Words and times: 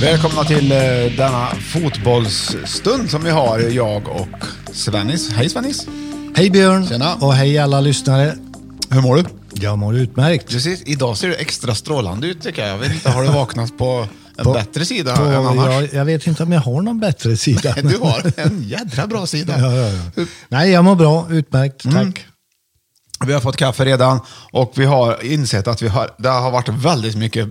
Välkomna 0.00 0.44
till 0.44 0.72
eh, 0.72 0.78
denna 1.16 1.46
fotbollsstund 1.72 3.10
som 3.10 3.24
vi 3.24 3.30
har, 3.30 3.58
jag 3.58 4.08
och 4.08 4.28
Svennis. 4.72 5.30
Hej 5.32 5.48
Svennis! 5.50 5.86
Hej 6.36 6.50
Björn! 6.50 6.86
Tjena. 6.86 7.14
Och 7.14 7.34
hej 7.34 7.58
alla 7.58 7.80
lyssnare. 7.80 8.36
Hur 8.90 9.00
mår 9.00 9.16
du? 9.16 9.24
Jag 9.52 9.78
mår 9.78 9.96
utmärkt. 9.96 10.48
Precis, 10.50 10.82
idag 10.86 11.16
ser 11.16 11.28
du 11.28 11.34
extra 11.34 11.74
strålande 11.74 12.26
ut 12.26 12.42
tycker 12.42 12.62
jag. 12.62 12.70
Jag 12.70 12.78
vet 12.78 12.92
inte, 12.92 13.10
har 13.10 13.22
du 13.22 13.28
vaknat 13.28 13.78
på 13.78 14.08
en 14.38 14.44
På- 14.44 14.52
bättre 14.52 14.84
sida 14.84 15.16
På, 15.16 15.22
än 15.22 15.46
annars? 15.46 15.66
jag, 15.72 15.94
jag 15.94 16.04
vet 16.04 16.26
inte 16.26 16.42
om 16.42 16.52
jag 16.52 16.60
har 16.60 16.82
någon 16.82 17.00
bättre 17.00 17.36
sida. 17.36 17.74
Nej, 17.76 17.84
Du 17.92 17.98
har 17.98 18.32
en 18.36 18.62
jädra 18.62 19.06
bra 19.06 19.26
sida. 19.26 19.54
ja, 19.58 19.72
ja, 19.76 19.90
ja. 20.16 20.24
Nej, 20.48 20.70
jag 20.70 20.84
mår 20.84 20.94
bra. 20.94 21.26
Utmärkt. 21.30 21.84
Mm. 21.84 22.12
Tack. 22.12 22.26
Vi 23.26 23.32
har 23.32 23.40
fått 23.40 23.56
kaffe 23.56 23.84
redan 23.84 24.20
och 24.52 24.72
vi 24.76 24.84
har 24.84 25.24
insett 25.24 25.68
att 25.68 25.82
vi 25.82 25.88
har, 25.88 26.10
det 26.18 26.28
har 26.28 26.50
varit 26.50 26.68
väldigt 26.68 27.16
mycket 27.16 27.48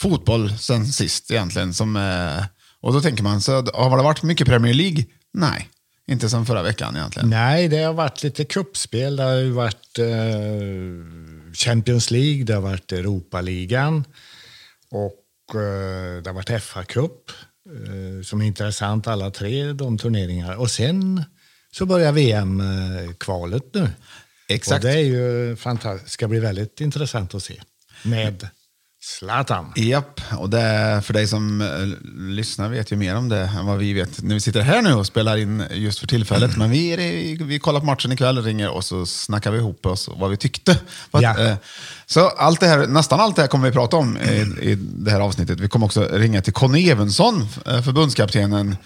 fotboll 0.00 0.58
sen 0.58 0.86
sist 0.86 1.30
egentligen. 1.30 1.74
Som, 1.74 1.96
eh, 1.96 2.44
och 2.80 2.92
då 2.92 3.00
tänker 3.00 3.22
man, 3.22 3.40
så 3.40 3.52
har 3.52 3.96
det 3.96 4.02
varit 4.02 4.22
mycket 4.22 4.46
Premier 4.46 4.74
League? 4.74 5.04
Nej, 5.32 5.68
inte 6.06 6.28
som 6.28 6.46
förra 6.46 6.62
veckan 6.62 6.96
egentligen. 6.96 7.30
Nej, 7.30 7.68
det 7.68 7.82
har 7.82 7.92
varit 7.92 8.22
lite 8.22 8.44
kuppspel. 8.44 9.16
Det 9.16 9.22
har 9.22 9.34
ju 9.34 9.50
varit 9.50 9.98
eh, 9.98 11.52
Champions 11.54 12.10
League, 12.10 12.44
det 12.44 12.54
har 12.54 12.60
varit 12.60 12.92
Europaligan 12.92 14.04
och 14.90 15.54
eh, 15.60 16.22
det 16.22 16.30
har 16.30 16.32
varit 16.32 16.50
FA-cup 16.50 17.30
eh, 17.66 18.22
som 18.24 18.40
är 18.40 18.46
intressant 18.46 19.06
alla 19.06 19.30
tre 19.30 19.72
de 19.72 19.98
turneringar. 19.98 20.56
Och 20.56 20.70
sen 20.70 21.24
så 21.70 21.86
börjar 21.86 22.12
VM-kvalet 22.12 23.74
nu. 23.74 23.90
Exakt. 24.48 24.84
Och 24.84 24.90
det 24.90 24.96
är 24.96 25.04
ju 25.04 25.56
fantastiskt. 25.56 26.12
ska 26.12 26.28
bli 26.28 26.38
väldigt 26.38 26.80
intressant 26.80 27.34
att 27.34 27.42
se. 27.42 27.62
Med 28.04 28.48
Zlatan. 29.06 29.72
Japp, 29.76 30.20
och 30.38 30.50
det 30.50 30.60
är 30.60 31.00
för 31.00 31.12
dig 31.14 31.26
som 31.26 31.60
eh, 31.60 31.68
lyssnar 32.30 32.68
vet 32.68 32.92
ju 32.92 32.96
mer 32.96 33.16
om 33.16 33.28
det 33.28 33.38
än 33.58 33.66
vad 33.66 33.78
vi 33.78 33.92
vet 33.92 34.22
när 34.22 34.34
vi 34.34 34.40
sitter 34.40 34.60
här 34.60 34.82
nu 34.82 34.92
och 34.94 35.06
spelar 35.06 35.36
in 35.36 35.64
just 35.70 35.98
för 35.98 36.06
tillfället. 36.06 36.56
Men 36.56 36.70
vi, 36.70 36.92
är- 36.92 37.44
vi 37.44 37.58
kollar 37.58 37.80
på 37.80 37.86
matchen 37.86 38.12
ikväll, 38.12 38.42
ringer 38.42 38.70
och 38.70 38.84
så 38.84 39.06
snackar 39.06 39.50
vi 39.50 39.58
ihop 39.58 39.86
oss 39.86 40.08
vad 40.16 40.30
vi 40.30 40.36
tyckte. 40.36 40.72
Att, 41.10 41.22
Ja. 41.22 41.38
eh, 41.38 41.56
Så 42.06 42.28
allt 42.28 42.60
det 42.60 42.66
här, 42.66 42.86
nästan 42.86 43.20
allt 43.20 43.36
det 43.36 43.42
här 43.42 43.48
kommer 43.48 43.66
vi 43.68 43.72
prata 43.74 43.96
om 43.96 44.18
i, 44.18 44.30
i 44.70 44.74
det 44.80 45.10
här 45.10 45.20
avsnittet. 45.20 45.60
Vi 45.60 45.68
kommer 45.68 45.86
också 45.86 46.08
ringa 46.12 46.42
till 46.42 46.52
Conny 46.52 46.88
Evensson, 46.90 47.46
eh, 47.66 47.82
förbundskaptenen 47.82 48.76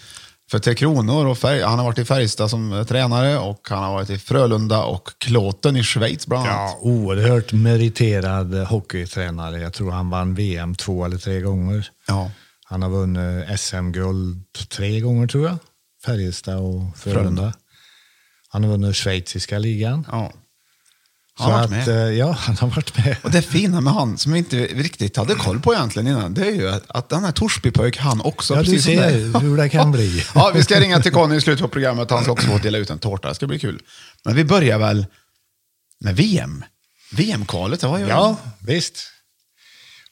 för 0.50 0.58
Tre 0.58 0.74
Kronor. 0.74 1.26
Och 1.26 1.38
färg, 1.38 1.62
han 1.62 1.78
har 1.78 1.86
varit 1.86 1.98
i 1.98 2.04
Färjestad 2.04 2.50
som 2.50 2.72
eh, 2.72 2.84
tränare 2.84 3.38
och 3.38 3.68
han 3.68 3.82
har 3.82 3.92
varit 3.92 4.10
i 4.10 4.18
Frölunda 4.18 4.84
och 4.84 5.08
Klåten 5.18 5.76
i 5.76 5.82
Schweiz 5.82 6.26
bland 6.26 6.48
annat. 6.48 6.58
Ja, 6.58 6.78
oerhört 6.80 7.52
meriterad 7.52 8.54
hockeytränare. 8.54 9.60
Jag 9.60 9.72
tror 9.72 9.90
han 9.90 10.10
vann 10.10 10.34
VM 10.34 10.74
två 10.74 11.04
eller 11.04 11.16
tre 11.16 11.40
gånger. 11.40 11.88
Ja. 12.06 12.30
Han 12.64 12.82
har 12.82 12.90
vunnit 12.90 13.60
SM-guld 13.60 14.44
tre 14.68 15.00
gånger 15.00 15.26
tror 15.26 15.46
jag. 15.46 15.56
Färjestad 16.04 16.58
och 16.58 16.98
Frölunda. 16.98 17.20
Frölunda. 17.20 17.52
Han 18.48 18.64
har 18.64 18.70
vunnit 18.70 18.96
schweiziska 18.96 19.58
ligan. 19.58 20.06
Ja. 20.10 20.32
Han 21.40 21.52
har 21.52 21.58
varit 21.58 21.70
med. 21.70 21.82
att, 21.82 21.88
eh, 21.88 21.94
Ja, 21.94 22.32
han 22.32 22.56
har 22.56 22.68
varit 22.68 22.96
med. 22.96 23.16
Och 23.22 23.30
det 23.30 23.42
fina 23.42 23.80
med 23.80 23.92
han, 23.92 24.18
som 24.18 24.32
vi 24.32 24.38
inte 24.38 24.56
riktigt 24.56 25.16
hade 25.16 25.34
koll 25.34 25.60
på 25.60 25.74
egentligen 25.74 26.08
innan, 26.08 26.34
det 26.34 26.46
är 26.46 26.50
ju 26.52 26.68
att, 26.68 26.90
att 26.90 27.08
den 27.08 27.24
här 27.24 27.32
Torsbypojk, 27.32 27.96
han 27.96 28.20
också, 28.20 28.54
Ja, 28.54 28.58
du 28.62 28.64
precis 28.64 28.84
som 28.84 28.94
ser 28.94 29.40
hur 29.40 29.56
det 29.56 29.68
kan 29.68 29.92
bli. 29.92 30.24
ja, 30.34 30.52
vi 30.54 30.62
ska 30.62 30.80
ringa 30.80 31.00
till 31.00 31.12
Conny 31.12 31.36
i 31.36 31.40
slutet 31.40 31.62
på 31.62 31.68
programmet, 31.68 32.10
han 32.10 32.22
ska 32.22 32.32
också 32.32 32.46
få 32.46 32.58
dela 32.58 32.78
ut 32.78 32.90
en 32.90 32.98
tårta, 32.98 33.28
det 33.28 33.34
ska 33.34 33.46
bli 33.46 33.58
kul. 33.58 33.82
Men 34.24 34.34
vi 34.34 34.44
börjar 34.44 34.78
väl 34.78 35.06
med 36.00 36.16
VM. 36.16 36.64
VM-kvalet, 37.12 37.80
det 37.80 37.86
var 37.86 37.98
ju... 37.98 38.06
Ja, 38.06 38.36
visst. 38.66 39.06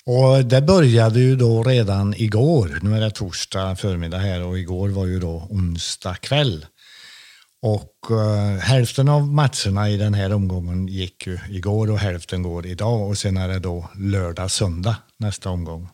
Och 0.06 0.44
det 0.44 0.62
började 0.62 1.20
ju 1.20 1.36
då 1.36 1.62
redan 1.62 2.14
igår. 2.14 2.78
Nu 2.82 2.96
är 2.96 3.00
det 3.00 3.10
torsdag 3.10 3.76
förmiddag 3.76 4.18
här 4.18 4.42
och 4.42 4.58
igår 4.58 4.88
var 4.88 5.06
ju 5.06 5.20
då 5.20 5.46
onsdag 5.50 6.14
kväll. 6.14 6.66
Och 7.62 8.10
eh, 8.10 8.58
hälften 8.58 9.08
av 9.08 9.28
matcherna 9.28 9.90
i 9.90 9.96
den 9.96 10.14
här 10.14 10.32
omgången 10.32 10.88
gick 10.88 11.26
ju 11.26 11.38
igår 11.48 11.90
och 11.90 11.98
hälften 11.98 12.42
går 12.42 12.66
idag 12.66 13.08
och 13.08 13.18
sen 13.18 13.36
är 13.36 13.48
det 13.48 13.58
då 13.58 13.88
lördag, 13.94 14.50
söndag 14.50 14.96
nästa 15.18 15.50
omgång. 15.50 15.88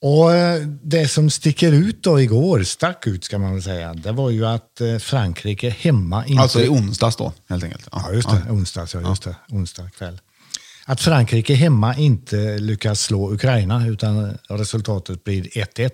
Och 0.00 0.34
eh, 0.34 0.62
det 0.82 1.08
som 1.08 1.30
sticker 1.30 1.72
ut 1.72 2.02
då 2.02 2.20
igår, 2.20 2.62
stack 2.62 3.06
ut 3.06 3.24
ska 3.24 3.38
man 3.38 3.52
väl 3.52 3.62
säga, 3.62 3.94
det 3.94 4.12
var 4.12 4.30
ju 4.30 4.46
att 4.46 4.80
eh, 4.80 4.98
Frankrike 4.98 5.70
hemma 5.70 6.26
inte... 6.26 6.42
Alltså 6.42 6.60
i 6.60 6.68
onsdags 6.68 7.16
då, 7.16 7.32
helt 7.48 7.64
enkelt. 7.64 7.88
Ja, 7.92 8.12
just 8.12 8.30
det. 8.30 8.50
Onsdags, 8.50 8.94
ja, 8.94 9.00
just 9.00 9.22
det. 9.22 9.36
Onsdag 9.48 9.90
kväll. 9.90 10.20
Att 10.86 11.00
Frankrike 11.00 11.54
hemma 11.54 11.96
inte 11.96 12.58
lyckas 12.58 13.00
slå 13.00 13.32
Ukraina 13.32 13.86
utan 13.86 14.38
resultatet 14.48 15.24
blir 15.24 15.42
1-1. 15.42 15.90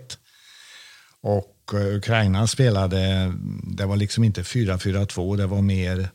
Och 1.22 1.53
Ukraina 1.72 2.46
spelade, 2.46 3.32
det 3.62 3.86
var 3.86 3.96
liksom 3.96 4.24
inte 4.24 4.42
4-4-2, 4.42 5.36
det 5.36 5.46
var 5.46 5.62
mer 5.62 6.08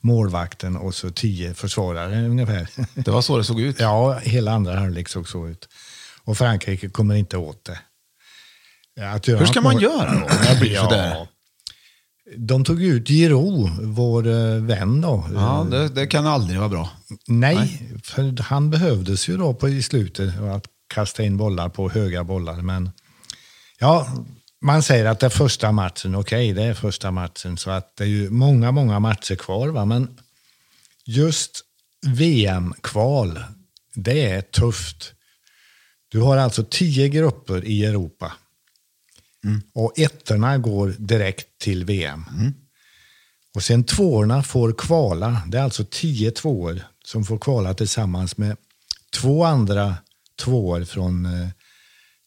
målvakten 0.00 0.76
och 0.76 0.94
så 0.94 1.10
tio 1.10 1.54
försvarare 1.54 2.26
ungefär. 2.28 2.68
Det 2.94 3.10
var 3.10 3.22
så 3.22 3.38
det 3.38 3.44
såg 3.44 3.60
ut. 3.60 3.76
Ja, 3.80 4.18
hela 4.18 4.52
andra 4.52 4.80
halvlek 4.80 5.08
såg 5.08 5.28
så 5.28 5.48
ut. 5.48 5.68
Och 6.24 6.38
Frankrike 6.38 6.88
kommer 6.88 7.14
inte 7.14 7.36
åt 7.36 7.64
det. 7.64 7.78
Hur 9.26 9.46
ska 9.46 9.60
man 9.60 9.78
göra 9.78 10.20
då? 10.20 10.26
Det 10.52 10.60
blir 10.60 10.76
sådär. 10.76 11.08
Ja, 11.08 11.26
de 12.36 12.64
tog 12.64 12.82
ut 12.82 13.08
Giroud, 13.08 13.70
vår 13.82 14.26
eh, 14.26 14.62
vän 14.62 15.00
då. 15.00 15.24
Ja, 15.34 15.66
det, 15.70 15.88
det 15.88 16.06
kan 16.06 16.26
aldrig 16.26 16.58
vara 16.58 16.68
bra. 16.68 16.90
Nej, 17.26 17.90
för 18.02 18.42
han 18.42 18.70
behövdes 18.70 19.28
ju 19.28 19.36
då 19.36 19.54
på, 19.54 19.68
i 19.68 19.82
slutet 19.82 20.40
att 20.40 20.64
kasta 20.94 21.22
in 21.22 21.36
bollar 21.36 21.68
på 21.68 21.88
höga 21.88 22.24
bollar. 22.24 22.62
Men 22.62 22.90
ja, 23.78 24.06
man 24.64 24.82
säger 24.82 25.04
att 25.04 25.20
det 25.20 25.26
är 25.26 25.30
första 25.30 25.72
matchen. 25.72 26.14
Okej, 26.14 26.52
det 26.52 26.62
är 26.62 26.74
första 26.74 27.10
matchen. 27.10 27.56
Så 27.56 27.70
att 27.70 27.96
det 27.96 28.04
är 28.04 28.08
ju 28.08 28.30
många, 28.30 28.72
många 28.72 28.98
matcher 28.98 29.34
kvar. 29.34 29.68
Va? 29.68 29.84
Men 29.84 30.20
just 31.04 31.60
VM-kval, 32.06 33.40
det 33.94 34.30
är 34.30 34.42
tufft. 34.42 35.12
Du 36.08 36.20
har 36.20 36.36
alltså 36.36 36.64
tio 36.70 37.08
grupper 37.08 37.64
i 37.64 37.84
Europa. 37.84 38.32
Och 39.74 39.98
ettorna 39.98 40.58
går 40.58 40.94
direkt 40.98 41.58
till 41.58 41.84
VM. 41.84 42.24
Och 43.54 43.62
sen 43.62 43.84
tvåorna 43.84 44.42
får 44.42 44.72
kvala. 44.72 45.42
Det 45.46 45.58
är 45.58 45.62
alltså 45.62 45.84
tio 45.90 46.30
tvåor 46.30 46.82
som 47.04 47.24
får 47.24 47.38
kvala 47.38 47.74
tillsammans 47.74 48.36
med 48.36 48.56
två 49.12 49.44
andra 49.44 49.96
tvåor 50.38 50.84
från 50.84 51.26
eh, 51.26 51.48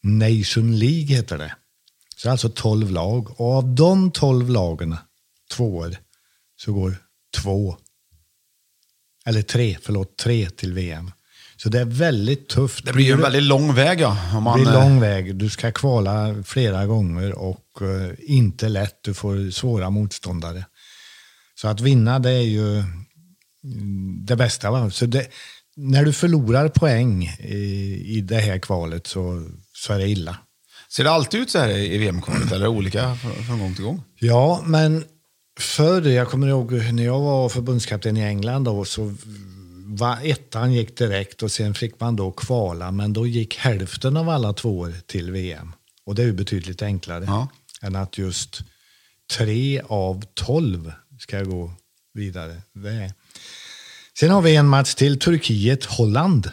Nation 0.04 0.80
League 0.80 1.16
heter 1.16 1.38
det. 1.38 1.56
Så 2.18 2.30
alltså 2.30 2.50
tolv 2.50 2.92
lag. 2.92 3.42
Och 3.42 3.54
av 3.54 3.76
de 3.76 4.12
tolv 4.12 4.50
lagen, 4.50 4.98
tvåor, 5.52 5.98
så 6.56 6.74
går 6.74 6.96
två, 7.42 7.78
eller 9.26 9.42
tre, 9.42 9.78
förlåt, 9.82 10.18
tre 10.18 10.50
till 10.50 10.74
VM. 10.74 11.12
Så 11.58 11.70
det 11.70 11.80
är 11.80 11.86
väldigt 11.86 12.48
tufft. 12.48 12.86
Det 12.86 12.94
blir 12.94 13.06
ju 13.06 13.12
en 13.12 13.22
väldigt 13.22 13.44
lång 13.44 13.74
väg 13.74 14.00
ja. 14.02 14.10
Om 14.10 14.36
Det 14.36 14.42
man, 14.42 14.60
blir 14.60 14.74
eh, 14.74 14.74
lång 14.74 15.00
väg. 15.00 15.36
Du 15.36 15.50
ska 15.50 15.72
kvala 15.72 16.44
flera 16.44 16.86
gånger 16.86 17.32
och 17.32 17.82
eh, 17.82 18.12
inte 18.20 18.70
lätt. 18.70 19.00
Du 19.02 19.14
får 19.14 19.52
svåra 19.52 19.90
motståndare. 19.90 20.66
Så 21.56 21.68
att 21.68 21.82
vinna 21.82 22.20
det 22.20 22.32
är 22.32 22.42
ju 22.42 22.78
mm, 22.78 24.26
det 24.26 24.36
bästa. 24.36 24.72
Va? 24.72 24.90
Så 24.90 25.06
det, 25.06 25.28
när 25.76 26.06
du 26.06 26.14
förlorar 26.14 26.70
poäng 26.70 27.24
i, 27.40 28.04
i 28.06 28.22
det 28.22 28.40
här 28.40 28.60
kvalet 28.60 29.08
så, 29.08 29.50
så 29.74 29.94
är 29.94 30.00
det 30.00 30.08
illa. 30.08 30.38
Ser 30.90 31.04
det 31.04 31.12
alltid 31.12 31.40
ut 31.42 31.50
så 31.50 31.60
här 31.60 31.70
i 31.70 31.98
VM-kvalet 31.98 32.52
eller 32.52 32.68
olika 32.68 33.16
från, 33.48 33.60
gång 33.60 33.76
till 33.76 33.84
gång? 33.84 34.04
Ja, 34.16 34.64
men 34.66 35.04
förr, 35.60 36.02
jag 36.02 36.30
kommer 36.30 36.48
ihåg 36.48 36.72
när 36.72 37.04
jag 37.06 37.20
var 37.20 37.50
förbundskapten 37.50 38.18
i 38.18 38.22
England 38.22 38.64
då, 38.64 38.86
så 38.86 39.16
var 39.86 40.18
ettan 40.24 40.74
gick 40.74 40.98
direkt 40.98 41.44
och 41.44 41.52
sen 41.52 41.74
fick 41.74 42.00
man 42.00 42.16
då 42.16 42.32
kvala, 42.32 42.92
men 42.92 43.14
då 43.14 43.28
gick 43.28 43.58
hälften 43.58 44.18
av 44.18 44.30
alla 44.30 44.54
tvåor 44.54 44.94
till 45.06 45.32
VM. 45.32 45.72
Och 46.06 46.16
det 46.16 46.22
är 46.22 46.26
ju 46.26 46.34
betydligt 46.34 46.82
enklare 46.82 47.24
Ja. 47.28 47.48
än 47.82 47.96
att 47.96 48.18
just 48.18 48.62
tre 49.38 49.82
av 49.88 50.24
tolv 50.34 50.92
ska 51.20 51.44
gå 51.44 51.72
vidare. 52.14 52.62
Det. 52.74 53.14
Sen 54.20 54.30
har 54.30 54.42
vi 54.42 54.56
en 54.56 54.68
match 54.68 54.94
till, 54.94 55.20
Turkiet-Holland. 55.20 56.52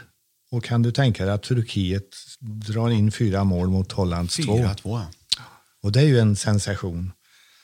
Och 0.54 0.64
kan 0.64 0.82
du 0.82 0.92
tänka 0.92 1.24
dig 1.24 1.34
att 1.34 1.42
Turkiet 1.42 2.08
drar 2.40 2.90
in 2.90 3.12
fyra 3.12 3.44
mål 3.44 3.68
mot 3.68 3.92
Hollands 3.92 4.36
två? 4.36 4.56
4-2. 4.58 4.74
ja. 4.84 5.06
Och 5.82 5.92
det 5.92 6.00
är 6.00 6.04
ju 6.04 6.18
en 6.18 6.36
sensation. 6.36 7.12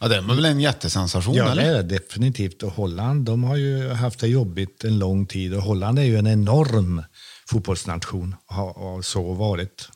Ja, 0.01 0.09
det 0.09 0.21
var 0.21 0.35
väl 0.35 0.45
en 0.45 0.61
jättesensation? 0.61 1.35
Ja, 1.35 1.45
det 1.45 1.51
eller? 1.51 1.63
är 1.63 1.83
det 1.83 1.83
definitivt. 1.83 2.63
Och 2.63 2.73
Holland, 2.73 3.25
de 3.25 3.45
har 3.45 3.57
ju 3.57 3.89
haft 3.89 4.21
det 4.21 4.29
jobbigt 4.29 4.85
en 4.85 4.99
lång 4.99 5.27
tid. 5.27 5.55
Och 5.55 5.63
Holland 5.63 5.99
är 5.99 6.03
ju 6.03 6.17
en 6.19 6.27
enorm 6.27 7.03
fotbollsnation. 7.49 8.35
och 8.47 8.55
Har 8.55 9.03
så 9.03 9.33
varit. 9.33 9.89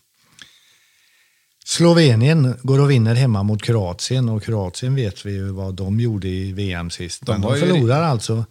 Slovenien 1.67 2.55
går 2.63 2.81
och 2.81 2.91
vinner 2.91 3.15
hemma 3.15 3.43
mot 3.43 3.63
Kroatien. 3.63 4.29
Och 4.29 4.43
Kroatien 4.43 4.95
vet 4.95 5.27
vi 5.27 5.33
ju 5.33 5.51
vad 5.51 5.75
de 5.75 6.01
gjorde 6.01 6.29
i 6.29 6.53
VM 6.53 6.91
sist. 6.91 7.27
De 7.27 7.41
de 7.41 7.55
ju- 7.55 7.61
förlorar 7.61 8.03
alltså 8.03 8.45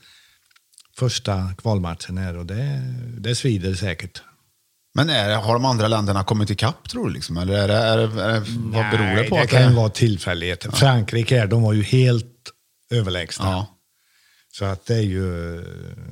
första 1.00 1.54
kvalmatchen 1.58 2.18
här 2.18 2.38
och 2.38 2.46
det, 2.46 2.82
det 3.20 3.36
svider 3.36 3.74
säkert. 3.76 4.22
Men 4.96 5.10
är 5.10 5.30
det, 5.30 5.36
har 5.36 5.54
de 5.54 5.66
andra 5.66 5.88
länderna 5.88 6.24
kommit 6.24 6.50
ikapp 6.50 6.90
tror 6.90 7.08
du? 7.08 7.14
Liksom? 7.14 7.38
Eller 7.38 7.54
är 7.54 7.68
det, 7.68 7.74
är 7.74 7.98
det, 7.98 8.24
är 8.24 8.34
det, 8.34 8.44
vad 8.48 8.92
beror 8.92 9.16
det 9.16 9.24
på? 9.30 9.36
det 9.36 9.42
att 9.42 9.50
kan 9.50 9.76
vara 9.76 9.90
tillfällighet. 9.90 10.66
Frankrike 10.74 11.40
här, 11.40 11.48
de 11.48 11.62
var 11.64 11.74
ju 11.74 11.84
helt 11.84 12.26
överlägsna. 12.92 13.46
Ja. 13.46 13.68
Så 14.52 14.66
att 14.66 14.86
det 14.86 14.96
är 14.96 15.02
ju... 15.02 15.56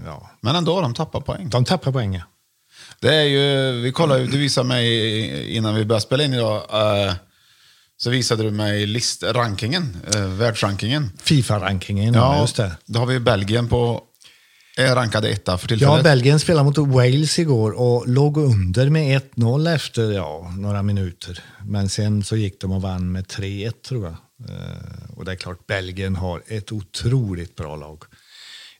Ja, 0.06 0.30
Men 0.42 0.56
ändå, 0.56 0.82
de 0.82 0.94
tappar 0.94 1.22
poäng. 1.22 1.50
de 1.50 1.66
tappar 1.66 1.92
poäng. 1.92 2.14
ja. 2.14 2.22
Det 3.00 3.16
är 3.16 3.24
ju, 3.24 3.72
vi 3.82 3.92
kollar, 3.92 4.20
du 4.20 4.38
visade 4.38 4.68
mig 4.68 5.56
innan 5.56 5.76
vi 5.76 5.86
började 5.86 6.02
spela 6.04 6.24
in 6.24 6.34
idag, 6.34 6.56
eh, 7.06 7.14
så 7.98 8.10
visade 8.10 8.44
du 8.44 8.52
mig 8.52 8.86
list, 8.86 9.24
rankingen, 9.24 9.98
eh, 10.16 10.22
världsrankingen. 10.22 11.12
Fifa-rankingen, 11.24 12.14
ja, 12.14 12.42
just 12.42 12.56
det. 12.56 12.72
Då 12.86 13.00
har 13.00 13.06
vi 13.06 13.20
Belgien 13.20 13.68
på, 13.68 14.02
är 14.78 14.96
rankade 14.96 15.30
etta 15.30 15.58
för 15.58 15.68
tillfället. 15.68 15.98
Ja, 15.98 16.04
Belgien 16.04 16.40
spelade 16.40 16.66
mot 16.66 16.78
Wales 16.78 17.40
igår 17.40 17.72
och 17.72 18.08
låg 18.08 18.38
under 18.38 18.90
med 18.90 19.22
1-0 19.36 19.76
efter 19.76 20.12
ja, 20.12 20.54
några 20.58 20.84
minuter. 20.84 21.44
Men 21.66 21.90
sen 21.90 22.24
så 22.24 22.36
gick 22.36 22.62
de 22.62 22.72
och 22.72 22.82
vann 22.82 23.12
med 23.12 23.26
3-1 23.26 23.72
tror 23.72 24.06
jag. 24.06 24.16
Eh, 24.50 25.18
och 25.18 25.26
det 25.26 25.32
är 25.32 25.36
klart, 25.36 25.68
Belgien 25.68 26.16
har 26.16 26.44
ett 26.48 26.72
otroligt 26.72 27.56
bra 27.56 27.76
lag. 27.76 28.04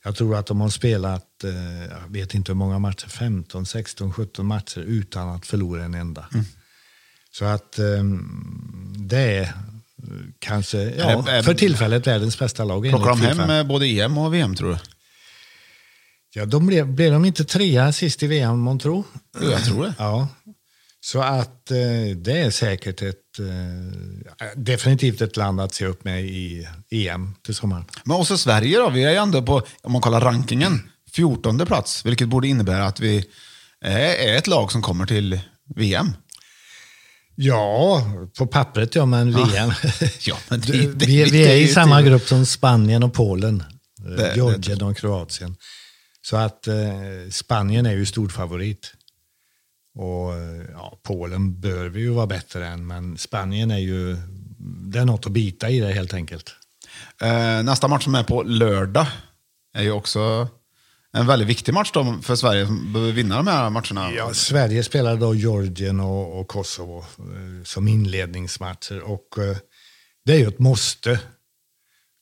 Jag 0.04 0.16
tror 0.16 0.36
att 0.36 0.46
de 0.46 0.60
har 0.60 0.68
spelat, 0.68 1.44
eh, 1.44 1.84
jag 1.84 2.08
vet 2.08 2.34
inte 2.34 2.52
hur 2.52 2.56
många 2.56 2.78
matcher, 2.78 3.08
15, 3.08 3.66
16, 3.66 4.12
17 4.12 4.46
matcher 4.46 4.80
utan 4.80 5.28
att 5.28 5.46
förlora 5.46 5.84
en 5.84 5.94
enda. 5.94 6.26
Mm. 6.32 6.44
Så 7.32 7.44
att 7.44 7.78
eh, 7.78 8.04
det 8.96 9.18
är 9.18 9.42
eh, 9.42 9.48
kanske, 10.38 10.78
ja, 10.78 11.22
för 11.22 11.54
tillfället 11.54 12.06
världens 12.06 12.38
bästa 12.38 12.64
lag. 12.64 12.88
Plockar 12.88 13.10
de 13.10 13.20
hem 13.20 13.50
eh, 13.50 13.64
både 13.64 13.86
EM 13.86 14.18
och 14.18 14.34
VM 14.34 14.54
tror 14.54 14.70
du? 14.70 14.78
Ja, 16.34 16.44
de 16.46 16.66
blev, 16.66 16.86
blev 16.94 17.12
de 17.12 17.24
inte 17.24 17.44
trea 17.44 17.92
sist 17.92 18.22
i 18.22 18.26
VM, 18.26 18.58
månntro? 18.58 19.04
Jo, 19.40 19.50
jag 19.50 19.64
tror 19.64 19.84
det. 19.84 19.94
Ja. 19.98 20.28
Så 21.00 21.20
att 21.22 21.70
eh, 21.70 22.16
det 22.16 22.38
är 22.38 22.50
säkert 22.50 23.02
ett, 23.02 23.38
eh, 23.38 24.46
definitivt 24.56 25.20
ett 25.20 25.36
land 25.36 25.60
att 25.60 25.74
se 25.74 25.86
upp 25.86 26.04
med 26.04 26.24
i 26.24 26.68
EM 26.90 27.34
till 27.44 27.54
sommaren. 27.54 27.84
Men 28.04 28.16
också 28.16 28.38
Sverige 28.38 28.78
då, 28.78 28.90
vi 28.90 29.04
är 29.04 29.10
ju 29.10 29.16
ändå 29.16 29.42
på, 29.42 29.62
om 29.82 29.92
man 29.92 30.00
kollar 30.00 30.20
rankingen, 30.20 30.90
14 31.12 31.66
plats. 31.66 32.06
Vilket 32.06 32.28
borde 32.28 32.48
innebära 32.48 32.86
att 32.86 33.00
vi 33.00 33.24
är, 33.84 34.36
ett 34.36 34.46
lag 34.46 34.72
som 34.72 34.82
kommer 34.82 35.06
till 35.06 35.40
VM. 35.76 36.12
Ja, 37.34 38.06
på 38.38 38.46
pappret 38.46 38.94
ja, 38.94 39.06
men 39.06 39.32
VM. 39.36 39.72
Ja, 40.20 40.36
men 40.48 40.60
det- 40.60 40.72
vi, 40.72 40.86
det- 40.86 41.06
vi, 41.06 41.24
vi 41.24 41.42
är 41.46 41.56
i 41.56 41.68
samma 41.68 41.98
till- 41.98 42.06
grupp 42.08 42.28
som 42.28 42.46
Spanien 42.46 43.02
och 43.02 43.14
Polen. 43.14 43.64
eh, 44.08 44.14
Det- 44.16 44.32
Georgien 44.36 44.82
och 44.82 44.96
Kroatien. 44.96 45.56
Så 46.22 46.36
att 46.36 46.66
eh, 46.66 46.74
Spanien 47.30 47.86
är 47.86 47.92
ju 47.92 48.06
storfavorit. 48.06 48.94
Och 49.94 50.34
eh, 50.34 50.62
ja, 50.72 50.98
Polen 51.02 51.60
bör 51.60 51.88
vi 51.88 52.00
ju 52.00 52.10
vara 52.10 52.26
bättre 52.26 52.66
än, 52.66 52.86
men 52.86 53.18
Spanien 53.18 53.70
är 53.70 53.78
ju... 53.78 54.16
Det 54.58 54.98
är 54.98 55.04
något 55.04 55.26
att 55.26 55.32
bita 55.32 55.70
i 55.70 55.80
det 55.80 55.92
helt 55.92 56.14
enkelt. 56.14 56.54
Eh, 57.20 57.62
nästa 57.62 57.88
match 57.88 58.04
som 58.04 58.14
är 58.14 58.24
på 58.24 58.42
lördag 58.42 59.06
är 59.74 59.82
ju 59.82 59.92
också 59.92 60.48
en 61.12 61.26
väldigt 61.26 61.48
viktig 61.48 61.74
match 61.74 61.90
då 61.92 62.18
för 62.22 62.36
Sverige 62.36 62.66
som 62.66 62.92
behöver 62.92 63.12
vinna 63.12 63.36
de 63.36 63.46
här 63.46 63.70
matcherna. 63.70 64.12
Ja, 64.12 64.34
Sverige 64.34 64.82
spelar 64.82 65.16
då 65.16 65.34
Georgien 65.34 66.00
och, 66.00 66.40
och 66.40 66.48
Kosovo 66.48 66.98
eh, 66.98 67.64
som 67.64 67.88
inledningsmatcher. 67.88 69.00
Och 69.00 69.38
eh, 69.38 69.56
det 70.24 70.32
är 70.32 70.38
ju 70.38 70.48
ett 70.48 70.58
måste. 70.58 71.20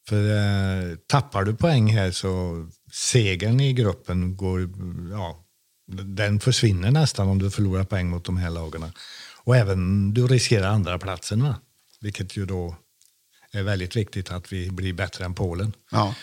För 0.09 0.31
eh, 0.31 0.97
tappar 1.07 1.45
du 1.45 1.55
poäng 1.55 1.91
här 1.93 2.11
så 2.11 2.67
segern 2.93 3.61
i 3.61 3.73
gruppen 3.73 4.37
går, 4.37 4.71
ja, 5.11 5.45
den 5.93 6.41
försvinner 6.41 6.91
nästan 6.91 7.29
om 7.29 7.39
du 7.39 7.51
förlorar 7.51 7.85
poäng 7.85 8.11
mot 8.11 8.25
de 8.25 8.37
här 8.37 8.51
lagarna. 8.51 8.93
Och 9.43 9.57
även 9.57 10.15
du 10.15 10.27
riskerar 10.27 10.69
andra 10.69 10.99
platsen 10.99 11.43
va? 11.43 11.61
Vilket 12.01 12.37
ju 12.37 12.47
då 12.47 12.77
är 13.53 13.63
väldigt 13.63 13.97
viktigt 13.97 14.31
att 14.31 14.53
vi 14.53 14.71
blir 14.71 14.93
bättre 14.93 15.25
än 15.25 15.35
Polen. 15.35 15.73
Ja. 15.91 16.15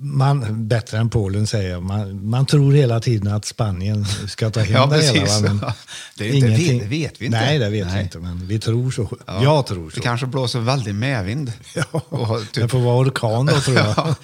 Man, 0.00 0.68
bättre 0.68 0.98
än 0.98 1.10
Polen 1.10 1.46
säger 1.46 1.70
jag. 1.70 1.82
Man, 1.82 2.26
man 2.28 2.46
tror 2.46 2.72
hela 2.72 3.00
tiden 3.00 3.32
att 3.32 3.44
Spanien 3.44 4.04
ska 4.28 4.50
ta 4.50 4.60
hem 4.60 4.72
Ja, 4.72 4.86
det 4.86 5.02
hela. 5.02 5.40
Men 5.40 5.58
Det 6.18 6.28
är 6.28 6.32
inte- 6.34 6.48
det 6.84 6.84
vet 6.88 7.20
vi 7.20 7.26
inte. 7.26 7.38
Nej, 7.40 7.58
det 7.58 7.68
vet 7.70 7.86
Nej. 7.86 7.96
vi 7.96 8.02
inte. 8.02 8.18
Men 8.18 8.46
vi 8.46 8.58
tror 8.58 8.90
så. 8.90 9.16
Jag 9.26 9.66
tror 9.66 9.90
så. 9.90 9.96
Det 9.96 10.00
kanske 10.02 10.26
blåser 10.26 10.60
väldigt 10.60 10.94
medvind. 10.94 11.52
Ja, 11.74 11.84
Och 12.08 12.40
typ- 12.40 12.54
det 12.54 12.68
får 12.68 12.78
vara 12.80 12.96
orkan 13.08 13.46
då 13.46 13.60
tror 13.60 13.76
jag. 13.76 13.86
Ja. 13.96 14.14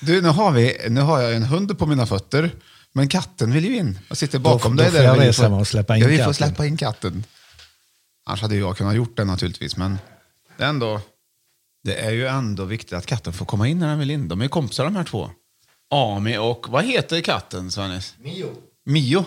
Du, 0.00 0.22
nu 0.22 0.28
har, 0.28 0.50
vi, 0.52 0.76
nu 0.88 1.00
har 1.00 1.20
jag 1.20 1.34
en 1.34 1.42
hund 1.44 1.78
på 1.78 1.86
mina 1.86 2.06
fötter. 2.06 2.50
Men 2.92 3.08
katten 3.08 3.52
vill 3.52 3.64
ju 3.64 3.76
in 3.76 3.98
och 4.10 4.18
sitter 4.18 4.38
bakom 4.38 4.76
Då- 4.76 4.82
dig. 4.82 4.92
då 4.92 4.96
får 4.96 5.02
där. 5.02 5.08
jag 5.14 5.20
Vi 5.20 5.28
resa 5.28 5.48
mig 5.48 5.60
och 5.60 5.66
släppa 5.68 5.96
in 5.96 6.02
ja, 6.02 6.08
vi 6.08 6.16
får 6.16 6.24
katten. 6.24 6.34
släppa 6.34 6.66
in 6.66 6.76
katten. 6.76 7.24
Annars 8.26 8.42
hade 8.42 8.56
jag 8.56 8.76
kunnat 8.76 8.94
gjort 8.96 9.16
det 9.16 9.24
naturligtvis. 9.24 9.76
Men 9.76 9.98
det 10.58 10.64
är, 10.64 10.68
ändå, 10.68 11.00
det 11.84 11.94
är 11.94 12.10
ju 12.10 12.26
ändå 12.26 12.64
viktigt 12.64 12.92
att 12.92 13.06
katten 13.06 13.32
får 13.32 13.46
komma 13.46 13.68
in 13.68 13.78
när 13.78 13.88
den 13.88 13.98
vill 13.98 14.10
in. 14.10 14.28
De 14.28 14.40
är 14.40 14.44
ju 14.44 14.48
kompisar 14.48 14.84
de 14.84 14.96
här 14.96 15.04
två. 15.04 15.30
Ami 15.90 16.38
och, 16.38 16.66
vad 16.68 16.84
heter 16.84 17.20
katten 17.20 17.70
Svennis? 17.70 18.14
Mio. 18.18 18.46
Mio? 18.86 19.24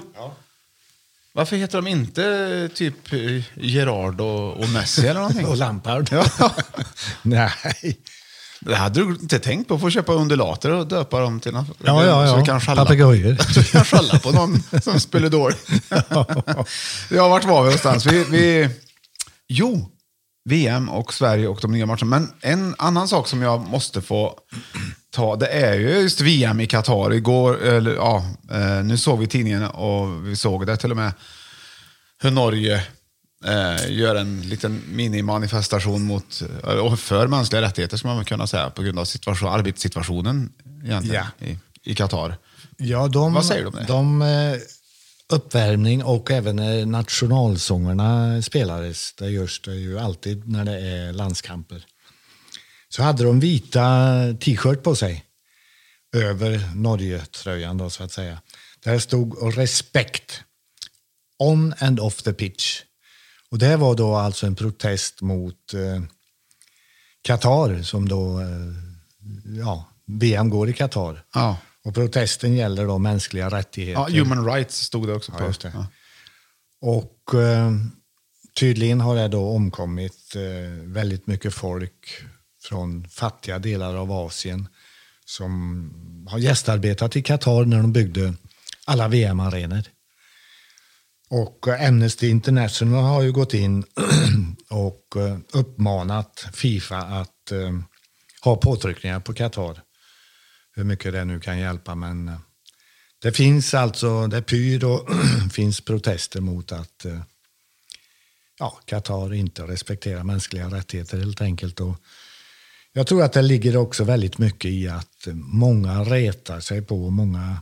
Varför 1.33 1.55
heter 1.55 1.77
de 1.77 1.87
inte 1.87 2.69
typ 2.73 3.13
eh, 3.13 3.43
Gerard 3.55 4.21
och, 4.21 4.53
och 4.59 4.69
Messi 4.69 5.07
eller 5.07 5.19
någonting? 5.19 5.45
Och 5.47 5.57
Lampard. 5.57 6.09
Ja. 6.11 6.25
Nej. 7.21 7.51
Det 8.59 8.75
hade 8.75 8.99
du 8.99 9.09
inte 9.09 9.39
tänkt 9.39 9.67
på, 9.67 9.75
att 9.75 9.81
få 9.81 9.89
köpa 9.89 10.13
undulater 10.13 10.71
och 10.71 10.87
döpa 10.87 11.19
dem 11.19 11.39
till 11.39 11.51
något. 11.53 11.67
Ja, 11.83 12.05
ja, 12.05 12.27
Så 12.27 12.39
ja. 12.39 12.45
kan 12.45 12.61
skälla, 12.61 12.85
Papegojor. 12.85 13.35
så 13.35 13.59
vi 13.61 13.67
kan 13.67 13.85
skälla 13.85 14.19
på 14.19 14.31
någon 14.31 14.63
som 14.81 14.99
spelar 14.99 15.29
dåligt. 15.29 15.67
ja, 17.09 17.27
vart 17.27 17.43
var 17.43 17.61
vi 17.61 17.65
någonstans? 17.65 18.05
Vi, 18.05 18.23
vi, 18.23 18.69
jo, 19.47 19.89
VM 20.45 20.89
och 20.89 21.13
Sverige 21.13 21.47
och 21.47 21.59
de 21.61 21.71
nya 21.71 21.85
matcherna. 21.85 22.05
Men 22.05 22.33
en 22.41 22.75
annan 22.77 23.07
sak 23.07 23.27
som 23.27 23.41
jag 23.41 23.67
måste 23.67 24.01
få 24.01 24.39
ta, 25.09 25.35
det 25.35 25.47
är 25.47 25.73
ju 25.73 25.89
just 25.89 26.21
VM 26.21 26.59
i 26.59 26.67
Qatar. 26.67 27.13
Igår, 27.13 27.61
eller 27.61 27.95
ja, 27.95 28.25
eh, 28.51 28.83
nu 28.83 28.97
såg 28.97 29.19
vi 29.19 29.27
tidningen 29.27 29.63
och 29.63 30.27
vi 30.27 30.35
såg 30.35 30.67
det 30.67 30.77
till 30.77 30.91
och 30.91 30.97
med 30.97 31.11
hur 32.21 32.31
Norge 32.31 32.75
eh, 33.45 33.91
gör 33.91 34.15
en 34.15 34.41
liten 34.41 34.81
minimanifestation 34.87 36.03
mot, 36.03 36.41
eh, 36.63 36.95
för 36.95 37.27
mänskliga 37.27 37.61
rättigheter, 37.61 37.97
ska 37.97 38.07
man 38.07 38.25
kunna 38.25 38.47
säga, 38.47 38.69
på 38.69 38.81
grund 38.81 38.99
av 38.99 39.05
situation, 39.05 39.49
arbetssituationen 39.49 40.51
egentligen, 40.83 41.25
i, 41.39 41.57
i 41.83 41.95
Qatar. 41.95 42.35
Ja, 42.77 43.07
de, 43.07 43.33
Vad 43.33 43.45
säger 43.45 43.61
du 43.61 43.67
om 43.67 43.73
det? 43.73 43.85
De, 43.87 44.21
eh, 44.21 44.59
uppvärmning 45.29 46.03
och 46.03 46.31
även 46.31 46.55
när 46.55 46.85
nationalsångerna 46.85 48.41
spelades, 48.41 49.13
det 49.13 49.29
görs 49.29 49.61
det 49.61 49.75
ju 49.75 49.99
alltid 49.99 50.49
när 50.49 50.65
det 50.65 50.79
är 50.79 51.13
landskamper. 51.13 51.85
Så 52.89 53.03
hade 53.03 53.23
de 53.23 53.39
vita 53.39 53.81
t-shirt 54.41 54.83
på 54.83 54.95
sig 54.95 55.25
över 56.15 56.75
Norge-tröjan 56.75 57.77
då 57.77 57.89
så 57.89 58.03
att 58.03 58.11
säga. 58.11 58.41
Där 58.83 58.99
stod 58.99 59.57
respekt 59.57 60.43
on 61.39 61.73
and 61.79 61.99
off 61.99 62.23
the 62.23 62.33
pitch. 62.33 62.81
Och 63.49 63.57
det 63.57 63.77
var 63.77 63.95
då 63.95 64.15
alltså 64.15 64.47
en 64.47 64.55
protest 64.55 65.21
mot 65.21 65.73
eh, 65.73 66.03
Qatar 67.21 67.81
som 67.83 68.09
då, 68.09 68.39
eh, 68.39 68.47
ja, 69.59 69.85
VM 70.05 70.49
går 70.49 70.69
i 70.69 70.73
Qatar. 70.73 71.23
Ja. 71.33 71.57
Och 71.85 71.93
protesten 71.93 72.53
gäller 72.53 72.87
då 72.87 72.97
mänskliga 72.97 73.49
rättigheter. 73.49 74.01
Ja, 74.01 74.23
human 74.23 74.45
rights 74.45 74.77
stod 74.77 75.07
det 75.07 75.13
också 75.13 75.31
på. 75.31 75.43
Ja, 75.43 75.69
det. 75.69 75.87
Och 76.81 77.41
eh, 77.41 77.71
tydligen 78.59 79.01
har 79.01 79.15
det 79.15 79.27
då 79.27 79.49
omkommit 79.49 80.35
eh, 80.35 80.83
väldigt 80.83 81.27
mycket 81.27 81.53
folk 81.53 82.23
från 82.63 83.07
fattiga 83.07 83.59
delar 83.59 83.95
av 83.95 84.11
Asien 84.11 84.67
som 85.25 86.27
har 86.29 86.39
gästarbetat 86.39 87.15
i 87.15 87.21
Qatar 87.21 87.65
när 87.65 87.77
de 87.77 87.93
byggde 87.93 88.33
alla 88.85 89.07
VM-arenor. 89.07 89.83
Och 91.29 91.67
eh, 91.67 91.87
Amnesty 91.87 92.29
International 92.29 93.03
har 93.03 93.21
ju 93.21 93.31
gått 93.31 93.53
in 93.53 93.83
och 94.69 95.21
eh, 95.21 95.37
uppmanat 95.53 96.45
Fifa 96.53 96.97
att 96.97 97.51
eh, 97.51 97.79
ha 98.43 98.55
påtryckningar 98.55 99.19
på 99.19 99.33
Qatar. 99.33 99.81
Hur 100.75 100.83
mycket 100.83 101.13
det 101.13 101.25
nu 101.25 101.39
kan 101.39 101.59
hjälpa. 101.59 101.95
Men 101.95 102.27
eh, 102.27 102.39
det 103.19 103.31
finns 103.31 103.73
alltså, 103.73 104.27
det 104.27 104.41
pyr 104.41 104.83
och 104.83 105.09
finns 105.53 105.81
protester 105.81 106.41
mot 106.41 106.71
att 106.71 107.05
eh, 107.05 107.21
ja, 108.59 108.79
Qatar 108.85 109.33
inte 109.33 109.63
respekterar 109.63 110.23
mänskliga 110.23 110.67
rättigheter 110.67 111.17
helt 111.17 111.41
enkelt. 111.41 111.79
Och 111.79 111.95
jag 112.93 113.07
tror 113.07 113.23
att 113.23 113.33
det 113.33 113.41
ligger 113.41 113.77
också 113.77 114.03
väldigt 114.03 114.37
mycket 114.37 114.71
i 114.71 114.87
att 114.87 115.27
många 115.33 116.03
retar 116.03 116.59
sig 116.59 116.81
på 116.81 117.05
och 117.05 117.13
många 117.13 117.61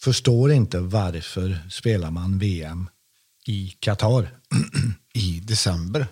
förstår 0.00 0.52
inte 0.52 0.78
varför 0.80 1.58
spelar 1.70 2.10
man 2.10 2.38
VM 2.38 2.88
i 3.46 3.76
Qatar. 3.80 4.28
I 5.12 5.40
december. 5.40 6.06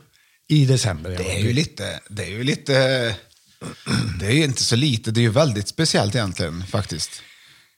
I 0.49 0.67
december, 0.67 1.11
ja. 1.11 1.19
Det 1.19 1.37
är 1.37 1.41
ju 1.41 1.53
lite, 1.53 2.01
det 2.09 2.25
är 2.25 2.31
ju 2.31 2.45
lite, 2.45 3.17
det 4.21 4.27
är 4.27 4.45
inte 4.45 4.63
så 4.63 4.77
lite, 4.77 5.11
det 5.11 5.21
är 5.21 5.23
ju 5.23 5.31
väldigt 5.31 5.69
speciellt 5.69 6.15
egentligen 6.15 6.67
faktiskt. 6.67 7.23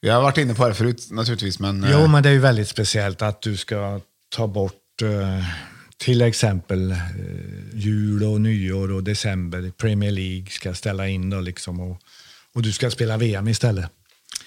Vi 0.00 0.10
har 0.10 0.22
varit 0.22 0.38
inne 0.38 0.54
på 0.54 0.68
det 0.68 0.74
förut 0.74 1.08
naturligtvis, 1.10 1.58
men... 1.58 1.86
Jo, 1.90 1.98
eh, 1.98 2.10
men 2.10 2.22
det 2.22 2.28
är 2.28 2.32
ju 2.32 2.38
väldigt 2.38 2.68
speciellt 2.68 3.22
att 3.22 3.42
du 3.42 3.56
ska 3.56 4.00
ta 4.28 4.46
bort 4.46 5.02
eh, 5.02 5.44
till 5.96 6.22
exempel 6.22 6.90
eh, 6.90 6.98
jul 7.72 8.24
och 8.24 8.40
nyår 8.40 8.90
och 8.90 9.02
december. 9.02 9.72
Premier 9.76 10.10
League 10.10 10.46
ska 10.50 10.74
ställa 10.74 11.08
in 11.08 11.30
då 11.30 11.40
liksom 11.40 11.80
och, 11.80 12.00
och 12.54 12.62
du 12.62 12.72
ska 12.72 12.90
spela 12.90 13.16
VM 13.16 13.48
istället. 13.48 13.90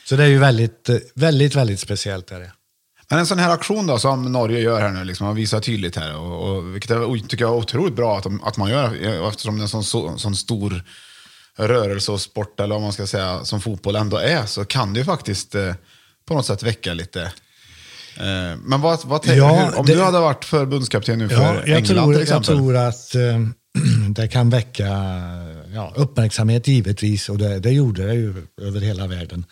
Så 0.06 0.15
det 0.15 0.24
är 0.24 0.27
ju 0.27 0.38
väldigt, 0.38 0.89
väldigt, 1.13 1.56
väldigt 1.56 1.79
speciellt. 1.79 2.32
Är 2.32 2.39
det. 2.39 2.51
Men 3.10 3.20
en 3.20 3.25
sån 3.25 3.39
här 3.39 3.50
aktion 3.50 3.88
då 3.88 4.00
som 4.00 4.32
Norge 4.32 4.60
gör 4.60 4.82
här 4.82 4.91
nu, 4.91 5.03
liksom, 5.03 5.27
man 5.27 5.36
visar 5.36 5.60
tydligt 5.60 5.96
här, 5.96 6.15
och, 6.15 6.50
och, 6.50 6.75
vilket 6.75 6.89
jag 6.89 7.29
tycker 7.29 7.46
jag 7.46 7.53
är 7.53 7.58
otroligt 7.58 7.96
bra 7.96 8.17
att, 8.17 8.24
de, 8.24 8.44
att 8.44 8.58
man 8.58 8.70
gör, 8.70 9.27
eftersom 9.29 9.56
det 9.56 9.60
är 9.60 9.63
en 9.63 9.70
sån, 9.70 9.84
så, 9.84 10.17
sån 10.17 10.36
stor 10.36 10.84
rörelse 11.57 12.11
och 12.11 12.21
sport, 12.21 12.59
eller 12.59 12.75
vad 12.75 12.81
man 12.81 12.93
ska 12.93 13.07
säga, 13.07 13.45
som 13.45 13.61
fotboll 13.61 13.95
ändå 13.95 14.17
är, 14.17 14.45
så 14.45 14.65
kan 14.65 14.93
det 14.93 14.99
ju 14.99 15.05
faktiskt 15.05 15.55
eh, 15.55 15.73
på 16.25 16.33
något 16.33 16.45
sätt 16.45 16.63
väcka 16.63 16.93
lite. 16.93 17.21
Eh, 18.17 18.57
men 18.63 18.81
vad, 18.81 19.05
vad 19.05 19.21
tänker 19.21 19.37
Ja, 19.37 19.69
du, 19.71 19.77
om 19.77 19.85
det- 19.85 19.93
du 19.93 20.01
hade 20.03 20.19
varit 20.19 20.45
förbundskapten 20.45 21.19
nu 21.19 21.29
för 21.29 21.35
Ja, 21.35 21.53
jag, 21.55 21.69
England 21.69 21.85
tror, 21.85 22.05
till 22.05 22.13
jag 22.13 22.21
exempel? 22.21 22.55
tror 22.55 22.75
att 22.77 23.15
eh, 23.15 23.39
det 24.09 24.27
kan 24.27 24.49
väcka 24.49 24.87
ja, 25.73 25.93
uppmärksamhet 25.95 26.67
givetvis 26.67 27.29
och 27.29 27.37
det, 27.37 27.59
det 27.59 27.71
gjorde 27.71 28.07
det 28.07 28.13
ju 28.13 28.47
över 28.61 28.79
hela 28.81 29.07
världen. 29.07 29.45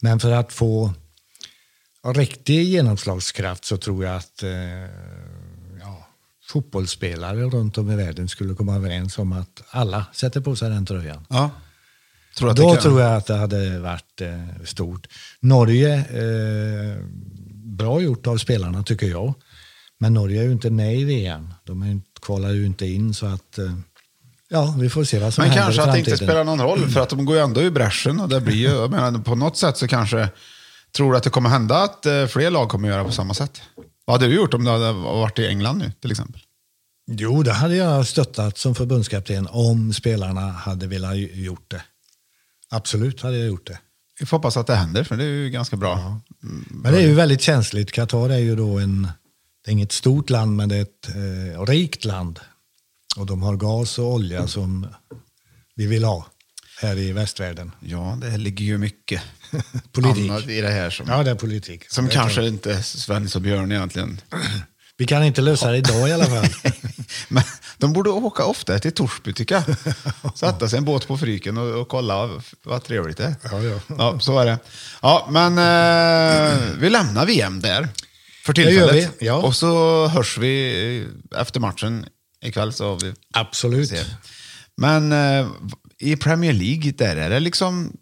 Men 0.00 0.20
för 0.20 0.30
att 0.30 0.52
få 0.52 0.92
riktig 2.14 2.62
genomslagskraft 2.64 3.64
så 3.64 3.76
tror 3.76 4.04
jag 4.04 4.16
att 4.16 4.42
ja, 4.42 4.48
fotbollsspelare 6.50 7.42
runt 7.42 7.78
om 7.78 7.90
i 7.90 7.96
världen 7.96 8.28
skulle 8.28 8.54
komma 8.54 8.76
överens 8.76 9.18
om 9.18 9.32
att 9.32 9.62
alla 9.70 10.06
sätter 10.12 10.40
på 10.40 10.56
sig 10.56 10.70
den 10.70 10.86
tröjan. 10.86 11.26
Ja. 11.28 11.50
Tror 12.38 12.54
Då 12.54 12.72
kan, 12.72 12.82
tror 12.82 13.00
jag 13.00 13.16
att 13.16 13.26
det 13.26 13.36
hade 13.36 13.78
varit 13.78 14.20
eh, 14.20 14.64
stort. 14.64 15.06
Norge, 15.40 15.94
eh, 15.94 17.04
bra 17.64 18.00
gjort 18.00 18.26
av 18.26 18.38
spelarna 18.38 18.82
tycker 18.82 19.06
jag. 19.06 19.34
Men 19.98 20.14
Norge 20.14 20.40
är 20.40 20.44
ju 20.44 20.52
inte 20.52 20.70
med 20.70 20.96
i 20.96 21.04
VM. 21.04 21.54
De 21.64 21.82
är, 21.82 22.00
kvalar 22.22 22.50
ju 22.50 22.66
inte 22.66 22.86
in 22.86 23.14
så 23.14 23.26
att... 23.26 23.58
Eh, 23.58 23.74
ja, 24.48 24.74
vi 24.78 24.90
får 24.90 25.04
se 25.04 25.18
vad 25.18 25.34
som 25.34 25.42
Men 25.42 25.50
händer 25.50 25.64
kanske 25.64 25.82
i 25.82 25.84
att 25.84 25.92
det 25.92 25.98
inte 25.98 26.16
spelar 26.16 26.44
någon 26.44 26.60
roll, 26.60 26.88
för 26.88 27.00
att 27.00 27.08
de 27.08 27.24
går 27.24 27.36
ju 27.36 27.42
ändå 27.42 27.62
i 27.62 27.70
bräschen. 27.70 28.20
Och 28.20 28.28
det 28.28 28.40
blir 28.40 28.56
ju, 28.56 28.68
jag 28.80 28.90
menar, 28.90 29.18
på 29.18 29.34
något 29.34 29.56
sätt 29.56 29.76
så 29.76 29.88
kanske, 29.88 30.28
tror 30.96 31.10
du 31.10 31.16
att 31.16 31.24
det 31.24 31.30
kommer 31.30 31.50
hända 31.50 31.76
att 31.76 32.06
eh, 32.06 32.26
fler 32.26 32.50
lag 32.50 32.68
kommer 32.68 32.88
göra 32.88 33.04
på 33.04 33.12
samma 33.12 33.34
sätt? 33.34 33.62
Vad 34.04 34.14
hade 34.14 34.26
du 34.26 34.36
gjort 34.36 34.54
om 34.54 34.64
du 34.64 34.70
hade 34.70 34.92
varit 34.92 35.38
i 35.38 35.46
England 35.46 35.78
nu 35.78 35.92
till 36.00 36.10
exempel? 36.10 36.40
Jo, 37.06 37.42
det 37.42 37.52
hade 37.52 37.76
jag 37.76 38.06
stöttat 38.06 38.58
som 38.58 38.74
förbundskapten 38.74 39.48
om 39.50 39.92
spelarna 39.92 40.40
hade 40.40 40.86
velat 40.86 41.16
gjort 41.16 41.70
det. 41.70 41.82
Absolut 42.68 43.20
hade 43.20 43.36
jag 43.36 43.46
gjort 43.46 43.66
det. 43.66 43.78
Vi 44.20 44.26
får 44.26 44.36
hoppas 44.36 44.56
att 44.56 44.66
det 44.66 44.74
händer, 44.74 45.04
för 45.04 45.16
det 45.16 45.24
är 45.24 45.28
ju 45.28 45.50
ganska 45.50 45.76
bra. 45.76 46.20
Men 46.70 46.92
det 46.92 46.98
är 46.98 47.06
ju 47.06 47.14
väldigt 47.14 47.40
känsligt. 47.40 47.92
Qatar 47.92 48.30
är 48.30 48.38
ju 48.38 48.56
då 48.56 48.78
en, 48.78 49.02
det 49.64 49.70
är 49.70 49.72
inget 49.72 49.92
stort 49.92 50.30
land, 50.30 50.56
men 50.56 50.68
det 50.68 50.76
är 50.76 50.82
ett 50.82 51.08
eh, 51.08 51.64
rikt 51.64 52.04
land. 52.04 52.40
Och 53.16 53.26
de 53.26 53.42
har 53.42 53.56
gas 53.56 53.98
och 53.98 54.12
olja 54.12 54.46
som 54.46 54.86
vi 55.74 55.86
vill 55.86 56.04
ha 56.04 56.26
här 56.80 56.98
i 56.98 57.12
västvärlden. 57.12 57.72
Ja, 57.80 58.18
det 58.20 58.36
ligger 58.36 58.64
ju 58.64 58.78
mycket 58.78 59.22
Politik. 59.92 60.30
annat 60.30 60.48
i 60.48 60.60
det 60.60 60.70
här 60.70 60.90
som, 60.90 61.06
Ja, 61.08 61.22
det 61.22 61.30
är 61.30 61.34
politik. 61.34 61.90
som 61.90 62.04
Det 62.06 62.10
kanske 62.10 62.36
kan- 62.40 62.44
inte 62.48 62.82
Svennis 62.82 63.36
och 63.36 63.42
Björn 63.42 63.72
egentligen. 63.72 64.20
Vi 64.96 65.06
kan 65.06 65.24
inte 65.24 65.40
lösa 65.40 65.70
det 65.70 65.76
idag 65.76 66.08
i 66.08 66.12
alla 66.12 66.24
fall. 66.26 66.46
Men 67.28 67.42
de 67.78 67.92
borde 67.92 68.10
åka 68.10 68.44
ofta 68.44 68.78
till 68.78 68.92
Torsby 68.92 69.32
tycker 69.32 69.54
jag. 69.54 69.64
Sätta 70.38 70.68
sig 70.68 70.78
en 70.78 70.84
båt 70.84 71.06
på 71.08 71.18
Fryken 71.18 71.56
och, 71.58 71.80
och 71.80 71.88
kolla 71.88 72.30
vad 72.64 72.84
trevligt 72.84 73.16
det 73.16 73.24
är. 73.24 73.34
Ja, 73.50 73.62
ja. 73.62 73.80
ja 73.98 74.20
så 74.20 74.38
är 74.38 74.46
det. 74.46 74.58
Ja, 75.02 75.28
men 75.30 75.52
eh, 75.58 76.58
vi 76.78 76.90
lämnar 76.90 77.26
VM 77.26 77.60
där 77.60 77.88
för 78.44 78.52
Det 78.52 78.62
gör 78.62 78.68
tillfället. 78.70 79.10
vi, 79.18 79.26
ja. 79.26 79.34
Och 79.34 79.56
så 79.56 80.06
hörs 80.06 80.38
vi 80.38 81.06
efter 81.36 81.60
matchen 81.60 82.06
ikväll. 82.44 82.72
Så 82.72 82.94
vi 82.94 83.12
Absolut. 83.34 83.88
ser. 83.88 84.04
Men 84.76 85.12
eh, 85.12 85.48
i 86.00 86.16
Premier 86.16 86.52
League, 86.52 86.92
där 86.92 87.16
är 87.16 87.30
det 87.30 87.40
liksom... 87.40 87.96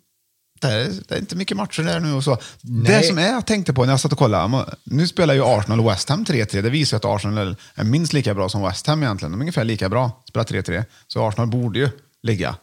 Där 0.60 0.78
är, 0.78 0.90
det 1.08 1.14
är 1.14 1.18
inte 1.18 1.36
mycket 1.36 1.56
matcher 1.56 1.82
där 1.82 2.00
nu 2.00 2.12
och 2.12 2.24
så. 2.24 2.34
Det 2.60 2.92
Nej. 2.92 3.02
som 3.02 3.18
är, 3.18 3.28
jag 3.28 3.46
tänkte 3.46 3.72
på 3.72 3.84
när 3.84 3.92
jag 3.92 4.00
satt 4.00 4.12
och 4.12 4.18
kollade, 4.18 4.76
nu 4.84 5.06
spelar 5.06 5.34
ju 5.34 5.44
Arsenal 5.44 5.80
och 5.80 5.90
West 5.90 6.08
Ham 6.08 6.24
3-3. 6.24 6.62
Det 6.62 6.70
visar 6.70 6.96
att 6.96 7.04
Arsenal 7.04 7.56
är 7.74 7.84
minst 7.84 8.12
lika 8.12 8.34
bra 8.34 8.48
som 8.48 8.62
West 8.62 8.86
Ham 8.86 9.02
egentligen. 9.02 9.32
De 9.32 9.40
är 9.40 9.42
ungefär 9.42 9.64
lika 9.64 9.88
bra, 9.88 10.24
spelar 10.28 10.44
3-3. 10.44 10.84
Så 11.06 11.28
Arsenal 11.28 11.48
borde 11.48 11.78
ju 11.78 11.88
ligga 12.22 12.56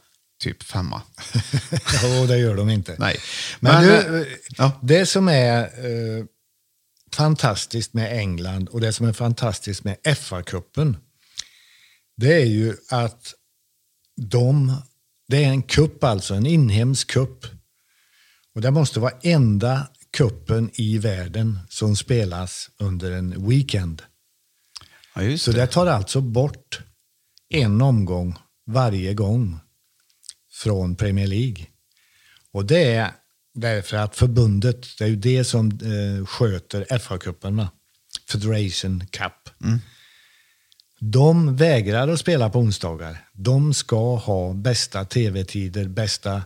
typ 0.43 0.63
femma. 0.63 1.01
Jo, 2.03 2.25
det 2.27 2.37
gör 2.37 2.55
de 2.55 2.69
inte. 2.69 2.95
Nej. 2.99 3.19
Men, 3.59 3.73
Men, 3.73 3.83
du, 3.83 4.21
eh, 4.21 4.27
ja. 4.57 4.79
det 4.81 5.05
som 5.05 5.27
är 5.27 5.61
eh, 5.61 6.25
fantastiskt 7.11 7.93
med 7.93 8.19
England 8.19 8.69
och 8.69 8.81
det 8.81 8.93
som 8.93 9.05
är 9.07 9.13
fantastiskt 9.13 9.83
med 9.83 9.97
FA-cupen, 10.03 10.95
det 12.17 12.33
är 12.33 12.45
ju 12.45 12.75
att 12.89 13.33
de, 14.21 14.75
det 15.27 15.43
är 15.43 15.49
en 15.49 15.63
kupp 15.63 16.03
alltså, 16.03 16.33
en 16.33 16.45
inhemsk 16.45 17.11
kupp. 17.11 17.45
Och 18.55 18.61
det 18.61 18.71
måste 18.71 18.99
vara 18.99 19.13
enda 19.21 19.87
kuppen 20.17 20.69
i 20.73 20.97
världen 20.97 21.59
som 21.69 21.95
spelas 21.95 22.69
under 22.77 23.11
en 23.11 23.49
weekend. 23.49 24.01
ja, 25.15 25.37
Så 25.37 25.51
det. 25.51 25.67
tar 25.67 25.87
alltså 25.87 26.21
bort 26.21 26.79
en 27.49 27.81
omgång 27.81 28.35
varje 28.65 29.13
gång 29.13 29.59
från 30.51 30.95
Premier 30.95 31.27
League. 31.27 31.65
Och 32.51 32.65
det 32.65 32.83
är 32.83 33.11
därför 33.53 33.97
att 33.97 34.15
förbundet, 34.15 34.97
det 34.97 35.03
är 35.03 35.07
ju 35.07 35.15
det 35.15 35.43
som 35.43 35.67
eh, 35.71 36.25
sköter 36.25 36.85
FA-cupen? 36.99 37.67
Federation 38.29 39.07
Cup. 39.11 39.49
De 41.11 41.55
vägrar 41.55 42.07
att 42.07 42.19
spela 42.19 42.49
på 42.49 42.59
onsdagar. 42.59 43.17
De 43.33 43.73
ska 43.73 44.15
ha 44.15 44.53
bästa 44.53 45.05
tv-tider, 45.05 45.87
bästa 45.87 46.41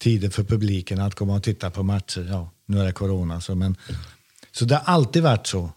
tider 0.00 0.30
för 0.30 0.44
publiken 0.44 1.00
att 1.00 1.14
komma 1.14 1.34
och 1.34 1.42
titta 1.42 1.70
på 1.70 1.82
matcher. 1.82 2.26
Ja, 2.30 2.50
nu 2.66 2.80
är 2.80 2.84
det 2.84 2.92
corona, 2.92 3.40
så, 3.40 3.54
men, 3.54 3.76
så 4.52 4.64
det 4.64 4.74
har 4.74 4.94
alltid 4.94 5.22
varit 5.22 5.46
så. 5.46 5.70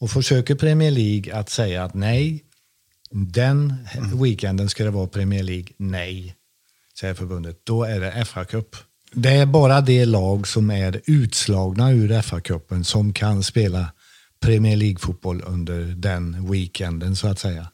Och 0.00 0.10
försöker 0.10 0.54
Premier 0.54 0.90
League 0.90 1.34
att 1.34 1.50
säga 1.50 1.84
att 1.84 1.94
nej, 1.94 2.44
den 3.10 3.74
weekenden 4.22 4.68
ska 4.68 4.84
det 4.84 4.90
vara 4.90 5.06
Premier 5.06 5.42
League. 5.42 5.68
Nej, 5.76 6.34
säger 7.00 7.14
förbundet. 7.14 7.60
Då 7.64 7.84
är 7.84 8.00
det 8.00 8.10
FA-cup. 8.10 8.76
Det 9.12 9.30
är 9.30 9.46
bara 9.46 9.80
det 9.80 10.04
lag 10.04 10.48
som 10.48 10.70
är 10.70 11.00
utslagna 11.04 11.92
ur 11.92 12.12
FA-cupen 12.22 12.82
som 12.82 13.12
kan 13.12 13.42
spela 13.42 13.92
Premier 14.40 14.76
League-fotboll 14.76 15.42
under 15.46 15.84
den 15.84 16.50
weekenden 16.50 17.16
så 17.16 17.28
att 17.28 17.38
säga. 17.38 17.68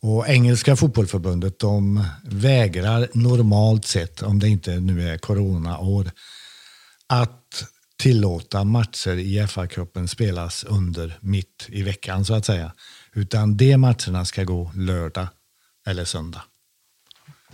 Och 0.00 0.28
engelska 0.28 0.76
fotbollförbundet 0.76 1.58
de 1.58 2.04
vägrar 2.24 3.08
normalt 3.12 3.84
sett, 3.84 4.22
om 4.22 4.38
det 4.38 4.48
inte 4.48 4.80
nu 4.80 5.08
är 5.08 5.18
coronaår, 5.18 6.10
att 7.06 7.64
tillåta 7.96 8.64
matcher 8.64 9.16
i 9.16 9.46
FA-cupen 9.46 10.06
spelas 10.06 10.64
under 10.64 11.18
mitt 11.20 11.66
i 11.68 11.82
veckan 11.82 12.24
så 12.24 12.34
att 12.34 12.44
säga. 12.44 12.72
Utan 13.12 13.56
de 13.56 13.76
matcherna 13.76 14.24
ska 14.24 14.44
gå 14.44 14.72
lördag 14.74 15.28
eller 15.86 16.04
söndag. 16.04 16.42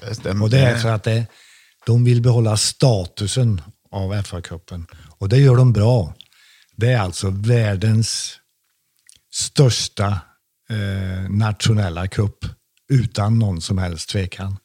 Det 0.01 0.15
stämmer. 0.15 0.45
Och 0.45 0.51
det 0.51 0.59
är 0.59 0.79
för 0.79 0.93
att 0.93 1.05
det, 1.05 1.27
de 1.87 2.05
vill 2.05 2.23
behålla 2.23 2.57
statusen 2.57 3.61
av 3.91 4.15
FA-cupen. 4.15 4.87
Och 5.19 5.29
det 5.29 5.39
gör 5.39 5.57
de 5.57 5.73
bra. 5.73 6.15
Det 6.81 6.93
är 6.93 6.99
alltså 6.99 7.31
världens 7.31 8.39
största 9.33 10.21
eh, 10.71 11.31
nationella 11.31 12.09
cup 12.09 12.45
utan 12.93 13.39
någon 13.39 13.61
som 13.61 13.79
helst 13.79 14.09
tvekan. 14.09 14.57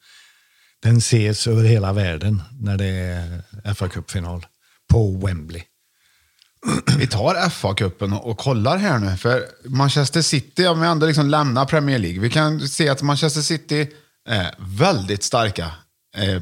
Den 0.82 0.96
ses 0.96 1.46
över 1.46 1.64
hela 1.64 1.92
världen 1.92 2.42
när 2.60 2.76
det 2.76 2.86
är 2.86 3.42
FA-cupfinal 3.74 4.44
på 4.88 5.16
Wembley. 5.26 5.62
Vi 6.98 7.06
tar 7.06 7.34
FA-cupen 7.34 8.18
och 8.18 8.38
kollar 8.38 8.76
här 8.76 8.98
nu. 8.98 9.16
För 9.16 9.46
Manchester 9.64 10.22
City, 10.22 10.66
om 10.66 10.80
vi 10.80 10.86
ändå 10.86 11.06
liksom 11.06 11.30
lämnar 11.30 11.64
Premier 11.66 11.98
League. 11.98 12.20
Vi 12.20 12.30
kan 12.30 12.68
se 12.68 12.88
att 12.88 13.02
Manchester 13.02 13.40
City 13.40 13.90
är 14.28 14.54
väldigt 14.58 15.22
starka 15.22 15.72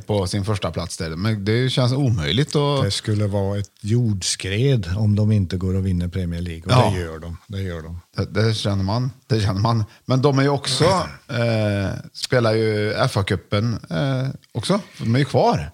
på 0.06 0.26
sin 0.26 0.44
första 0.44 0.70
plats 0.70 0.96
där. 0.96 1.10
Men 1.10 1.44
det 1.44 1.70
känns 1.70 1.92
omöjligt. 1.92 2.54
Och... 2.54 2.84
Det 2.84 2.90
skulle 2.90 3.26
vara 3.26 3.58
ett 3.58 3.70
jordskred 3.80 4.90
om 4.96 5.16
de 5.16 5.32
inte 5.32 5.56
går 5.56 5.74
och 5.74 5.86
vinner 5.86 6.08
Premier 6.08 6.40
League. 6.40 6.62
Och 6.64 6.70
Ja. 6.72 6.92
det 6.94 7.00
gör 7.00 7.18
de. 7.18 7.36
Det 7.46 7.62
gör 7.62 7.82
de. 7.82 8.00
Det, 8.16 8.24
det, 8.42 8.54
känner 8.54 8.84
man, 8.84 9.10
det 9.26 9.40
känner 9.40 9.60
man. 9.60 9.84
Men 10.04 10.22
de 10.22 10.38
är 10.38 10.42
ju 10.42 10.48
också, 10.48 10.84
eh, 11.28 11.90
spelar 12.12 12.54
ju 12.54 12.92
FA-cupen 12.94 13.78
eh, 13.90 14.30
också. 14.52 14.80
De 14.98 15.14
är 15.14 15.18
ju 15.18 15.24
kvar. 15.24 15.70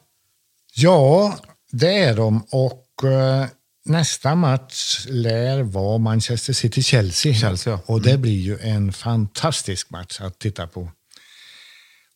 Ja, 0.74 1.38
det 1.72 1.98
är 1.98 2.16
de. 2.16 2.42
Och 2.50 3.04
eh, 3.04 3.46
nästa 3.84 4.34
match 4.34 5.06
lär 5.08 5.62
vara 5.62 5.98
Manchester 5.98 6.52
City-Chelsea. 6.52 7.34
Chelsea, 7.34 7.72
ja. 7.72 7.80
Och 7.86 8.02
det 8.02 8.18
blir 8.18 8.40
ju 8.40 8.58
en 8.58 8.92
fantastisk 8.92 9.90
match 9.90 10.20
att 10.20 10.38
titta 10.38 10.66
på. 10.66 10.90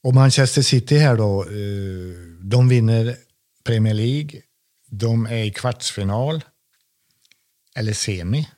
Och 0.04 0.14
Manchester 0.14 0.62
City 0.62 0.98
här 0.98 1.16
då, 1.16 1.42
eh, 1.42 2.14
de 2.40 2.68
vinner 2.68 3.16
Premier 3.64 3.94
League. 3.94 4.40
De 4.90 5.26
är 5.26 5.44
i 5.44 5.50
kvartsfinal. 5.50 6.44
Eller 7.76 7.92
semi. 7.92 8.48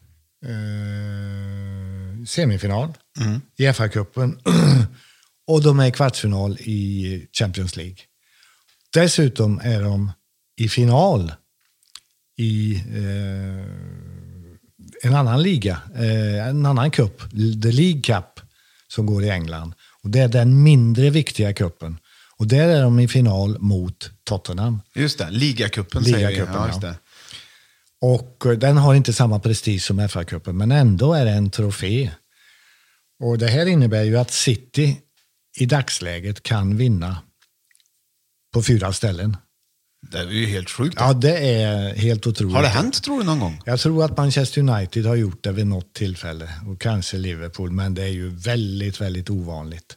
Eh, 0.46 2.24
semifinal 2.26 2.92
i 3.56 3.66
FA-cupen. 3.66 4.40
och 5.46 5.62
de 5.62 5.80
är 5.80 5.86
i 5.86 5.90
kvartsfinal 5.90 6.58
i 6.60 7.28
Champions 7.32 7.76
League. 7.76 7.98
Dessutom 8.92 9.60
är 9.64 9.82
de 9.82 10.12
i 10.56 10.68
final 10.68 11.32
i 12.36 12.74
eh, 12.74 13.66
en 15.02 15.14
annan 15.14 15.42
liga, 15.42 15.80
eh, 15.94 16.46
en 16.48 16.66
annan 16.66 16.90
cup, 16.90 17.30
The 17.62 17.72
League 17.72 18.00
Cup, 18.00 18.40
som 18.88 19.06
går 19.06 19.24
i 19.24 19.30
England. 19.30 19.74
Och 20.06 20.12
Det 20.12 20.18
är 20.18 20.28
den 20.28 20.62
mindre 20.62 21.10
viktiga 21.10 21.52
cupen. 21.52 21.98
Och 22.36 22.46
där 22.46 22.68
är 22.68 22.82
de 22.82 23.00
i 23.00 23.08
final 23.08 23.58
mot 23.58 24.10
Tottenham. 24.24 24.80
Just 24.94 25.18
det, 25.18 25.30
ligacupen 25.30 26.04
säger 26.04 26.28
vi. 26.28 26.36
Ja, 26.36 26.70
ja. 26.82 26.94
Och 28.00 28.46
eh, 28.46 28.52
den 28.52 28.76
har 28.76 28.94
inte 28.94 29.12
samma 29.12 29.40
prestige 29.40 29.82
som 29.82 30.00
FA-cupen, 30.00 30.52
men 30.52 30.72
ändå 30.72 31.14
är 31.14 31.24
det 31.24 31.30
en 31.30 31.50
trofé. 31.50 32.10
Och 33.22 33.38
det 33.38 33.46
här 33.46 33.66
innebär 33.66 34.02
ju 34.02 34.16
att 34.18 34.30
City 34.30 34.96
i 35.58 35.66
dagsläget 35.66 36.42
kan 36.42 36.76
vinna 36.76 37.18
på 38.54 38.62
fyra 38.62 38.92
ställen. 38.92 39.36
Det 40.10 40.18
är 40.18 40.30
ju 40.30 40.46
helt 40.46 40.70
sjukt. 40.70 40.96
Ja, 40.98 41.12
det 41.12 41.62
är 41.62 41.94
helt 41.94 42.26
otroligt. 42.26 42.54
Har 42.54 42.62
det 42.62 42.68
hänt 42.68 43.02
tror 43.02 43.18
du 43.18 43.24
någon 43.24 43.40
gång? 43.40 43.62
Jag 43.64 43.80
tror 43.80 44.04
att 44.04 44.16
Manchester 44.16 44.60
United 44.60 45.06
har 45.06 45.14
gjort 45.14 45.44
det 45.44 45.52
vid 45.52 45.66
något 45.66 45.94
tillfälle 45.94 46.48
och 46.66 46.80
kanske 46.80 47.16
Liverpool, 47.16 47.70
men 47.70 47.94
det 47.94 48.02
är 48.02 48.08
ju 48.08 48.28
väldigt, 48.28 49.00
väldigt 49.00 49.30
ovanligt. 49.30 49.96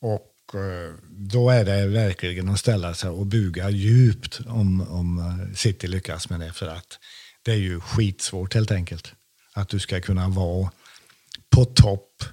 Och 0.00 0.54
eh, 0.54 0.94
då 1.10 1.50
är 1.50 1.64
det 1.64 1.86
verkligen 1.86 2.48
att 2.48 2.60
ställa 2.60 2.94
sig 2.94 3.10
och 3.10 3.26
buga 3.26 3.70
djupt 3.70 4.40
om, 4.46 4.80
om 4.80 5.18
eh, 5.18 5.54
City 5.56 5.86
lyckas 5.86 6.30
med 6.30 6.40
det, 6.40 6.52
för 6.52 6.66
att 6.66 6.98
det 7.42 7.52
är 7.52 7.56
ju 7.56 7.80
skitsvårt 7.80 8.54
helt 8.54 8.70
enkelt. 8.70 9.12
Att 9.52 9.68
du 9.68 9.78
ska 9.78 10.00
kunna 10.00 10.28
vara 10.28 10.70
på 11.50 11.64
topp 11.64 12.24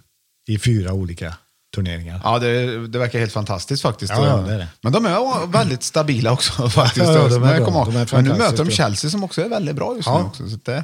i 0.48 0.60
fyra 0.60 0.94
olika 0.94 1.36
turneringar. 1.76 2.22
Ja, 2.24 2.40
det, 2.40 2.88
det 2.88 3.00
verkar 3.00 3.20
helt 3.20 3.34
fantastiskt 3.34 3.82
faktiskt. 3.82 4.14
Ja, 4.14 4.28
ja, 4.28 4.38
det 4.38 4.54
är 4.54 4.58
det. 4.58 4.68
Men 4.82 4.92
de 4.94 5.06
är 5.06 5.48
väldigt 5.48 5.84
stabila 5.84 6.32
också 6.32 6.70
faktiskt. 6.70 7.06
Ja, 7.06 7.28
de 7.28 7.44
är 7.44 7.60
bra. 7.60 7.86
De 7.86 7.96
är 7.96 8.10
Men 8.16 8.24
nu 8.24 8.34
möter 8.34 8.66
de. 8.66 8.72
Chelsea 8.72 9.10
som 9.12 9.24
också 9.24 9.42
är 9.42 9.50
väldigt 9.50 9.76
bra 9.76 9.96
just 9.96 10.08
nu. 10.08 10.14
Också, 10.14 10.50
så 10.50 10.58
det, 10.64 10.84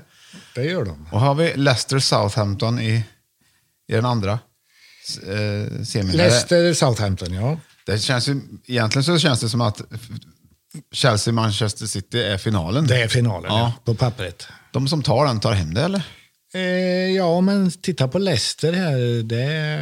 Det 0.56 0.64
gör 0.64 0.86
de. 0.86 1.08
och 1.12 1.20
har 1.20 1.36
vi 1.36 1.54
Leicester 1.56 2.00
Southampton 2.00 2.80
i, 2.80 3.04
i 3.88 3.94
den 3.94 4.06
andra 4.06 4.32
eh, 4.32 5.84
semin. 5.84 6.18
Leicester, 6.18 6.74
Southampton, 6.74 7.34
ja. 7.34 7.58
Det 7.86 8.00
känns 8.00 8.28
ju, 8.28 8.42
egentligen 8.68 9.04
så 9.04 9.18
känns 9.20 9.40
det 9.40 9.50
som 9.50 9.62
att 9.62 9.82
Chelsea-Manchester 10.94 11.86
City 11.86 12.22
är 12.24 12.38
finalen. 12.38 12.88
Det 12.88 13.02
är 13.02 13.08
finalen, 13.08 13.52
Ja. 13.54 13.60
ja. 13.60 13.74
på 13.86 13.96
pappret. 13.96 14.48
De 14.72 14.88
som 14.88 15.04
tar 15.04 15.25
den 15.25 15.40
tar 15.40 15.51
hem 15.51 15.74
det 15.74 15.82
eller? 15.82 16.01
Eh, 16.54 16.62
ja, 17.16 17.42
men 17.42 17.72
titta 17.72 18.08
på 18.08 18.20
Leicester 18.20 18.74
här. 18.74 19.24
Det, 19.24 19.80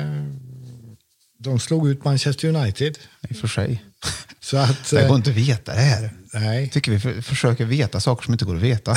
de 1.40 1.60
slog 1.60 1.90
ut 1.90 2.04
Manchester 2.04 2.48
United. 2.48 2.98
I 3.30 3.34
och 3.34 3.38
för 3.38 3.48
sig. 3.48 3.84
Så 4.42 4.58
att, 4.58 4.90
Det 4.90 5.02
går 5.02 5.10
eh, 5.10 5.16
inte 5.16 5.30
att 5.30 5.36
veta 5.36 5.74
det 5.74 5.82
här. 5.82 6.12
nej. 6.34 6.70
Tycker 6.70 6.92
vi 6.92 7.00
för, 7.00 7.22
försöker 7.22 7.66
veta 7.66 8.00
saker 8.00 8.24
som 8.24 8.34
inte 8.34 8.46
går 8.46 8.56
att 8.56 8.62
veta. 8.62 8.96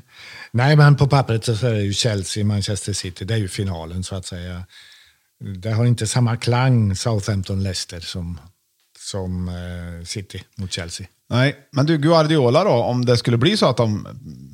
nej, 0.52 0.76
men 0.76 0.96
på 0.96 1.08
pappret 1.08 1.44
så 1.44 1.66
är 1.66 1.74
det 1.74 1.82
ju 1.82 1.92
Chelsea, 1.92 2.44
Manchester 2.44 2.92
City. 2.92 3.24
Det 3.24 3.34
är 3.34 3.38
ju 3.38 3.48
finalen 3.48 4.04
så 4.04 4.14
att 4.16 4.26
säga. 4.26 4.64
Det 5.62 5.70
har 5.70 5.86
inte 5.86 6.06
samma 6.06 6.36
klang, 6.36 6.94
Southampton-Leicester, 6.94 8.00
som, 8.00 8.40
som 8.98 9.48
eh, 9.48 10.04
City 10.04 10.42
mot 10.56 10.72
Chelsea. 10.72 11.06
Nej, 11.30 11.56
men 11.72 11.86
du 11.86 11.98
Guardiola 11.98 12.64
då, 12.64 12.70
om 12.70 13.04
det 13.04 13.16
skulle 13.16 13.36
bli 13.36 13.56
så 13.56 13.66
att 13.66 13.76
de 13.76 14.08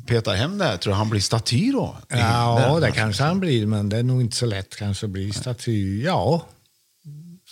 petar 0.06 0.34
hem 0.34 0.58
det 0.58 0.64
här, 0.64 0.76
tror 0.76 0.92
du 0.92 0.96
han 0.96 1.10
blir 1.10 1.20
staty 1.20 1.72
då? 1.72 1.96
Ja, 2.08 2.78
det 2.80 2.90
kanske 2.90 3.22
han 3.22 3.40
blir, 3.40 3.66
men 3.66 3.88
det 3.88 3.96
är 3.96 4.02
nog 4.02 4.20
inte 4.20 4.36
så 4.36 4.46
lätt 4.46 4.76
kanske 4.76 5.06
att 5.06 5.10
bli 5.12 5.32
staty. 5.32 6.02
Ja, 6.02 6.46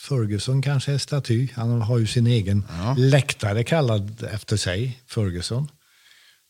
Ferguson 0.08 0.62
kanske 0.62 0.92
är 0.92 0.98
staty. 0.98 1.48
Han 1.54 1.82
har 1.82 1.98
ju 1.98 2.06
sin 2.06 2.26
egen 2.26 2.64
läktare 2.96 3.64
kallad 3.64 4.24
efter 4.32 4.56
sig, 4.56 4.98
Ferguson. 5.06 5.68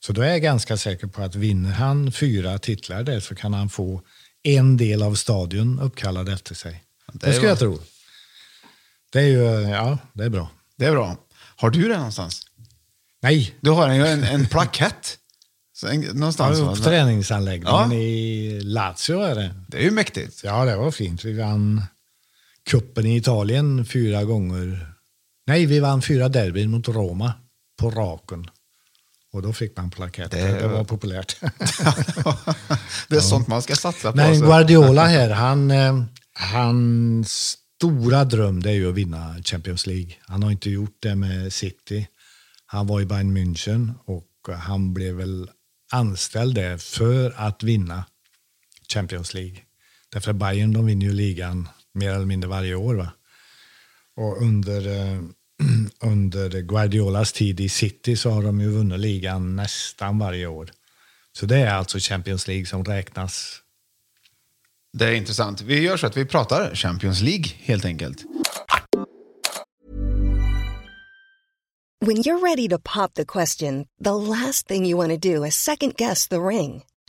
Så 0.06 0.12
då 0.12 0.22
är 0.22 0.28
jag 0.28 0.42
ganska 0.42 0.76
säker 0.76 1.06
på 1.06 1.22
att 1.22 1.34
vinner 1.34 1.70
han 1.70 2.12
fyra 2.12 2.58
titlar 2.58 3.02
där 3.02 3.20
så 3.20 3.34
kan 3.34 3.54
han 3.54 3.68
få 3.68 4.02
en 4.42 4.76
del 4.76 5.02
av 5.02 5.14
stadion 5.14 5.80
uppkallad 5.80 6.28
efter 6.28 6.54
sig. 6.54 6.84
Det, 7.12 7.26
är 7.26 7.32
skulle 7.32 7.48
jag 7.48 7.58
tro. 7.58 7.78
Det 9.12 9.20
är 9.20 9.26
ju, 9.26 9.70
ja, 9.70 9.98
det 10.12 10.24
är 10.24 10.28
bra. 10.28 10.50
Det 10.76 10.84
är 10.86 10.92
bra. 10.92 11.16
Har 11.56 11.70
du 11.70 11.88
det 11.88 11.96
någonstans? 11.96 12.46
Nej, 13.22 13.54
Du 13.60 13.70
har 13.70 13.88
en, 13.88 14.00
en, 14.00 14.24
en 14.24 14.46
plakett. 14.46 15.18
En, 15.86 16.00
någonstans. 16.00 16.58
på 16.58 16.64
va? 16.64 16.76
träningsanläggningen 16.76 17.90
Ja. 17.90 17.94
i 17.94 18.60
Lazio 18.60 19.20
är 19.20 19.34
det. 19.34 19.54
Det 19.68 19.76
är 19.76 19.82
ju 19.82 19.90
mäktigt. 19.90 20.40
Ja, 20.44 20.64
det 20.64 20.76
var 20.76 20.90
fint. 20.90 21.24
Vi 21.24 21.32
vann 21.32 21.82
kuppen 22.70 23.06
i 23.06 23.16
Italien 23.16 23.84
fyra 23.86 24.24
gånger. 24.24 24.86
Nej, 25.46 25.66
vi 25.66 25.80
vann 25.80 26.02
fyra 26.02 26.28
derbyn 26.28 26.70
mot 26.70 26.88
Roma 26.88 27.32
på 27.76 27.90
raken. 27.90 28.46
Och 29.32 29.42
då 29.42 29.52
fick 29.52 29.76
man 29.76 29.90
plakett. 29.90 30.30
Det- 30.30 30.60
Det, 30.60 30.68
var 30.68 30.84
populärt. 30.84 31.36
det 33.08 33.16
är 33.16 33.20
sånt 33.20 33.48
man 33.48 33.62
ska 33.62 33.76
satsa 33.76 34.10
på. 34.10 34.16
Men 34.16 34.38
så. 34.38 34.44
Guardiola 34.46 35.04
här, 35.04 35.30
han, 35.30 35.70
eh, 35.70 36.04
hans 36.32 37.58
stora 37.78 38.24
dröm 38.24 38.62
det 38.62 38.70
är 38.70 38.74
ju 38.74 38.88
att 38.88 38.94
vinna 38.94 39.36
Champions 39.44 39.86
League. 39.86 40.14
Han 40.20 40.42
har 40.42 40.50
inte 40.50 40.70
gjort 40.70 40.96
det 41.00 41.14
med 41.14 41.52
City. 41.52 42.08
Han 42.66 42.86
var 42.86 43.00
i 43.00 43.06
Bayern 43.06 43.36
München 43.36 43.92
och 44.04 44.28
han 44.58 44.94
blev 44.94 45.14
väl 45.14 45.50
anställd 45.92 46.54
där 46.54 46.76
för 46.78 47.34
att 47.36 47.62
vinna 47.62 48.04
Champions 48.92 49.34
League. 49.34 49.56
Därför 50.12 50.30
att 50.30 50.36
Bayern 50.36 50.72
de 50.72 50.86
vinner 50.86 51.06
ju 51.06 51.12
ligan 51.12 51.68
mer 51.94 52.10
eller 52.10 52.26
mindre 52.26 52.50
varje 52.50 52.74
år. 52.74 52.94
Va? 52.94 53.08
Och 54.16 54.42
under, 54.42 54.86
eh, 54.86 55.20
under 56.10 56.60
Guardiolas 56.60 57.32
tid 57.32 57.60
i 57.60 57.68
City 57.68 58.16
så 58.16 58.30
har 58.30 58.42
de 58.42 58.60
ju 58.60 58.68
vunnit 58.68 59.00
ligan 59.00 59.56
nästan 59.56 60.18
varje 60.18 60.46
år. 60.46 60.70
Så 61.32 61.46
det 61.46 61.56
är 61.56 61.74
alltså 61.74 61.98
Champions 61.98 62.48
League 62.48 62.66
som 62.66 62.84
räknas. 62.84 63.60
Det 64.92 65.04
är 65.04 65.12
intressant. 65.12 65.60
Vi 65.60 65.80
gör 65.80 65.96
så 65.96 66.06
att 66.06 66.16
vi 66.16 66.24
pratar 66.24 66.74
Champions 66.74 67.20
League 67.20 67.44
helt 67.58 67.84
enkelt. 67.84 68.24
When 72.06 72.16
you're 72.16 72.40
ready 72.40 72.68
to 72.68 72.78
pop 72.78 73.14
the 73.14 73.24
question, 73.24 73.86
the 74.04 74.14
last 74.14 74.68
thing 74.68 74.84
you 74.84 74.96
want 74.96 75.10
to 75.10 75.16
do 75.16 75.44
is 75.44 75.54
second 75.54 75.96
guess 75.96 76.28
the 76.28 76.36
ring. 76.36 76.82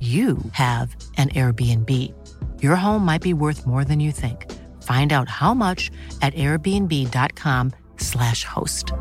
you 0.00 0.38
have 0.52 0.96
an 1.16 1.28
Airbnb. 1.28 1.90
Your 2.60 2.76
home 2.76 3.06
might 3.06 3.22
be 3.22 3.32
worth 3.32 3.66
more 3.66 3.84
than 3.84 4.00
you 4.00 4.12
think. 4.12 4.50
Find 4.82 5.12
out 5.12 5.28
how 5.28 5.54
much 5.54 5.92
at 6.20 6.34
airbnb.com/slash 6.34 8.44
host. 8.44 8.92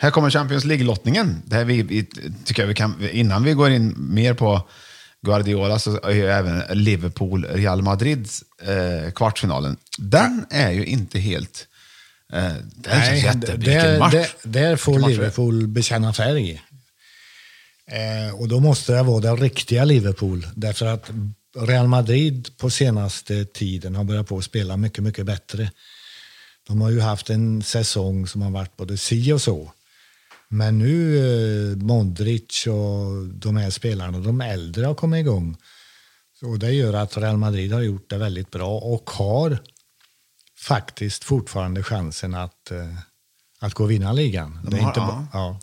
Här 0.00 0.10
kommer 0.10 0.30
Champions 0.30 0.64
League-lottningen. 0.64 1.42
Det 1.44 1.56
här 1.56 1.64
vi, 1.64 1.82
vi, 1.82 2.04
tycker 2.44 2.62
jag 2.62 2.68
vi 2.68 2.74
kan, 2.74 3.08
innan 3.12 3.44
vi 3.44 3.52
går 3.52 3.70
in 3.70 3.94
mer 3.98 4.34
på 4.34 4.68
Guardiola 5.22 5.78
så 5.78 6.00
är 6.02 6.10
ju 6.10 6.26
även 6.26 6.62
Liverpool-Real 6.62 7.82
Madrids 7.82 8.42
eh, 8.62 9.12
kvartsfinalen. 9.12 9.76
Den 9.98 10.46
är 10.50 10.70
ju 10.70 10.84
inte 10.84 11.18
helt... 11.18 11.66
Eh, 12.32 12.52
den 12.74 13.02
känns 13.02 13.24
jätte... 13.24 13.52
Vilken 13.52 13.74
där, 13.74 13.98
match! 13.98 14.12
där, 14.12 14.28
där 14.42 14.76
får. 14.76 15.08
Liverpool 15.08 15.66
bekänna 15.66 16.12
färg. 16.12 16.62
Eh, 17.88 18.34
och 18.40 18.48
då 18.48 18.60
måste 18.60 18.92
det 18.92 19.02
vara 19.02 19.20
det 19.20 19.30
riktiga 19.42 19.84
Liverpool. 19.84 20.46
Därför 20.54 20.86
att 20.86 21.10
Real 21.56 21.88
Madrid 21.88 22.48
på 22.58 22.70
senaste 22.70 23.44
tiden 23.44 23.94
har 23.96 24.04
börjat 24.04 24.26
på 24.28 24.38
att 24.38 24.44
spela 24.44 24.76
mycket, 24.76 25.04
mycket 25.04 25.26
bättre. 25.26 25.70
De 26.66 26.80
har 26.80 26.90
ju 26.90 27.00
haft 27.00 27.30
en 27.30 27.62
säsong 27.62 28.26
som 28.26 28.42
har 28.42 28.50
varit 28.50 28.76
både 28.76 28.96
si 28.96 29.32
och 29.32 29.42
så. 29.42 29.72
Men 30.48 30.78
nu 30.78 31.18
eh, 31.72 31.76
Modric 31.76 32.66
och 32.66 33.26
de 33.26 33.56
här 33.56 33.70
spelarna, 33.70 34.18
de 34.18 34.40
äldre 34.40 34.86
har 34.86 34.94
kommit 34.94 35.20
igång. 35.20 35.56
Och 36.42 36.58
det 36.58 36.72
gör 36.72 36.94
att 36.94 37.16
Real 37.16 37.36
Madrid 37.36 37.72
har 37.72 37.80
gjort 37.80 38.10
det 38.10 38.18
väldigt 38.18 38.50
bra 38.50 38.78
och 38.78 39.10
har 39.10 39.58
faktiskt 40.58 41.24
fortfarande 41.24 41.82
chansen 41.82 42.34
att, 42.34 42.70
eh, 42.70 42.94
att 43.60 43.74
gå 43.74 43.84
och 43.84 43.90
vinna 43.90 44.12
ligan. 44.12 44.60
De 44.64 44.70
det 44.70 44.76
är 44.76 44.80
har- 44.80 44.88
inte 44.88 45.00
ja. 45.00 45.26
ja. 45.32 45.60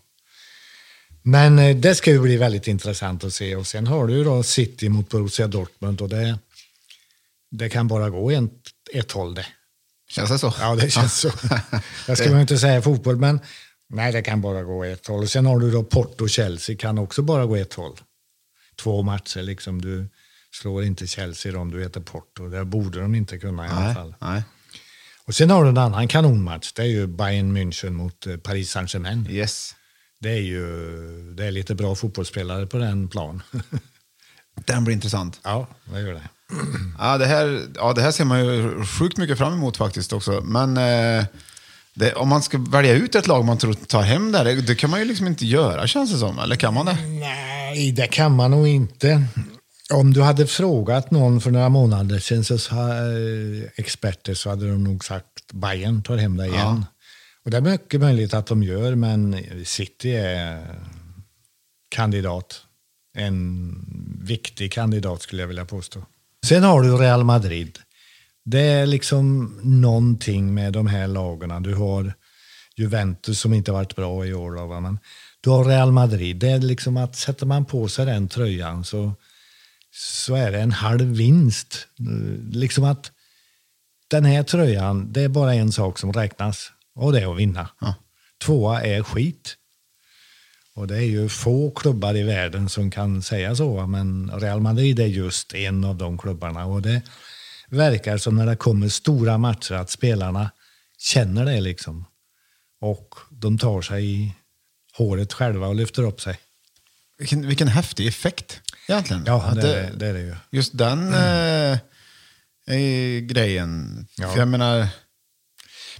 Men 1.28 1.60
eh, 1.60 1.76
det 1.76 1.96
ska 1.96 2.12
ju 2.12 2.20
bli 2.20 2.38
väldigt 2.38 2.68
intressant 2.68 3.24
att 3.24 3.34
se. 3.34 3.56
Och 3.56 3.68
sen 3.68 3.88
har 3.88 4.08
du 4.08 4.24
då 4.24 4.44
City 4.44 4.90
mot 4.90 5.10
Borussia 5.10 5.48
Dortmund 5.48 6.02
och 6.02 6.10
det, 6.10 6.40
det 7.52 7.70
kan 7.70 7.88
bara 7.88 8.10
gå 8.10 8.32
ett, 8.32 8.52
ett 8.94 9.12
håll 9.12 9.34
det. 9.34 9.46
Känns 10.10 10.30
det 10.30 10.40
så? 10.40 10.54
Ja, 10.60 10.76
det 10.76 10.90
känns 10.90 11.20
så. 11.20 11.32
Jag 12.08 12.18
ska 12.18 12.30
väl 12.30 12.42
inte 12.42 12.58
säga 12.58 12.82
fotboll, 12.82 13.16
men 13.16 13.40
nej, 13.90 14.12
det 14.12 14.22
kan 14.22 14.42
bara 14.42 14.64
gå 14.64 14.84
ett 14.84 15.08
håll. 15.08 15.24
Och 15.24 15.30
sen 15.30 15.46
har 15.46 15.60
du 15.60 15.72
då 15.72 15.84
Porto-Chelsea, 15.84 16.78
kan 16.78 16.98
också 16.98 17.22
bara 17.22 17.46
gå 17.46 17.56
ett 17.56 17.74
håll. 17.74 18.00
Två 18.76 19.02
matcher, 19.02 19.42
liksom. 19.42 19.82
Du 19.82 20.08
slår 20.52 20.84
inte 20.84 21.08
Chelsea 21.08 21.60
om 21.60 21.72
du 21.72 21.84
heter 21.84 22.02
Porto. 22.02 22.50
Det 22.50 22.66
borde 22.66 23.00
de 23.00 23.16
inte 23.16 23.38
kunna 23.38 23.66
i 23.66 23.70
alla 23.70 23.94
fall. 23.94 24.16
nej. 24.22 24.44
Och 25.28 25.36
sen 25.36 25.50
har 25.50 25.64
du 25.64 25.70
en 25.70 25.78
annan 25.78 26.08
kanonmatch. 26.08 26.74
Det 26.74 26.82
är 26.82 26.86
ju 26.88 27.08
Bayern 27.08 27.58
München 27.58 27.90
mot 27.90 28.28
eh, 28.28 28.38
Paris 28.38 28.72
Saint-Germain. 28.72 29.28
Yes. 29.30 29.76
Det 30.22 30.30
är 30.30 30.42
ju 30.42 30.66
det 31.38 31.46
är 31.46 31.52
lite 31.52 31.76
bra 31.76 31.96
fotbollsspelare 31.96 32.66
på 32.68 32.78
den 32.78 33.08
plan. 33.08 33.42
Den 34.66 34.84
blir 34.84 34.94
intressant. 34.94 35.40
ja, 35.44 35.68
det 35.86 36.02
gör 36.02 36.14
det. 36.14 36.22
Ja, 37.00 37.18
det 37.18 37.26
här, 37.26 37.62
ja, 37.76 37.94
det 37.94 38.02
här 38.02 38.12
ser 38.12 38.26
man 38.26 38.46
ju 38.46 38.84
sjukt 38.86 39.18
mycket 39.18 39.38
fram 39.38 39.54
emot 39.54 39.78
faktiskt 39.78 40.14
också. 40.14 40.42
Men 40.42 40.78
eh, 40.78 41.26
det, 41.94 42.14
om 42.14 42.30
man 42.30 42.42
ska 42.44 42.58
välja 42.58 42.94
ut 42.94 43.16
ett 43.16 43.28
lag 43.28 43.46
man 43.46 43.58
tror 43.58 43.74
tar 43.74 44.02
hem 44.02 44.32
det, 44.32 44.38
här, 44.38 44.46
det, 44.46 44.62
det 44.62 44.76
kan 44.76 44.90
man 44.90 45.00
ju 45.00 45.06
liksom 45.06 45.28
inte 45.28 45.46
göra 45.46 45.88
känns 45.88 46.12
det 46.12 46.18
som. 46.18 46.40
Eller 46.40 46.56
kan 46.56 46.74
man 46.74 46.86
det? 46.86 46.98
Nej, 47.08 47.92
det 47.92 48.08
kan 48.08 48.36
man 48.36 48.52
nog 48.52 48.68
inte. 48.68 49.24
Om 49.94 50.14
du 50.14 50.22
hade 50.22 50.48
frågat 50.48 51.12
någon 51.12 51.42
för 51.42 51.52
några 51.52 51.70
månader 51.70 52.20
sedan, 52.20 52.44
så 52.44 52.54
eh, 52.56 53.70
experter, 53.76 54.34
så 54.34 54.50
hade 54.50 54.68
de 54.70 54.84
nog 54.84 55.06
sagt 55.06 55.52
Bayern 55.54 56.04
tar 56.04 56.18
hem 56.18 56.38
det 56.38 56.48
igen. 56.48 56.86
Och 57.46 57.52
det 57.52 57.58
är 57.58 57.62
mycket 57.62 58.02
möjligt 58.02 58.34
att 58.34 58.46
de 58.46 58.64
gör, 58.64 58.96
men 58.96 59.46
City 59.66 60.12
är 60.12 60.76
kandidat. 61.90 62.62
En 63.18 63.76
viktig 64.22 64.72
kandidat 64.72 65.22
skulle 65.22 65.42
jag 65.42 65.48
vilja 65.48 65.66
påstå. 65.66 66.06
Sen 66.46 66.64
har 66.64 66.82
du 66.82 66.98
Real 66.98 67.24
Madrid. 67.24 67.80
Det 68.46 68.60
är 68.60 68.86
liksom 68.86 69.56
någonting 69.64 70.54
med 70.54 70.74
de 70.74 70.88
här 70.88 71.08
lagarna. 71.08 71.60
Du 71.60 71.76
har 71.76 72.14
Juventus 72.76 73.40
som 73.40 73.54
inte 73.54 73.72
varit 73.72 73.96
bra 73.96 74.26
i 74.26 74.34
år. 74.34 74.56
Då. 74.56 74.80
Men 74.80 75.00
du 75.42 75.50
har 75.50 75.66
Real 75.66 75.92
Madrid. 75.92 76.38
Det 76.38 76.50
är 76.50 76.60
liksom 76.60 76.98
att 76.98 77.16
sätter 77.16 77.46
man 77.46 77.66
på 77.66 77.88
sig 77.88 78.06
den 78.06 78.28
tröjan 78.28 78.86
så, 78.86 79.14
så 79.92 80.36
är 80.36 80.52
det 80.52 80.60
en 80.60 80.72
halv 80.72 81.06
vinst. 81.06 81.88
Liksom 82.52 82.84
att 82.84 83.12
den 84.08 84.26
här 84.26 84.44
tröjan, 84.44 85.14
det 85.14 85.22
är 85.22 85.30
bara 85.30 85.54
en 85.54 85.72
sak 85.72 86.00
som 86.00 86.14
räknas 86.14 86.72
och 86.96 87.12
det 87.14 87.22
är 87.22 87.32
att 87.32 87.38
vinna. 87.38 87.70
Tvåa 88.46 88.82
är 88.82 89.04
skit. 89.04 89.56
Och 90.76 90.88
det 90.88 90.96
är 90.98 91.02
ju 91.02 91.30
få 91.30 91.72
klubbar 91.72 92.16
i 92.16 92.24
världen 92.24 92.70
som 92.70 92.92
kan 92.92 93.22
säga 93.22 93.56
så, 93.56 93.88
men 93.88 94.32
Real 94.40 94.62
Madrid 94.62 95.00
är 95.00 95.06
just 95.06 95.54
en 95.54 95.84
av 95.84 95.96
de 95.96 96.18
klubbarna. 96.18 96.66
Och 96.66 96.82
det 96.82 97.02
verkar 97.70 98.18
som 98.18 98.36
när 98.36 98.46
det 98.46 98.56
kommer 98.56 98.90
stora 98.90 99.38
matcher 99.38 99.74
att 99.74 99.90
spelarna 99.90 100.52
känner 100.98 101.46
det 101.46 101.62
liksom. 101.62 102.06
Och 102.82 103.16
de 103.30 103.58
tar 103.58 103.82
sig 103.82 104.06
i 104.14 104.34
håret 104.98 105.34
själva 105.34 105.68
och 105.68 105.76
lyfter 105.76 106.04
upp 106.04 106.22
sig. 106.22 106.40
Vilken, 107.18 107.48
vilken 107.48 107.68
häftig 107.68 108.08
effekt 108.08 108.62
egentligen. 108.88 109.24
Ja, 109.28 109.52
det, 109.56 109.80
är- 109.80 109.94
det 109.94 110.08
är 110.08 110.14
det 110.14 110.20
ju. 110.22 110.36
Just 110.52 110.78
den 110.78 111.14
eh, 111.14 111.78
är 112.68 113.20
grejen. 113.20 114.08
Ja. 114.18 114.30
För 114.32 114.40
jag 114.40 114.48
menar, 114.48 114.88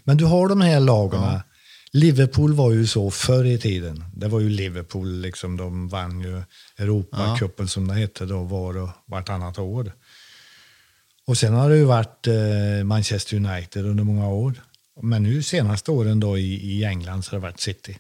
Men 0.06 0.18
du 0.18 0.26
har 0.26 0.48
de 0.48 0.62
här 0.62 0.80
lagarna. 0.80 1.44
Liverpool 1.92 2.54
var 2.54 2.72
ju 2.72 2.88
så 2.88 3.12
förr 3.12 3.46
i 3.46 3.58
tiden. 3.58 4.04
Det 4.14 4.28
var 4.28 4.40
ju 4.40 4.50
Liverpool, 4.50 5.22
liksom, 5.22 5.58
de 5.58 5.88
vann 5.88 6.22
ju 6.22 6.42
Europacupen 6.78 7.68
som 7.68 7.88
det 7.88 7.94
hette 7.94 8.26
då 8.26 8.44
var 8.44 8.78
och 8.78 8.90
vartannat 9.06 9.60
år. 9.60 9.92
Och 11.28 11.38
sen 11.38 11.54
har 11.54 11.70
det 11.70 11.78
ju 11.78 11.84
varit 11.84 12.28
eh, 12.28 12.84
Manchester 12.84 13.36
United 13.36 13.86
under 13.86 14.04
många 14.04 14.28
år. 14.28 14.54
Men 15.02 15.24
nu 15.24 15.44
senaste 15.44 15.92
åren 15.92 16.20
då 16.20 16.38
i, 16.38 16.56
i 16.56 16.84
England 16.84 17.26
så 17.26 17.32
har 17.32 17.38
det 17.38 17.42
varit 17.42 17.60
City. 17.60 18.00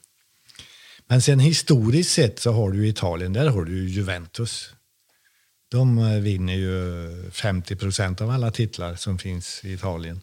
Men 1.07 1.21
sen 1.21 1.39
historiskt 1.39 2.11
sett 2.11 2.39
så 2.39 2.51
har 2.51 2.71
du 2.71 2.85
i 2.85 2.89
Italien, 2.89 3.33
där 3.33 3.49
har 3.49 3.63
du 3.63 3.77
ju 3.77 3.89
Juventus. 3.89 4.69
De 5.71 5.97
eh, 5.97 6.19
vinner 6.19 6.53
ju 6.53 7.31
50 7.31 7.75
procent 7.75 8.21
av 8.21 8.29
alla 8.29 8.51
titlar 8.51 8.95
som 8.95 9.17
finns 9.17 9.65
i 9.65 9.73
Italien. 9.73 10.21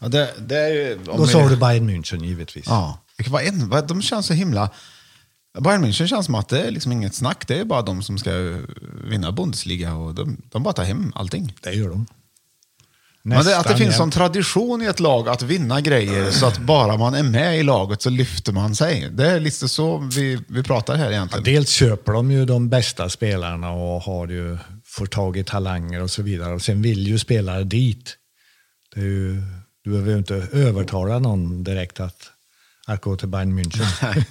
Ja, 0.00 0.08
det, 0.08 0.34
det 0.38 0.56
är 0.58 0.68
ju... 0.68 0.98
vi- 1.04 1.32
har 1.32 1.48
du 1.50 1.56
Bayern 1.56 1.90
München 1.90 2.24
givetvis. 2.24 2.64
Ja, 2.68 2.98
vilket 3.16 3.32
var 3.32 3.40
en, 3.40 3.68
vad- 3.68 3.88
de 3.88 4.02
känns 4.02 4.26
så 4.26 4.32
himla... 4.34 4.70
Bayern 5.60 5.84
München 5.84 6.06
känns 6.06 6.26
som 6.26 6.34
att 6.34 6.48
det 6.48 6.60
är 6.62 6.70
liksom 6.70 6.92
inget 6.92 7.14
snack. 7.14 7.48
Det 7.48 7.58
är 7.60 7.64
bara 7.64 7.82
de 7.82 8.02
som 8.02 8.18
ska 8.18 8.30
vinna 9.04 9.32
Bundesliga 9.32 9.94
och 9.94 10.14
de, 10.14 10.36
de 10.50 10.62
bara 10.62 10.74
tar 10.74 10.84
hem 10.84 11.12
allting. 11.14 11.54
Det 11.62 11.72
gör 11.72 11.88
de. 11.88 12.06
Men 13.22 13.44
det, 13.44 13.58
att 13.58 13.68
det 13.68 13.76
finns 13.76 13.96
sån 13.96 14.04
jämt. 14.06 14.14
tradition 14.14 14.82
i 14.82 14.86
ett 14.86 15.00
lag 15.00 15.28
att 15.28 15.42
vinna 15.42 15.80
grejer 15.80 16.30
så 16.30 16.46
att 16.46 16.58
bara 16.58 16.96
man 16.96 17.14
är 17.14 17.22
med 17.22 17.58
i 17.58 17.62
laget 17.62 18.02
så 18.02 18.10
lyfter 18.10 18.52
man 18.52 18.74
sig. 18.74 19.08
Det 19.12 19.26
är 19.30 19.40
lite 19.40 19.68
så 19.68 19.98
vi, 19.98 20.40
vi 20.48 20.62
pratar 20.62 20.96
här 20.96 21.04
Ja, 21.04 21.10
egentligen. 21.12 21.44
dels 21.44 21.70
köper 21.70 22.12
de 22.12 22.30
ju 22.30 22.44
de 22.44 22.68
bästa 22.68 23.08
spelarna 23.08 23.70
och 23.70 24.02
har 24.02 24.28
ju, 24.28 24.58
får 24.84 25.06
tag 25.06 25.36
i 25.36 25.44
talanger 25.44 26.02
och 26.02 26.10
så 26.10 26.22
vidare. 26.22 26.54
Och 26.54 26.62
sen 26.62 26.82
vill 26.82 27.06
ju 27.06 27.18
spelare 27.18 27.64
dit. 27.64 28.16
Det 28.94 29.00
är 29.00 29.04
ju, 29.04 29.42
du 29.84 29.90
behöver 29.90 30.10
ju 30.12 30.18
inte 30.18 30.34
övertala 30.52 31.18
någon 31.18 31.64
direkt 31.64 32.00
att, 32.00 32.30
att 32.86 33.00
gå 33.00 33.16
till 33.16 33.28
Bayern 33.28 33.58
München. 33.58 33.84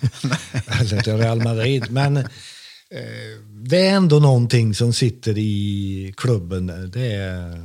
Eller 0.81 1.01
till 1.01 1.17
Real 1.17 1.43
Madrid. 1.43 1.91
Men 1.91 2.17
eh, 2.17 2.23
det 3.65 3.87
är 3.87 3.95
ändå 3.95 4.19
någonting 4.19 4.75
som 4.75 4.93
sitter 4.93 5.37
i 5.37 6.13
klubben. 6.17 6.91
Det 6.93 7.13
är 7.13 7.63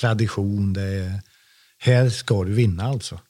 tradition. 0.00 0.72
Det 0.72 0.82
är, 0.82 1.20
här 1.78 2.10
ska 2.10 2.44
du 2.44 2.52
vinna 2.52 2.84
alltså. 2.84 3.20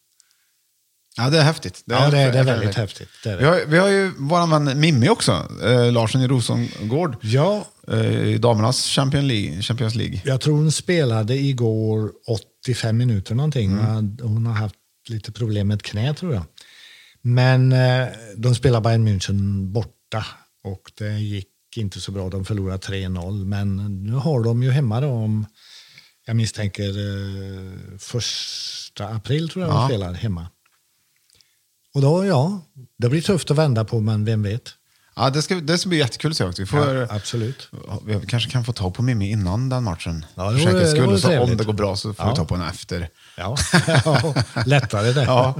Ja, 1.16 1.30
det 1.30 1.38
är 1.38 1.42
häftigt. 1.42 1.82
Ja, 1.86 2.10
det 2.10 2.18
är, 2.18 2.32
det 2.32 2.38
är 2.38 2.44
väldigt 2.44 2.74
häftigt. 2.74 3.08
Det 3.22 3.30
är 3.30 3.36
Vi 3.36 3.42
det. 3.42 3.48
har, 3.48 3.60
vi 3.66 3.78
har 3.78 3.88
ju 3.88 4.12
vår 4.18 4.46
vän 4.46 4.80
Mimmi 4.80 5.08
också, 5.08 5.32
eh, 5.64 5.92
Larsson 5.92 6.20
i 6.22 6.26
Rosengård, 6.28 7.16
Ja, 7.22 7.66
eh, 7.88 8.22
i 8.28 8.38
damernas 8.38 8.86
Champions 8.86 9.24
League. 9.26 9.62
Champions 9.62 9.94
League. 9.94 10.22
Jag 10.24 10.40
tror 10.40 10.56
hon 10.56 10.72
spelade 10.72 11.34
igår 11.36 12.10
85 12.66 12.96
minuter 12.96 13.34
någonting. 13.34 13.72
Mm. 13.72 14.16
Hon 14.22 14.46
har 14.46 14.54
haft 14.54 14.74
lite 15.08 15.32
problem 15.32 15.68
med 15.68 15.74
ett 15.74 15.82
knä 15.82 16.14
tror 16.14 16.34
jag. 16.34 16.42
Men 17.22 17.72
eh, 17.72 18.06
de 18.36 18.54
spelar 18.54 18.80
Bayern 18.80 19.08
München 19.08 19.66
borta 19.72 20.26
och 20.64 20.80
det 20.98 21.18
gick 21.18 21.48
inte 21.76 22.00
så 22.00 22.12
bra. 22.12 22.28
De 22.28 22.44
förlorade 22.44 22.78
3-0. 22.78 23.44
Men 23.44 23.76
nu 24.04 24.12
har 24.12 24.42
de 24.44 24.62
ju 24.62 24.70
hemma 24.70 25.00
då 25.00 25.08
om, 25.08 25.46
jag 26.26 26.36
misstänker, 26.36 26.88
eh, 26.88 27.98
första 27.98 29.08
april 29.08 29.48
tror 29.48 29.64
jag 29.64 29.74
Ja. 29.74 29.78
de 29.80 29.88
spelar 29.88 30.12
hemma. 30.12 30.46
Och 31.94 32.00
då, 32.02 32.26
ja, 32.26 32.60
det 32.98 33.08
blir 33.08 33.22
tufft 33.22 33.50
att 33.50 33.56
vända 33.58 33.84
på, 33.84 34.00
men 34.00 34.24
vem 34.24 34.42
vet? 34.42 34.62
Ja, 35.16 35.30
det, 35.30 35.42
ska, 35.42 35.54
det 35.54 35.78
ska 35.78 35.88
bli 35.88 35.98
jättekul 35.98 36.30
att 36.30 36.36
se 36.36 36.44
också. 36.44 36.62
Vi, 36.62 36.66
får, 36.66 36.94
Ja, 36.94 37.06
absolut. 37.10 37.68
vi 38.06 38.26
kanske 38.26 38.50
kan 38.50 38.64
få 38.64 38.72
tag 38.72 38.94
på 38.94 39.02
Mimmi 39.02 39.30
innan 39.30 39.68
den 39.68 39.82
matchen. 39.84 40.24
Ja, 40.34 40.50
det 40.50 40.58
vore- 40.64 40.72
det 40.78 40.88
skull. 40.88 41.04
vore 41.04 41.18
Så 41.18 41.40
om 41.42 41.56
det 41.56 41.64
går 41.64 41.72
bra 41.72 41.96
så 41.96 42.14
får 42.14 42.26
Ja. 42.26 42.30
vi 42.30 42.36
ta 42.36 42.44
på 42.44 42.56
henne 42.56 42.70
efter. 42.70 43.08
Ja, 43.36 43.56
ja 44.04 44.34
lättare 44.66 45.12
det. 45.12 45.22
Ja. 45.24 45.54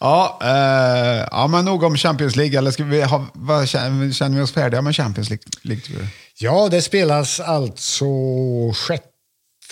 Ja, 0.00 0.38
eh, 0.42 1.28
ja, 1.30 1.46
men 1.46 1.64
nog 1.64 1.82
om 1.82 1.96
Champions 1.96 2.36
League. 2.36 2.58
Eller 2.58 2.70
ska 2.70 2.84
vi 2.84 3.02
ha, 3.02 3.26
vad, 3.34 3.68
känner 3.68 4.28
vi 4.36 4.40
oss 4.40 4.52
färdiga 4.52 4.82
med 4.82 4.96
Champions 4.96 5.30
League? 5.30 5.44
League? 5.62 6.08
Ja, 6.38 6.68
det 6.70 6.82
spelas 6.82 7.40
alltså 7.40 8.04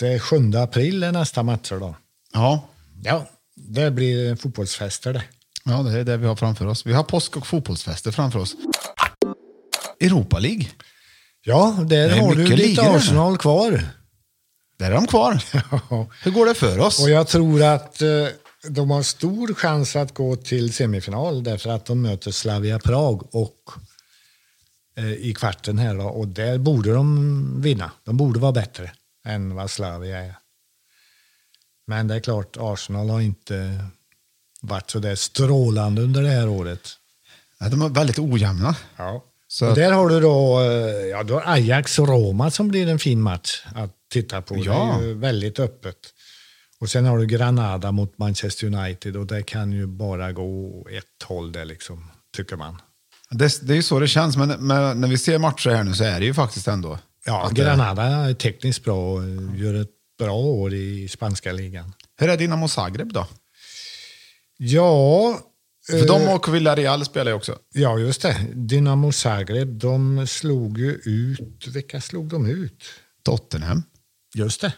6-7 0.01 0.63
april 0.63 1.03
är 1.03 1.11
nästa 1.11 1.43
matcher 1.43 1.75
då. 1.79 1.95
Ja. 2.33 2.67
Ja, 3.03 3.25
det 3.55 3.91
blir 3.91 4.35
fotbollsfester 4.35 5.13
det. 5.13 5.23
Ja, 5.63 5.83
det 5.83 5.99
är 5.99 6.03
det 6.03 6.17
vi 6.17 6.27
har 6.27 6.35
framför 6.35 6.65
oss. 6.65 6.85
Vi 6.85 6.93
har 6.93 7.03
påsk 7.03 7.37
och 7.37 7.47
fotbollsfester 7.47 8.11
framför 8.11 8.39
oss. 8.39 8.55
Europa 10.01 10.39
League, 10.39 10.67
Ja, 11.41 11.77
där 11.87 12.19
har 12.19 12.35
du 12.35 12.55
lite. 12.55 12.81
Arsenal 12.81 13.37
kvar. 13.37 13.83
där 14.77 14.91
är 14.91 14.95
de 14.95 15.07
kvar. 15.07 15.33
Hur 16.23 16.31
går 16.31 16.45
det 16.45 16.53
för 16.53 16.79
oss? 16.79 17.03
Och 17.03 17.09
jag 17.09 17.27
tror 17.27 17.63
att 17.63 18.01
eh, 18.01 18.27
de 18.67 18.89
har 18.89 19.03
stor 19.03 19.53
chans 19.53 19.95
att 19.95 20.13
gå 20.13 20.35
till 20.35 20.73
semifinal 20.73 21.43
därför 21.43 21.69
att 21.69 21.85
de 21.85 22.01
möter 22.01 22.31
Slavia 22.31 22.79
Prag 22.79 23.35
och 23.35 23.71
eh, 24.97 25.13
i 25.13 25.33
kvarten 25.33 25.77
här 25.77 25.95
då, 25.95 26.03
och 26.03 26.27
där 26.27 26.57
borde 26.57 26.93
de 26.93 27.61
vinna. 27.61 27.91
De 28.03 28.17
borde 28.17 28.39
vara 28.39 28.51
bättre 28.51 28.91
än 29.25 29.55
vad 29.55 29.71
Slavia 29.71 30.19
är. 30.19 30.35
Men 31.87 32.07
det 32.07 32.15
är 32.15 32.19
klart, 32.19 32.57
Arsenal 32.59 33.09
har 33.09 33.21
inte 33.21 33.85
varit 34.61 34.89
så 34.89 34.99
där 34.99 35.15
strålande 35.15 36.01
under 36.01 36.21
det 36.23 36.29
här 36.29 36.49
året. 36.49 36.89
Ja, 37.59 37.69
de 37.69 37.81
är 37.81 37.89
väldigt 37.89 38.19
ojämna. 38.19 38.75
Ja. 38.97 39.23
Så 39.47 39.69
och 39.69 39.75
där 39.75 39.91
har 39.91 40.09
du 40.09 40.19
då, 40.19 40.59
eh, 40.61 41.05
ja, 41.07 41.23
då 41.23 41.41
Ajax 41.45 41.99
och 41.99 42.07
Roma 42.07 42.51
som 42.51 42.67
blir 42.67 42.87
en 42.87 42.99
fin 42.99 43.21
match 43.21 43.63
att 43.75 43.91
titta 44.11 44.41
på. 44.41 44.57
Ja. 44.57 44.97
Det 44.99 45.03
är 45.05 45.07
ju 45.07 45.13
väldigt 45.13 45.59
öppet. 45.59 45.95
Och 46.79 46.89
sen 46.89 47.05
har 47.05 47.17
du 47.17 47.25
Granada 47.25 47.91
mot 47.91 48.17
Manchester 48.17 48.67
United 48.67 49.15
och 49.17 49.25
det 49.25 49.43
kan 49.43 49.71
ju 49.71 49.85
bara 49.87 50.31
gå 50.31 50.87
ett 50.91 51.23
håll 51.27 51.51
där 51.51 51.65
liksom, 51.65 52.11
tycker 52.37 52.55
man. 52.55 52.81
Det, 53.29 53.67
det 53.67 53.73
är 53.73 53.75
ju 53.75 53.83
så 53.83 53.99
det 53.99 54.07
känns, 54.07 54.37
men, 54.37 54.49
men 54.49 55.01
när 55.01 55.07
vi 55.07 55.17
ser 55.17 55.37
matcher 55.39 55.69
här 55.69 55.83
nu 55.83 55.93
så 55.93 56.03
är 56.03 56.19
det 56.19 56.25
ju 56.25 56.33
faktiskt 56.33 56.67
ändå... 56.67 56.99
Ja, 57.25 57.49
det- 57.53 57.61
Granada 57.61 58.03
är 58.03 58.33
tekniskt 58.33 58.83
bra 58.83 59.13
och 59.13 59.23
gör 59.55 59.73
ett 59.73 59.89
bra 60.19 60.33
år 60.35 60.73
i 60.73 61.07
spanska 61.07 61.51
ligan. 61.51 61.93
Hur 62.17 62.29
är 62.29 62.37
Dinamo 62.37 62.67
Zagreb 62.67 63.13
då? 63.13 63.27
Ja, 64.61 65.39
För 65.89 66.07
de 66.07 66.27
och 66.35 66.55
Villarreal 66.55 67.05
spelar 67.05 67.31
ju 67.31 67.37
också. 67.37 67.57
ja 67.73 67.99
just 67.99 68.21
det. 68.21 68.37
Dynamo 68.53 69.11
Zagreb, 69.11 69.67
de 69.67 70.27
slog 70.27 70.77
ju 70.77 70.91
ut, 71.05 71.67
vilka 71.67 72.01
slog 72.01 72.29
de 72.29 72.45
ut? 72.45 72.83
Tottenham. 73.23 73.83
Just 74.35 74.61
det. 74.61 74.73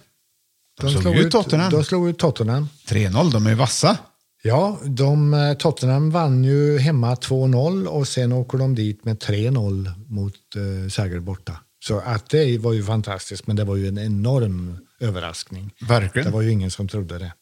De 0.82 0.92
slog 0.92 1.16
ut 1.18 1.32
Tottenham. 1.32 1.72
De 1.72 1.84
slog 1.84 2.10
ut 2.10 2.20
Tottenham. 2.20 2.70
3-0, 2.88 3.32
de 3.32 3.48
är 3.48 3.56
vassa. 3.56 3.98
Ja, 4.44 4.80
de, 4.86 5.34
eh, 5.34 5.54
Tottenham 5.54 6.12
vann 6.12 6.44
ju 6.44 6.78
hemma 6.78 7.16
2-0 7.16 7.88
och 7.88 8.08
sen 8.08 8.32
åker 8.32 8.58
de 8.58 8.76
dit 8.76 9.06
med 9.06 9.20
3-0 9.20 9.92
mot 10.08 10.36
eh, 10.56 10.90
Zagreb 10.90 11.24
borta. 11.24 11.58
Så 11.84 12.00
att 12.00 12.30
det 12.30 12.58
var 12.58 12.74
ju 12.74 12.84
fantastiskt, 12.84 13.48
men 13.48 13.56
det 13.56 13.64
var 13.64 13.76
ju 13.76 13.88
en 13.88 13.98
enorm 13.98 14.78
överraskning. 15.00 15.74
Verkligen. 15.88 16.26
Det 16.26 16.32
var 16.34 16.42
ju 16.42 16.52
ingen 16.52 16.72
som 16.72 16.88
trodde 16.88 17.18
det. 17.20 17.34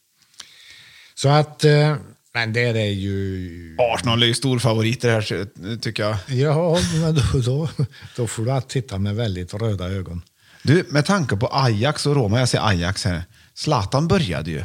Så 1.14 1.28
att, 1.28 1.64
eh, 1.64 1.96
men 2.34 2.52
det 2.52 2.60
är 2.60 2.74
ju... 2.84 3.76
Arsenal 3.78 4.22
är 4.22 4.26
ju 4.26 4.34
storfavoriter 4.34 5.10
här, 5.10 5.76
tycker 5.76 6.02
jag. 6.02 6.16
Ja, 6.28 6.78
men 7.00 7.14
då, 7.14 7.22
då, 7.44 7.68
då 8.16 8.26
får 8.26 8.44
du 8.44 8.50
att 8.50 8.68
titta 8.68 8.98
med 8.98 9.16
väldigt 9.16 9.54
röda 9.54 9.88
ögon. 9.90 10.22
Du, 10.62 10.86
med 10.88 11.06
tanke 11.06 11.36
på 11.36 11.48
Ajax 11.52 12.06
och 12.06 12.14
Roma, 12.16 12.38
jag 12.38 12.48
ser 12.48 12.68
Ajax 12.68 13.04
här. 13.04 13.22
Zlatan 13.54 14.08
började 14.08 14.50
ju 14.50 14.62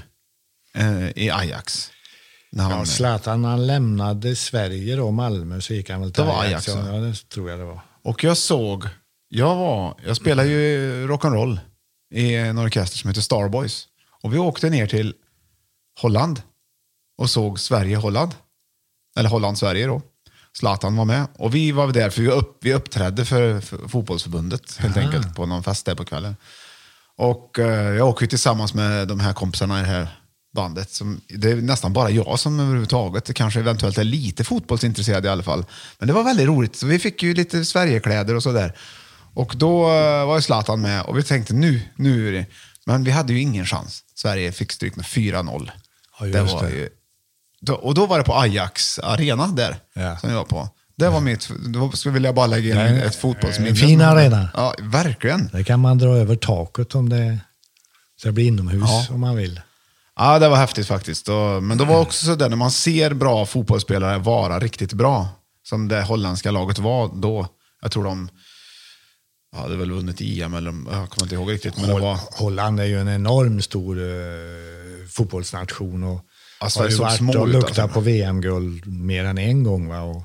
eh, 0.75 1.09
i 1.15 1.29
Ajax. 1.29 1.91
När 2.51 2.63
han, 2.63 2.79
Ja, 2.79 2.85
Zlatan, 2.85 3.43
han 3.43 3.67
lämnade 3.67 4.35
Sverige 4.35 4.95
då, 4.95 5.11
Malmö, 5.11 5.61
så 5.61 5.73
gick 5.73 5.89
han 5.89 6.01
väl 6.01 6.11
till 6.13 6.23
Det 6.23 6.29
var 6.29 6.43
Ajax. 6.43 6.67
Ajax, 6.69 6.87
ja, 6.87 6.93
det 6.93 7.29
tror 7.29 7.49
jag 7.49 7.59
det 7.59 7.65
var. 7.65 7.79
och 8.03 8.23
jag 8.23 8.37
såg, 8.37 8.85
jag 9.29 9.55
var, 9.55 9.97
jag 10.05 10.17
spelar 10.17 10.43
ju 10.43 11.07
rock'n'roll 11.07 11.59
i 12.13 12.35
en 12.35 12.57
orkester 12.57 12.97
som 12.97 13.07
heter 13.07 13.21
Starboys. 13.21 13.87
Och 14.23 14.33
vi 14.33 14.37
åkte 14.37 14.69
ner 14.69 14.87
till 14.87 15.13
Holland 16.01 16.41
och 17.17 17.29
såg 17.29 17.59
Sverige-Holland. 17.59 18.31
Eller 19.17 19.29
Holland-Sverige 19.29 19.87
då. 19.87 20.01
Zlatan 20.57 20.95
var 20.95 21.05
med. 21.05 21.27
Och 21.37 21.55
vi 21.55 21.71
var 21.71 21.91
där 21.91 22.09
för 22.09 22.21
vi, 22.21 22.27
upp, 22.27 22.57
vi 22.61 22.73
uppträdde 22.73 23.25
för, 23.25 23.61
för 23.61 23.87
fotbollsförbundet 23.87 24.77
helt 24.77 24.97
enkelt 24.97 25.35
på 25.35 25.45
någon 25.45 25.63
fest 25.63 25.85
där 25.85 25.95
på 25.95 26.05
kvällen. 26.05 26.35
Och 27.17 27.59
eh, 27.59 27.95
jag 27.95 28.07
åker 28.07 28.27
tillsammans 28.27 28.73
med 28.73 29.07
de 29.07 29.19
här 29.19 29.33
kompisarna 29.33 29.79
i 29.79 29.81
det 29.81 29.87
här 29.87 30.07
bandet. 30.55 30.91
Som, 30.91 31.21
det 31.27 31.51
är 31.51 31.55
nästan 31.55 31.93
bara 31.93 32.09
jag 32.09 32.39
som 32.39 32.59
överhuvudtaget 32.59 33.33
kanske 33.33 33.59
eventuellt 33.59 33.97
är 33.97 34.03
lite 34.03 34.43
fotbollsintresserad 34.43 35.25
i 35.25 35.29
alla 35.29 35.43
fall. 35.43 35.65
Men 35.99 36.07
det 36.07 36.13
var 36.13 36.23
väldigt 36.23 36.47
roligt. 36.47 36.75
Så 36.75 36.85
vi 36.85 36.99
fick 36.99 37.23
ju 37.23 37.33
lite 37.33 37.65
Sverigekläder 37.65 38.35
och 38.35 38.43
sådär. 38.43 38.77
Och 39.33 39.53
då 39.55 39.83
eh, 39.83 40.25
var 40.25 40.41
Zlatan 40.41 40.81
med 40.81 41.01
och 41.01 41.17
vi 41.17 41.23
tänkte 41.23 41.53
nu, 41.53 41.81
nu 41.95 42.27
är 42.27 42.31
det... 42.31 42.45
Men 42.85 43.03
vi 43.03 43.11
hade 43.11 43.33
ju 43.33 43.41
ingen 43.41 43.65
chans. 43.65 44.03
Sverige 44.15 44.51
fick 44.51 44.71
stryk 44.71 44.95
med 44.95 45.05
4-0. 45.05 45.71
Ja, 46.19 46.25
det 46.25 46.41
var 46.41 46.63
det. 46.63 46.69
Ju, 46.69 46.89
och 47.73 47.93
då 47.93 48.05
var 48.05 48.17
det 48.17 48.23
på 48.23 48.33
Ajax 48.35 48.99
arena 48.99 49.47
där 49.47 49.77
Ja. 49.93 50.17
som 50.17 50.29
jag 50.29 50.37
var 50.37 50.45
på. 50.45 50.69
Det 50.97 51.09
var 51.09 51.21
mitt, 51.21 51.49
då 51.65 51.91
skulle 51.91 52.27
jag 52.27 52.35
bara 52.35 52.47
lägga 52.47 52.71
in 52.73 52.77
en- 52.95 52.97
ett 53.07 53.15
fotbollsminne. 53.15 53.69
en 53.69 53.75
fin 53.75 54.01
arena. 54.01 54.49
Ja, 54.53 54.73
verkligen. 54.81 55.49
Det 55.53 55.63
kan 55.63 55.79
man 55.79 55.97
dra 55.97 56.17
över 56.17 56.35
taket 56.35 56.95
om 56.95 57.09
det, 57.09 57.39
så 58.21 58.27
det 58.27 58.31
blir 58.31 58.47
inomhus 58.47 58.81
Ja. 58.89 59.07
om 59.13 59.19
man 59.21 59.35
vill. 59.35 59.61
Ja, 60.15 60.39
det 60.39 60.49
var 60.49 60.57
häftigt 60.57 60.87
faktiskt. 60.87 61.27
Men 61.61 61.77
det 61.77 61.85
var 61.85 61.99
också 61.99 62.25
sådär 62.25 62.49
när 62.49 62.55
man 62.57 62.71
ser 62.71 63.13
bra 63.13 63.45
fotbollsspelare 63.45 64.17
vara 64.17 64.59
riktigt 64.59 64.93
bra, 64.93 65.27
som 65.63 65.87
det 65.87 66.01
holländska 66.03 66.51
laget 66.51 66.79
var 66.79 67.11
då. 67.15 67.47
Jag 67.81 67.91
tror 67.91 68.03
de 68.03 68.29
hade 69.55 69.77
väl 69.77 69.91
vunnit 69.91 70.21
EM, 70.21 70.53
eller 70.53 70.71
jag 70.71 71.09
kommer 71.09 71.23
inte 71.23 71.35
ihåg 71.35 71.51
riktigt. 71.51 71.77
Men 71.77 71.95
det 71.95 72.01
var, 72.01 72.19
Holland 72.31 72.79
är 72.79 72.83
ju 72.85 72.99
en 73.01 73.07
enorm 73.09 73.61
stor 73.61 73.99
eh, 73.99 75.07
fotbollsnation 75.11 76.03
och 76.03 76.21
Alltså, 76.65 76.79
har 76.79 76.85
ju 76.85 76.91
såg 76.95 77.05
varit 77.05 77.17
små 77.17 77.39
och 77.39 77.47
luktat 77.47 77.79
alltså. 77.79 77.93
på 77.93 77.99
VM-guld 77.99 78.87
mer 78.87 79.25
än 79.25 79.37
en 79.37 79.63
gång. 79.63 79.87
Va? 79.87 80.01
Och 80.01 80.23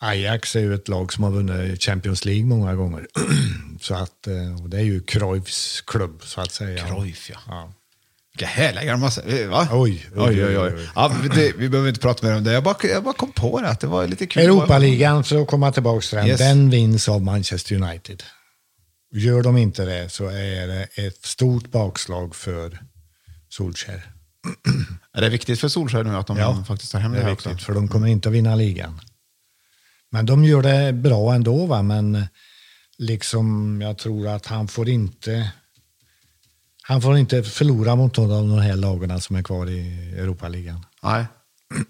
Ajax 0.00 0.56
är 0.56 0.60
ju 0.60 0.74
ett 0.74 0.88
lag 0.88 1.12
som 1.12 1.24
har 1.24 1.30
vunnit 1.30 1.82
Champions 1.82 2.24
League 2.24 2.44
många 2.44 2.74
gånger. 2.74 3.06
så 3.80 3.94
att, 3.94 4.26
eh, 4.26 4.62
och 4.62 4.70
det 4.70 4.76
är 4.76 4.82
ju 4.82 5.00
Cruyffs 5.02 5.80
klubb 5.80 6.22
så 6.24 6.40
att 6.40 6.52
säga. 6.52 6.86
Cruyff, 6.86 7.30
ja. 7.30 7.38
ja. 7.46 7.72
Vilka 8.32 8.46
härliga 8.46 8.84
gamla... 8.84 9.10
Va? 9.50 9.68
Oj, 9.72 10.06
oj, 10.16 10.22
oj, 10.22 10.44
oj, 10.44 10.44
oj, 10.44 10.58
oj. 10.58 10.74
oj. 10.76 10.88
Ja, 10.94 11.12
det, 11.34 11.52
vi 11.56 11.68
behöver 11.68 11.88
inte 11.88 12.00
prata 12.00 12.26
mer 12.26 12.36
om 12.36 12.44
det. 12.44 12.52
Jag 12.52 12.62
bara, 12.62 12.76
jag 12.82 13.04
bara 13.04 13.14
kom 13.14 13.32
på 13.32 13.60
det, 13.60 13.68
att 13.68 13.80
det 13.80 13.86
var 13.86 14.06
lite 14.06 14.26
kul. 14.26 14.42
Europaligan, 14.42 15.24
för 15.24 15.42
att 15.42 15.48
komma 15.48 15.72
tillbaka 15.72 16.00
till 16.00 16.16
den, 16.18 16.26
Yes. 16.26 16.38
den 16.38 16.70
vinns 16.70 17.08
av 17.08 17.22
Manchester 17.22 17.82
United. 17.82 18.22
Gör 19.12 19.42
de 19.42 19.56
inte 19.56 19.84
det 19.84 20.08
så 20.08 20.26
är 20.26 20.66
det 20.66 20.88
ett 21.06 21.24
stort 21.24 21.70
bakslag 21.70 22.36
för 22.36 22.80
Solskjaer. 23.48 24.12
Är 25.12 25.20
det 25.20 25.28
viktigt 25.28 25.60
för 25.60 25.68
Solskjaer 25.68 26.04
nu 26.04 26.16
att 26.16 26.26
de 26.26 26.64
faktiskt 26.64 26.92
tar 26.92 26.98
hem 27.00 27.12
det, 27.12 27.16
det 27.18 27.20
är 27.20 27.24
här 27.24 27.30
viktigt, 27.30 27.52
också? 27.52 27.64
för 27.64 27.74
de 27.74 27.88
kommer 27.88 28.06
inte 28.06 28.28
att 28.28 28.34
vinna 28.34 28.54
ligan. 28.54 29.00
Men 30.10 30.26
de 30.26 30.44
gör 30.44 30.62
det 30.62 30.92
bra 30.92 31.34
ändå, 31.34 31.66
va? 31.66 31.82
men 31.82 32.24
liksom, 32.98 33.80
jag 33.80 33.98
tror 33.98 34.28
att 34.28 34.46
han 34.46 34.68
får 34.68 34.88
inte 34.88 35.50
han 36.82 37.02
får 37.02 37.18
inte 37.18 37.42
förlora 37.42 37.96
mot 37.96 38.16
någon 38.16 38.32
av 38.32 38.48
de 38.48 38.58
här 38.58 38.76
lagarna 38.76 39.20
som 39.20 39.36
är 39.36 39.42
kvar 39.42 39.66
i 39.70 40.10
Europaligan. 40.18 40.86
Nej. 41.02 41.24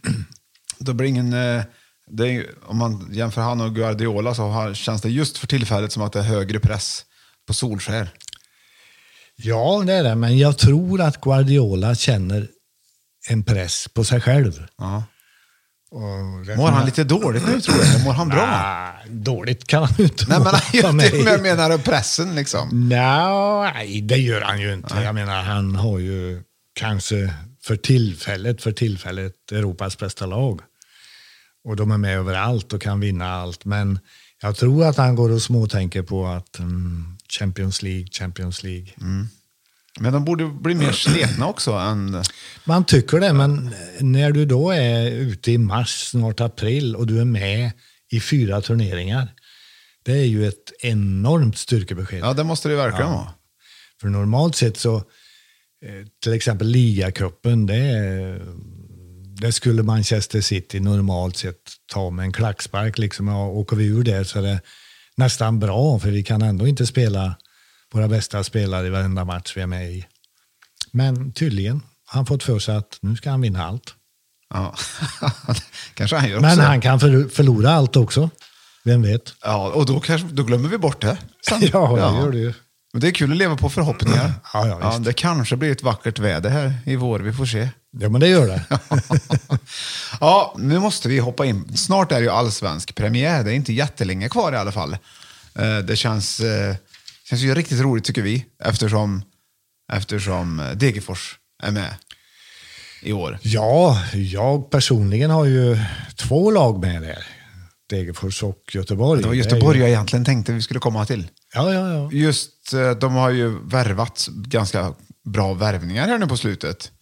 Det 0.79 0.95
blir 0.95 1.09
ingen... 1.09 1.33
eh, 1.33 1.63
Det 2.07 2.27
är, 2.27 2.47
om 2.67 2.77
man 2.79 3.09
jämför 3.13 3.41
han 3.41 3.61
och 3.61 3.75
Guardiola 3.75 4.35
så 4.35 4.43
har, 4.49 4.75
känns 4.75 5.03
det 5.03 5.11
just 5.11 5.39
för 5.39 5.47
tillfället 5.47 5.93
som 5.93 6.03
att 6.03 6.13
det 6.13 6.19
är 6.19 6.23
högre 6.23 6.61
press 6.61 7.05
på 7.47 7.55
Solskjaer. 7.55 8.11
Ja, 9.43 9.83
det 9.87 9.93
är 9.93 10.03
det, 10.03 10.15
men 10.15 10.39
jag 10.39 10.59
tror 10.59 11.01
att 11.01 11.21
Guardiola 11.21 11.95
känner 11.95 12.49
en 13.29 13.43
press 13.45 13.89
på 13.95 14.05
sig 14.05 14.21
själv. 14.21 14.67
Ja. 14.79 15.05
Mår 16.57 16.69
han 16.69 16.87
lite 16.87 17.05
dåligt 17.05 17.47
nu 17.47 17.61
tror 17.61 17.77
jag? 17.85 18.05
Mår 18.05 18.13
han 18.13 18.29
bra? 18.29 18.49
Ah, 18.51 18.93
dåligt 19.09 19.67
kan 19.67 19.83
han 19.85 19.95
ju 19.99 20.05
inte 20.05 20.25
Nej, 20.29 20.39
men 20.41 20.53
för 20.83 20.93
mig. 20.93 21.25
jag 21.25 21.43
menar 21.43 21.79
pressen 21.79 22.35
liksom. 22.35 22.89
Nej, 22.89 24.01
det 24.01 24.17
gör 24.17 24.41
han 24.41 24.61
ju 24.61 24.75
inte. 24.75 24.95
Jag 24.95 25.15
menar, 25.15 25.43
han 25.43 25.77
har 25.77 25.99
ju 25.99 26.43
kanske 26.75 27.35
för 27.63 27.77
tillfället, 27.77 28.63
för 28.63 28.73
tillfället 28.73 29.53
Europas 29.53 29.99
bästa 29.99 30.27
lag. 30.27 30.61
Och 31.65 31.77
de 31.77 31.91
är 31.91 31.99
med 31.99 32.17
överallt 32.19 32.73
och 32.73 32.83
kan 32.83 33.01
vinna 33.01 33.33
allt. 33.35 33.65
Men 33.65 33.99
jag 34.43 34.57
tror 34.57 34.85
att 34.85 34.97
han 34.97 35.15
går 35.15 35.31
och 35.31 35.43
småtänker 35.43 36.03
på 36.03 36.27
att 36.27 36.59
mm, 36.59 37.17
Champions 37.29 37.83
League, 37.83 38.07
Champions 38.13 38.63
League. 38.63 38.89
Men 40.01 40.13
de 40.13 40.25
borde 40.25 40.47
bli 40.47 40.75
mer 40.75 40.93
sletna 40.93 41.47
också 41.49 41.73
än... 41.73 42.23
Man 42.65 42.85
tycker 42.85 43.21
det, 43.21 43.33
men 43.33 43.75
när 44.01 44.33
du 44.33 44.45
då 44.45 44.71
är 44.71 45.11
ute 45.11 45.53
i 45.53 45.59
mars, 45.59 46.09
snart 46.11 46.41
april 46.41 46.97
och 46.97 47.07
du 47.07 47.21
är 47.21 47.25
med 47.25 47.71
i 48.11 48.21
fyra 48.21 48.61
turneringar. 48.61 49.29
Det 50.03 50.13
är 50.13 50.25
ju 50.25 50.49
ett 50.49 50.73
enormt 50.81 51.59
styrkebesked. 51.59 52.21
Ja, 52.21 52.33
det 52.33 52.45
måste 52.45 52.69
det 52.69 52.77
verkligen 52.77 53.11
vara. 53.11 53.35
För 54.01 54.09
normalt 54.09 54.57
sett 54.57 54.77
så, 54.77 54.97
eh, 54.97 56.07
till 56.23 56.33
exempel 56.33 56.67
ligacupen, 56.67 57.67
det 57.67 58.41
det 59.41 59.53
skulle 59.53 59.83
Manchester 59.83 60.41
City 60.41 60.81
normalt 60.81 61.37
sett 61.37 61.57
ta 61.91 62.11
med 62.11 62.23
en 62.25 62.33
klackspark. 62.33 62.99
Liksom. 62.99 63.29
Ja, 63.29 63.47
åker 63.47 63.77
vi 63.77 63.85
ur 63.87 64.03
det 64.03 64.25
så 64.25 64.39
är 64.39 64.43
det 64.43 64.61
nästan 65.17 65.59
bra, 65.59 65.99
för 65.99 66.11
vi 66.11 66.23
kan 66.23 66.43
ändå 66.43 66.67
inte 66.67 66.87
spela 66.87 67.35
våra 67.93 68.09
bästa 68.09 68.45
spelare 68.45 68.87
i 68.87 68.91
varenda 68.91 69.25
match 69.25 69.53
vi 69.57 69.63
är 69.63 69.67
med 69.67 69.91
i. 69.93 70.07
Men 70.93 71.33
tydligen 71.33 71.75
har 72.07 72.19
han 72.19 72.27
fått 72.27 72.43
för 72.43 72.59
sig 72.59 72.77
att 72.77 72.99
nu 73.01 73.17
ska 73.17 73.31
han 73.31 73.41
vinna 73.41 73.67
allt. 73.67 73.95
Ja. 74.55 74.75
kanske 75.95 76.17
han 76.17 76.29
gör 76.31 76.41
Men 76.41 76.51
också. 76.51 76.63
han 76.63 76.81
kan 76.81 76.99
förlo- 77.01 77.29
förlora 77.29 77.71
allt 77.71 77.97
också. 77.97 78.31
Vem 78.85 79.03
vet? 79.03 79.35
Ja, 79.43 79.69
och 79.75 79.87
då, 79.87 80.01
kanske, 80.01 80.29
då 80.29 80.43
glömmer 80.43 80.69
vi 80.69 80.79
bort 80.79 81.01
det. 81.01 81.19
sen. 81.49 81.61
Ja, 81.73 81.97
det 81.97 82.19
gör 82.19 82.33
det 82.33 82.39
ju. 82.39 82.55
Men 82.93 83.01
det 83.01 83.09
är 83.09 83.13
kul 83.13 83.31
att 83.33 83.37
leva 83.37 83.57
på 83.57 83.71
förhoppningar. 83.71 84.33
Ja, 84.53 84.67
ja, 84.67 84.91
visst. 84.91 85.05
det 85.05 85.13
kanske 85.13 85.57
blir 85.57 85.73
ett 85.73 85.83
vackert 85.83 86.19
väder 86.19 86.51
här 86.51 86.75
i 86.87 86.97
vår, 86.97 87.21
vi 87.21 87.33
får 87.33 87.47
se. 87.47 87.69
Ja, 87.99 88.09
men 88.09 88.21
det 88.21 88.29
gör 88.29 88.47
det. 88.47 88.63
ja, 90.21 90.55
nu 90.59 90.79
måste 90.79 91.09
vi 91.09 91.19
hoppa 91.19 91.47
in. 91.47 91.77
Snart 91.77 92.13
är 92.13 92.17
det 92.17 92.23
ju 92.23 92.31
allsvensk 92.31 92.95
premiär. 92.95 93.45
Det 93.45 93.51
är 93.51 93.55
inte 93.55 93.73
jättelänge 93.73 94.29
kvar 94.29 94.53
i 94.53 94.57
alla 94.57 94.73
fall. 94.73 94.93
Eh, 95.59 95.79
Det 95.79 95.97
känns, 95.97 96.41
eh, 96.41 96.77
känns 97.29 97.41
ju 97.43 97.55
riktigt 97.55 97.81
roligt 97.81 98.05
tycker 98.05 98.23
vi, 98.23 98.45
eftersom, 98.65 99.23
eftersom 99.93 100.63
Degerfors 100.75 101.39
är 101.63 101.71
med 101.71 101.95
i 103.03 103.13
år. 103.13 103.39
Ja, 103.43 104.03
jag 104.15 104.71
personligen 104.71 105.31
har 105.31 105.45
ju 105.45 105.79
två 106.17 106.51
lag 106.51 106.81
med 106.81 107.03
där. 107.03 107.27
Degerfors 107.91 108.43
och 108.43 108.63
Göteborg. 108.73 109.23
Det 109.23 109.29
var 109.29 109.35
Göteborg 109.35 109.79
jag 109.79 109.89
egentligen 109.89 110.25
tänkte 110.25 110.53
vi 110.53 110.63
skulle 110.63 110.81
komma 110.81 111.07
till. 111.07 111.29
Ja, 111.55 111.73
ja, 111.73 111.93
ja. 111.93 112.11
Just, 112.13 112.73
eh, 112.73 112.91
de 112.91 113.15
har 113.15 113.31
ju 113.31 113.59
värvat 113.69 114.29
ganska 114.31 114.95
bra 115.25 115.55
värvningar 115.55 116.09
här 116.09 116.19
nu 116.19 116.27
på 116.27 116.37
slutet. 116.37 116.93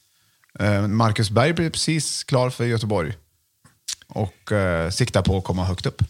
Eh, 0.59 0.87
Marcus 0.87 1.31
Berg 1.31 1.53
blir 1.53 1.71
precis 1.71 2.25
klar 2.25 2.51
för 2.51 2.64
Göteborg. 2.64 3.12
Och 4.09 4.53
eh, 4.53 4.90
siktar 4.90 5.23
på 5.23 5.38
att 5.38 5.44
komma 5.44 5.64
högt 5.64 5.87
upp. 5.87 6.03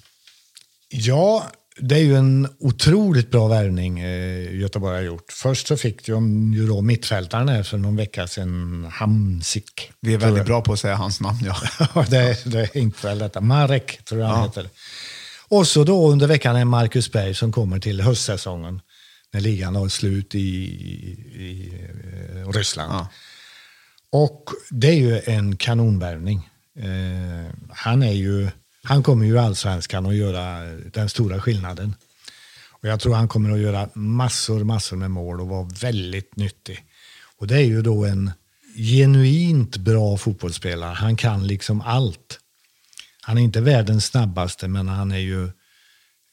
Ja, 0.88 1.46
det 1.80 1.94
är 1.94 2.02
ju 2.02 2.16
en 2.16 2.48
otroligt 2.60 3.30
bra 3.30 3.48
värvning 3.48 4.00
eh, 4.00 4.54
Göteborg 4.54 4.96
har 4.96 5.02
gjort. 5.02 5.32
Först 5.32 5.66
så 5.66 5.76
fick 5.76 6.06
de 6.06 6.54
ju 6.54 6.66
då 6.66 6.80
mittfältaren 6.80 7.48
här 7.48 7.62
för 7.62 7.78
någon 7.78 7.96
vecka 7.96 8.26
sedan, 8.26 8.88
Hamsik. 8.92 9.92
Vi 10.00 10.14
är 10.14 10.18
väldigt 10.18 10.44
bra 10.44 10.62
på 10.62 10.72
att 10.72 10.80
säga 10.80 10.94
hans 10.94 11.20
namn, 11.20 11.38
ja. 11.44 11.56
Ja, 11.94 12.04
det, 12.08 12.44
det 12.44 12.60
är 12.60 12.76
inte 12.76 13.06
väl 13.06 13.18
detta. 13.18 13.40
Marek 13.40 14.04
tror 14.04 14.20
jag 14.20 14.28
han 14.28 14.44
heter. 14.44 14.68
Och 15.48 15.66
så 15.66 15.84
då 15.84 16.08
under 16.10 16.26
veckan 16.26 16.56
är 16.56 16.64
Marcus 16.64 17.12
Berg 17.12 17.34
som 17.34 17.52
kommer 17.52 17.78
till 17.78 18.00
höstsäsongen. 18.00 18.80
När 19.32 19.40
ligan 19.40 19.76
har 19.76 19.88
slut 19.88 20.34
i, 20.34 20.38
i, 20.38 21.72
eh, 22.34 22.52
Ryssland. 22.52 22.92
Ja. 22.92 23.08
Och 24.12 24.50
det 24.70 24.88
är 24.88 24.96
ju 24.96 25.20
en 25.20 25.56
kanonvärvning. 25.56 26.50
Eh, 26.78 27.54
han, 27.70 28.02
är 28.02 28.12
ju, 28.12 28.48
han 28.82 29.02
kommer 29.02 29.26
ju 29.26 29.34
i 29.34 29.38
allsvenskan 29.38 30.06
att 30.06 30.14
göra 30.14 30.64
den 30.92 31.08
stora 31.08 31.40
skillnaden. 31.40 31.94
Och 32.70 32.88
jag 32.88 33.00
tror 33.00 33.14
han 33.14 33.28
kommer 33.28 33.50
att 33.50 33.58
göra 33.58 33.88
massor, 33.94 34.64
massor 34.64 34.96
med 34.96 35.10
mål 35.10 35.40
och 35.40 35.48
vara 35.48 35.68
väldigt 35.80 36.36
nyttig. 36.36 36.84
Och 37.36 37.46
det 37.46 37.56
är 37.56 37.64
ju 37.64 37.82
då 37.82 38.04
en 38.04 38.30
genuint 38.76 39.76
bra 39.76 40.16
fotbollsspelare. 40.16 40.94
Han 40.94 41.16
kan 41.16 41.46
liksom 41.46 41.80
allt. 41.80 42.38
Han 43.22 43.38
är 43.38 43.42
inte 43.42 43.60
världens 43.60 44.06
snabbaste, 44.06 44.68
men 44.68 44.88
han 44.88 45.12
är 45.12 45.18
ju 45.18 45.44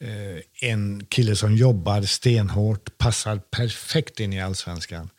eh, 0.00 0.70
en 0.70 1.06
kille 1.06 1.36
som 1.36 1.56
jobbar 1.56 2.02
stenhårt, 2.02 2.98
passar 2.98 3.36
perfekt 3.36 4.20
in 4.20 4.32
i 4.32 4.40
allsvenskan. 4.40 5.10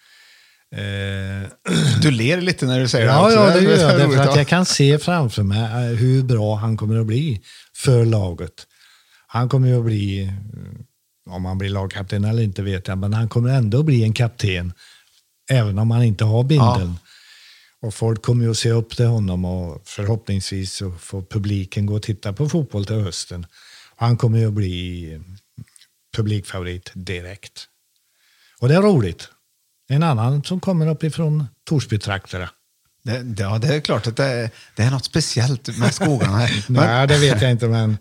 Eh, 0.76 1.50
Du 2.02 2.12
ler 2.12 2.42
lite 2.42 2.66
när 2.66 2.80
du 2.80 2.88
säger 2.88 3.06
Ja, 3.06 3.28
det. 3.28 3.34
ja, 3.34 3.50
det 3.50 3.62
gör 3.62 3.78
jag. 3.78 4.00
Därför 4.00 4.18
att 4.22 4.26
ja. 4.26 4.38
jag 4.38 4.48
kan 4.48 4.66
se 4.66 5.00
framför 5.00 5.44
mig 5.44 5.60
eh, 5.62 5.98
hur 5.98 6.24
bra 6.24 6.56
han 6.56 6.78
kommer 6.78 7.00
att 7.00 7.06
bli 7.06 7.42
för 7.76 8.06
laget. 8.06 8.68
Han 9.28 9.50
kommer 9.50 9.68
ju 9.68 9.78
att 9.78 9.86
bli, 9.86 10.24
eh, 10.24 11.34
om 11.34 11.46
han 11.46 11.58
blir 11.58 11.70
lagkapten 11.70 12.26
eller 12.26 12.44
inte 12.44 12.62
vet 12.62 12.88
jag, 12.88 12.98
men 12.98 13.14
han 13.14 13.30
kommer 13.30 13.50
ändå 13.50 13.84
bli 13.84 14.04
en 14.04 14.14
kapten. 14.14 14.74
Även 15.50 15.80
om 15.80 15.92
han 15.92 16.04
inte 16.04 16.24
har 16.26 16.44
bindeln. 16.44 16.96
Och 17.82 17.94
folk 17.94 18.22
kommer 18.22 18.46
ju 18.46 18.52
att 18.52 18.58
se 18.58 18.72
upp 18.72 18.96
till 18.96 19.06
honom 19.06 19.46
och 19.46 19.82
förhoppningsvis 19.86 20.74
så 20.74 20.92
får 20.92 21.22
publiken 21.22 21.86
gå 21.86 21.96
och 21.96 22.04
titta 22.04 22.34
på 22.34 22.50
fotboll 22.50 22.86
till 22.86 22.96
hösten. 22.96 23.46
Han 23.96 24.18
kommer 24.18 24.40
ju 24.40 24.48
att 24.48 24.54
bli 24.54 25.22
publikfavorit 26.16 26.92
direkt. 26.94 27.68
Och 28.60 28.68
det 28.68 28.76
är 28.76 28.82
roligt. 28.82 29.30
En 29.90 30.04
annan 30.04 30.44
som 30.44 30.60
kommer 30.60 30.88
uppifrån 30.88 31.48
Torsbytrakterna. 31.70 32.50
Det, 33.04 33.44
ja, 33.44 33.58
det 33.58 33.76
är 33.76 33.80
klart 33.80 34.08
att 34.08 34.18
det 34.18 34.26
är, 34.26 34.50
det 34.76 34.84
är 34.84 34.92
något 34.92 35.06
speciellt 35.06 35.78
med 35.78 35.94
skogarna 35.94 36.38
här. 36.38 36.66
Nej, 36.72 37.08
det 37.08 37.18
vet 37.18 37.42
jag 37.42 37.52
inte, 37.52 37.68
men 37.68 37.98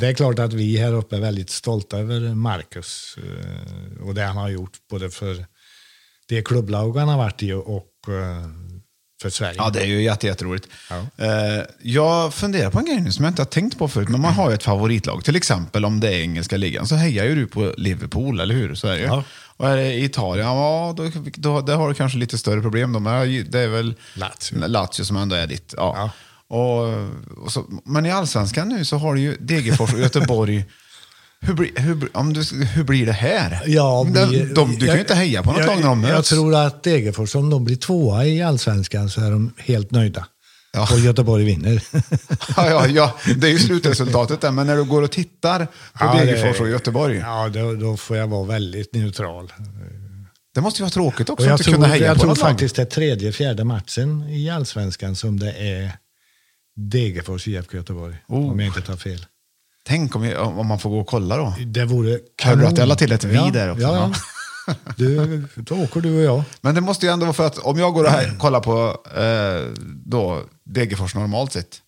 det 0.00 0.06
är 0.06 0.14
klart 0.14 0.38
att 0.38 0.52
vi 0.52 0.76
här 0.76 0.92
uppe 0.92 1.16
är 1.16 1.20
väldigt 1.20 1.50
stolta 1.50 1.98
över 1.98 2.34
Marcus 2.34 3.18
eh, 3.18 4.06
och 4.06 4.14
det 4.14 4.22
han 4.22 4.36
har 4.36 4.48
gjort 4.48 4.72
både 4.90 5.10
för 5.10 5.46
det 6.28 6.42
klubblag 6.42 6.96
han 6.96 7.08
har 7.08 7.16
varit 7.16 7.42
i 7.42 7.52
och 7.52 7.84
eh, 8.08 8.48
för 9.22 9.30
Sverige. 9.30 9.54
ja, 9.58 9.70
det 9.70 9.80
är 9.80 9.86
ju 9.86 10.02
jätte, 10.02 10.26
jätteroligt. 10.26 10.68
Ja. 10.90 11.24
Eh, 11.24 11.64
jag 11.82 12.34
funderar 12.34 12.70
på 12.70 12.78
en 12.78 12.84
grej 12.84 13.00
nu 13.00 13.12
som 13.12 13.24
jag 13.24 13.30
inte 13.30 13.42
har 13.42 13.46
tänkt 13.46 13.78
på 13.78 13.88
förut. 13.88 14.08
Men 14.08 14.20
man 14.20 14.32
har 14.32 14.50
ju 14.50 14.54
ett 14.54 14.62
favoritlag. 14.62 15.24
Till 15.24 15.36
exempel 15.36 15.84
om 15.84 16.00
det 16.00 16.08
är 16.08 16.20
engelska 16.20 16.56
ligan 16.56 16.86
så 16.86 16.94
hejar 16.94 17.24
ju 17.24 17.34
du 17.34 17.46
på 17.46 17.74
Liverpool, 17.76 18.40
eller 18.40 18.54
hur? 18.54 18.74
Så 18.74 18.88
är 18.88 18.92
det 18.92 19.00
ju. 19.00 19.04
Ja. 19.06 19.24
Och 19.56 19.68
är 19.68 19.76
det 19.76 19.92
i 19.92 20.04
Italien, 20.04 20.46
ja, 20.46 20.94
då, 20.96 21.10
då, 21.34 21.60
där 21.60 21.76
har 21.76 21.88
du 21.88 21.94
kanske 21.94 22.18
lite 22.18 22.38
större 22.38 22.60
problem. 22.60 22.92
Då, 22.92 23.00
men 23.00 23.44
det 23.50 23.60
är 23.60 23.68
väl 23.68 23.94
Lazio. 24.14 24.66
Lazio 24.68 25.04
som 25.04 25.16
ändå 25.16 25.36
är 25.36 25.46
ditt. 25.46 25.74
Ja. 25.76 26.10
Och, 26.48 26.82
och 27.44 27.52
så, 27.52 27.64
men 27.84 28.06
i 28.06 28.10
allsvenskan 28.10 28.68
nu 28.68 28.84
så 28.84 28.96
har 28.96 29.14
du 29.14 29.20
ju 29.20 29.36
Degerfors 29.40 29.92
och 29.92 30.00
Göteborg. 30.00 30.64
Hur, 31.40 31.54
blir- 31.54 31.78
hur, 31.80 32.08
om 32.12 32.32
du, 32.32 32.42
hur 32.66 32.84
blir 32.84 33.06
det 33.06 33.12
här? 33.12 33.62
Ja, 33.66 34.06
de, 34.14 34.30
vi- 34.30 34.52
de, 34.54 34.76
du 34.78 34.86
kan 34.86 34.94
ju 34.94 35.00
inte 35.00 35.14
heja 35.14 35.42
på 35.42 35.50
något 35.52 35.60
jag, 35.60 35.66
lag 35.66 35.76
när 35.80 35.88
de 35.88 36.04
Jag 36.04 36.12
möts. 36.16 36.28
tror 36.28 36.54
att 36.54 36.82
Degerfors, 36.82 37.34
om 37.34 37.50
de 37.50 37.64
blir 37.64 37.76
tvåa 37.76 38.24
i 38.26 38.42
allsvenskan 38.42 39.10
så 39.10 39.20
är 39.20 39.30
de 39.30 39.52
helt 39.58 39.90
nöjda. 39.90 40.26
Ja. 40.76 40.88
Och 40.92 40.98
Göteborg 40.98 41.44
vinner. 41.44 41.82
Ja, 42.56 42.70
ja, 42.70 42.86
ja, 42.86 43.34
det 43.36 43.46
är 43.46 43.50
ju 43.50 43.58
slutresultatet 43.58 44.40
där. 44.40 44.50
Men 44.50 44.66
när 44.66 44.76
du 44.76 44.84
går 44.84 45.02
och 45.02 45.10
tittar 45.10 45.66
på 45.66 45.70
Ja, 46.00 46.14
Degerfors 46.14 46.60
och 46.60 46.68
Göteborg. 46.68 47.16
Ja, 47.16 47.48
då, 47.48 47.74
då 47.74 47.96
får 47.96 48.16
jag 48.16 48.28
vara 48.28 48.44
väldigt 48.44 48.94
neutral. 48.94 49.52
Det 50.54 50.60
måste 50.60 50.78
ju 50.78 50.82
vara 50.82 50.90
tråkigt 50.90 51.30
också 51.30 51.44
att 51.44 51.48
jag 51.48 51.54
inte 51.54 51.64
tror, 51.64 51.74
kunna 51.74 51.86
heja 51.86 52.06
jag 52.06 52.16
på 52.16 52.22
tror 52.22 52.34
faktiskt 52.34 52.76
det 52.76 52.82
är 52.82 52.86
tredje, 52.86 53.32
fjärde 53.32 53.64
matchen 53.64 54.28
i 54.28 54.50
allsvenskan 54.50 55.16
som 55.16 55.40
det 55.40 55.52
är 55.52 55.92
Degerfors 56.76 57.48
IFK 57.48 57.76
Göteborg. 57.76 58.16
Oh. 58.28 58.50
Om 58.50 58.60
jag 58.60 58.66
inte 58.66 58.80
tar 58.80 58.96
fel. 58.96 59.26
Tänk 59.86 60.16
om, 60.16 60.32
om 60.36 60.66
man 60.66 60.78
får 60.78 60.90
gå 60.90 60.98
och 60.98 61.06
kolla 61.06 61.36
då. 61.36 61.54
Det 61.66 61.84
vore 61.84 62.10
Hörde 62.10 62.22
kanon. 62.36 62.58
du 62.58 62.66
att 62.66 62.78
jag 62.78 62.88
la 62.88 62.94
till 62.94 63.12
ett 63.12 63.24
vi 63.24 63.34
ja, 63.34 63.50
där 63.52 63.70
också? 63.70 63.82
Ja. 63.82 64.12
Du, 64.96 65.44
då 65.54 65.74
åker 65.74 66.00
du 66.00 66.16
och 66.16 66.22
jag. 66.22 66.42
Men 66.60 66.74
det 66.74 66.80
måste 66.80 67.06
ju 67.06 67.12
ändå 67.12 67.26
vara 67.26 67.34
för 67.34 67.46
att 67.46 67.58
om 67.58 67.78
jag 67.78 67.94
går 67.94 68.04
och 68.04 68.10
här, 68.10 68.38
kollar 68.38 68.60
på 68.60 69.00
eh, 69.20 69.82
då, 70.04 70.42
Degerfors 70.64 71.14
normalt 71.14 71.52
sett, 71.52 71.78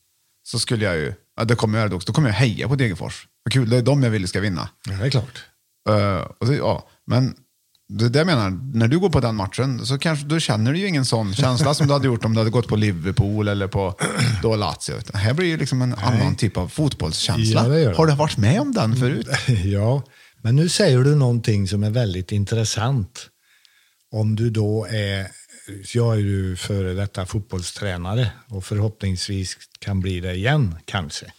så 0.48 0.58
skulle 0.58 0.84
jag 0.84 0.96
ju, 0.96 1.14
ja, 1.36 1.44
det 1.44 1.54
kommer 1.54 1.78
jag 1.78 1.86
göra 1.86 1.96
också, 1.96 2.06
då 2.06 2.12
kommer 2.12 2.28
jag 2.28 2.36
heja 2.36 2.68
på 2.68 2.74
Degerfors. 2.74 3.26
Vad 3.44 3.52
kul, 3.52 3.70
det 3.70 3.76
är 3.76 3.82
de 3.82 4.02
jag 4.02 4.10
vill 4.10 4.28
ska 4.28 4.40
vinna. 4.40 4.68
Ja, 4.88 4.94
det 4.96 5.06
är 5.06 5.10
klart. 5.10 5.44
Eh, 5.88 6.26
och 6.38 6.46
det, 6.46 6.56
ja, 6.56 6.88
men 7.06 7.34
det 7.88 8.04
är 8.04 8.08
det 8.08 8.18
jag 8.18 8.26
menar, 8.26 8.50
när 8.74 8.88
du 8.88 8.98
går 8.98 9.10
på 9.10 9.20
den 9.20 9.34
matchen 9.34 9.86
så 9.86 9.98
kanske, 9.98 10.26
då 10.26 10.38
känner 10.38 10.72
du 10.72 10.78
ju 10.78 10.86
ingen 10.88 11.04
sån 11.04 11.34
känsla 11.34 11.74
som 11.74 11.86
du 11.86 11.92
hade 11.92 12.06
gjort 12.06 12.24
om 12.24 12.34
du 12.34 12.40
hade 12.40 12.50
gått 12.50 12.68
på 12.68 12.76
Liverpool 12.76 13.48
eller 13.48 13.66
på 13.66 13.94
då 14.42 14.56
Lazio. 14.56 14.94
Här 15.14 15.34
blir 15.34 15.46
ju 15.46 15.56
liksom 15.56 15.82
en 15.82 15.94
annan 15.94 16.34
typ 16.36 16.56
av 16.56 16.68
fotbollskänsla. 16.68 17.62
Ja, 17.62 17.68
det 17.68 17.84
det. 17.84 17.96
Har 17.96 18.06
du 18.06 18.14
varit 18.14 18.36
med 18.36 18.60
om 18.60 18.72
den 18.72 18.96
förut? 18.96 19.28
Ja, 19.64 20.02
men 20.48 20.56
nu 20.56 20.68
säger 20.68 20.98
du 20.98 21.14
någonting 21.14 21.68
som 21.68 21.84
är 21.84 21.90
väldigt 21.90 22.32
intressant. 22.32 23.28
Om 24.10 24.36
du 24.36 24.50
då 24.50 24.86
är, 24.90 25.26
jag 25.94 26.14
är 26.14 26.18
ju 26.18 26.56
före 26.56 26.94
detta 26.94 27.26
fotbollstränare 27.26 28.30
och 28.48 28.64
förhoppningsvis 28.64 29.56
kan 29.78 30.00
bli 30.00 30.20
det 30.20 30.34
igen 30.34 30.74
kanske. 30.84 31.32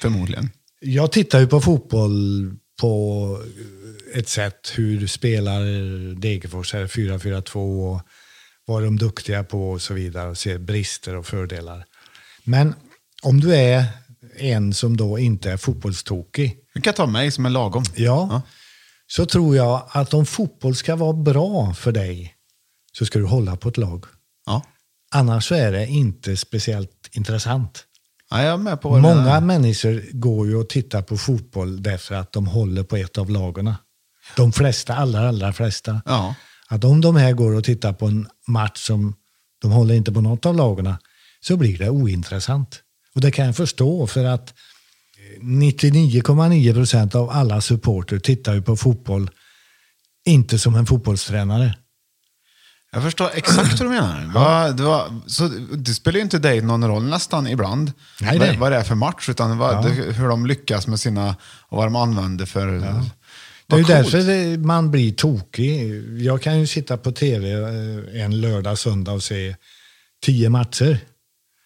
Förmodligen. 0.00 0.50
Jag 0.80 1.12
tittar 1.12 1.40
ju 1.40 1.46
på 1.46 1.60
fotboll 1.60 2.50
på 2.80 3.42
ett 4.14 4.28
sätt 4.28 4.72
hur 4.74 5.06
spelar 5.06 5.60
Degerfors 6.20 6.72
här 6.72 6.86
4-4-2 6.86 7.92
och 7.92 8.02
vad 8.64 8.82
är 8.82 8.84
de 8.84 8.98
duktiga 8.98 9.44
på 9.44 9.70
och 9.70 9.82
så 9.82 9.94
vidare 9.94 10.30
och 10.30 10.38
ser 10.38 10.58
brister 10.58 11.16
och 11.16 11.26
fördelar. 11.26 11.84
Men 12.44 12.74
om 13.22 13.40
du 13.40 13.54
är 13.54 13.84
en 14.36 14.74
som 14.74 14.96
då 14.96 15.18
inte 15.18 15.50
är 15.50 15.56
fotbollstokig 15.56 16.63
Du 16.74 16.80
kan 16.80 16.94
ta 16.94 17.06
mig 17.06 17.30
som 17.30 17.46
är 17.46 17.50
lagom. 17.50 17.84
Ja, 17.94 18.42
så 19.06 19.26
tror 19.26 19.56
jag 19.56 19.88
att 19.90 20.14
om 20.14 20.26
fotboll 20.26 20.74
ska 20.74 20.96
vara 20.96 21.12
bra 21.12 21.74
för 21.74 21.92
dig 21.92 22.34
så 22.92 23.06
ska 23.06 23.18
du 23.18 23.24
hålla 23.24 23.56
på 23.56 23.68
ett 23.68 23.76
lag. 23.76 24.04
Ja. 24.46 24.62
Annars 25.12 25.48
så 25.48 25.54
är 25.54 25.72
det 25.72 25.86
inte 25.86 26.36
speciellt 26.36 27.08
intressant. 27.12 27.84
Ja, 28.30 28.56
Många 28.82 29.40
människor 29.40 30.02
går 30.12 30.46
ju 30.46 30.56
och 30.56 30.68
tittar 30.68 31.02
på 31.02 31.18
fotboll 31.18 31.82
därför 31.82 32.14
att 32.14 32.32
de 32.32 32.46
håller 32.46 32.82
på 32.82 32.96
ett 32.96 33.18
av 33.18 33.30
lagarna. 33.30 33.76
De 34.36 34.52
flesta, 34.52 34.94
allra, 34.94 35.28
allra 35.28 35.52
flesta. 35.52 36.02
Ja. 36.04 36.34
Att 36.68 36.84
om 36.84 37.00
de 37.00 37.16
här 37.16 37.32
går 37.32 37.54
och 37.54 37.64
tittar 37.64 37.92
på 37.92 38.06
en 38.06 38.28
match 38.46 38.78
som 38.78 39.14
de 39.62 39.70
håller 39.70 39.94
inte 39.94 40.12
på 40.12 40.20
något 40.20 40.46
av 40.46 40.56
lagarna 40.56 40.98
så 41.40 41.56
blir 41.56 41.78
det 41.78 41.90
ointressant. 41.90 42.82
Och 43.14 43.20
det 43.20 43.30
kan 43.30 43.46
jag 43.46 43.56
förstå 43.56 44.06
för 44.06 44.24
att 44.24 44.54
99,9 45.40 46.74
procent 46.74 47.14
av 47.14 47.30
alla 47.30 47.60
supporter 47.60 48.18
tittar 48.18 48.54
ju 48.54 48.62
på 48.62 48.76
fotboll 48.76 49.30
inte 50.24 50.58
som 50.58 50.74
en 50.74 50.86
fotbollstränare. 50.86 51.74
Jag 52.92 53.02
förstår 53.02 53.30
exakt 53.34 53.80
vad 53.80 53.90
du 53.90 53.94
menar. 53.94 54.24
Va, 54.34 54.70
det, 54.70 54.82
var, 54.82 55.20
så 55.26 55.48
det 55.76 55.94
spelar 55.94 56.16
ju 56.16 56.22
inte 56.22 56.38
dig 56.38 56.60
någon 56.60 56.88
roll 56.88 57.04
nästan 57.04 57.46
ibland 57.46 57.92
Nej, 58.20 58.38
nej. 58.38 58.56
vad 58.58 58.72
det 58.72 58.78
är 58.78 58.82
för 58.82 58.94
match, 58.94 59.28
utan 59.28 59.58
vad, 59.58 59.74
Ja. 59.74 59.80
det, 59.82 60.12
hur 60.12 60.28
de 60.28 60.46
lyckas 60.46 60.86
med 60.86 61.00
sina, 61.00 61.36
och 61.68 61.76
vad 61.76 61.86
de 61.86 61.96
använder 61.96 62.46
för... 62.46 62.66
Det 63.66 63.74
är 63.74 63.78
ju 63.78 63.84
därför 63.84 64.18
det, 64.18 64.58
man 64.58 64.90
blir 64.90 65.12
tokig. 65.12 66.04
Jag 66.20 66.42
kan 66.42 66.60
ju 66.60 66.66
sitta 66.66 66.96
på 66.96 67.12
tv 67.12 67.52
eh, 67.52 68.22
en 68.24 68.40
lördag, 68.40 68.78
söndag 68.78 69.12
och 69.12 69.22
se 69.22 69.56
tio 70.22 70.48
matcher. 70.48 70.98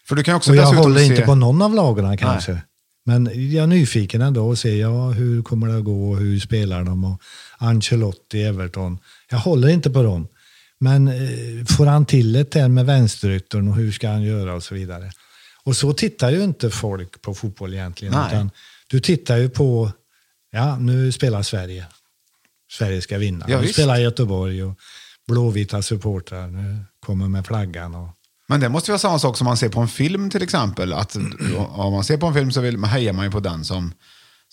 För 0.08 0.16
du 0.16 0.22
kan 0.22 0.34
också 0.34 0.50
Och 0.50 0.56
jag 0.56 0.66
håller 0.66 1.00
se, 1.00 1.06
inte 1.06 1.22
på 1.22 1.34
någon 1.34 1.62
av 1.62 1.74
lagarna 1.74 2.16
kanske. 2.16 2.62
Men 3.08 3.24
jag 3.52 3.62
är 3.62 3.66
nyfiken 3.66 4.22
ändå 4.22 4.48
och 4.48 4.58
ser 4.58 4.74
ja, 4.74 5.10
hur 5.10 5.42
kommer 5.42 5.68
det 5.68 5.76
att 5.76 5.84
gå 5.84 6.10
och 6.10 6.18
hur 6.18 6.40
spelar 6.40 6.84
de 6.84 7.04
och 7.04 7.22
Ancelotti, 7.58 8.42
Everton. 8.42 8.98
Jag 9.30 9.38
håller 9.38 9.68
inte 9.68 9.90
på 9.90 10.02
dem. 10.02 10.28
Men 10.78 11.08
eh, 11.08 11.64
får 11.76 11.86
han 11.86 12.06
till 12.06 12.32
det 12.32 12.50
där 12.50 12.68
med 12.68 12.86
vänsteryttern 12.86 13.68
och 13.68 13.76
hur 13.76 13.92
ska 13.92 14.08
han 14.08 14.22
göra 14.22 14.54
och 14.54 14.62
så 14.62 14.74
vidare. 14.74 15.12
Och 15.64 15.76
så 15.76 15.92
tittar 15.92 16.30
ju 16.30 16.44
inte 16.44 16.70
folk 16.70 17.22
på 17.22 17.34
fotboll 17.34 17.74
egentligen. 17.74 18.14
Nej. 18.14 18.26
Utan 18.28 18.50
du 18.90 19.00
tittar 19.00 19.36
ju 19.36 19.48
på, 19.48 19.92
ja 20.50 20.78
nu 20.78 21.12
spelar 21.12 21.42
Sverige. 21.42 21.86
Sverige 22.70 23.00
ska 23.00 23.18
vinna. 23.18 23.46
Ja, 23.48 23.60
nu 23.60 23.68
spelar 23.68 23.96
Göteborg 23.96 24.62
och 24.62 24.78
blåvita 25.28 25.82
supportrar 25.82 26.46
nu 26.46 26.84
kommer 27.00 27.28
med 27.28 27.46
flaggan. 27.46 27.94
Och, 27.94 28.08
Men 28.48 28.60
det 28.60 28.68
måste 28.68 28.90
ju 28.90 28.92
vara 28.92 28.98
samma 28.98 29.18
sak 29.18 29.36
som 29.36 29.44
man 29.44 29.56
ser 29.56 29.68
på 29.68 29.80
en 29.80 29.88
film 29.88 30.30
till 30.30 30.42
exempel. 30.42 30.92
Att 30.92 31.16
om 31.68 31.92
man 31.92 32.04
ser 32.04 32.16
på 32.16 32.26
en 32.26 32.34
film 32.34 32.52
så 32.52 32.60
vill, 32.60 32.78
man 32.78 32.90
hejar 32.90 33.12
man 33.12 33.24
ju 33.24 33.30
på 33.30 33.40
den 33.40 33.64
som, 33.64 33.92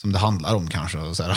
som 0.02 0.12
det 0.12 0.20
handlar 0.20 0.56
om 0.56 0.70
kanske. 0.70 0.98
Och 0.98 1.18
så. 1.18 1.24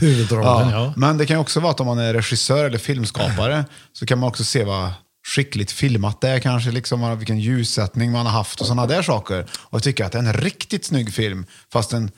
Huvudrollen, 0.00 0.70
ja. 0.70 0.92
Men 0.96 1.18
det 1.18 1.26
kan 1.26 1.36
ju 1.36 1.40
också 1.40 1.60
vara 1.60 1.70
att 1.70 1.80
om 1.80 1.86
man 1.86 1.98
är 1.98 2.14
regissör 2.14 2.64
eller 2.64 2.78
filmskapare 2.78 3.64
så 3.92 4.06
kan 4.06 4.18
man 4.18 4.28
också 4.28 4.44
se 4.44 4.64
vad 4.64 4.90
skickligt 5.26 5.72
filmat 5.72 6.20
det 6.20 6.28
är 6.28 6.38
kanske, 6.38 6.70
liksom, 6.70 7.18
vilken 7.18 7.38
ljussättning 7.38 8.12
man 8.12 8.26
har 8.26 8.32
haft 8.32 8.60
och 8.60 8.66
sådana 8.66 8.86
där 8.86 9.02
saker. 9.02 9.46
Och 9.52 9.82
tycka 9.82 10.06
att 10.06 10.12
det 10.12 10.18
är 10.18 10.22
en 10.22 10.32
riktigt 10.32 10.84
snygg 10.84 11.14
film, 11.14 11.46
fast 11.72 11.90
den 11.90 12.10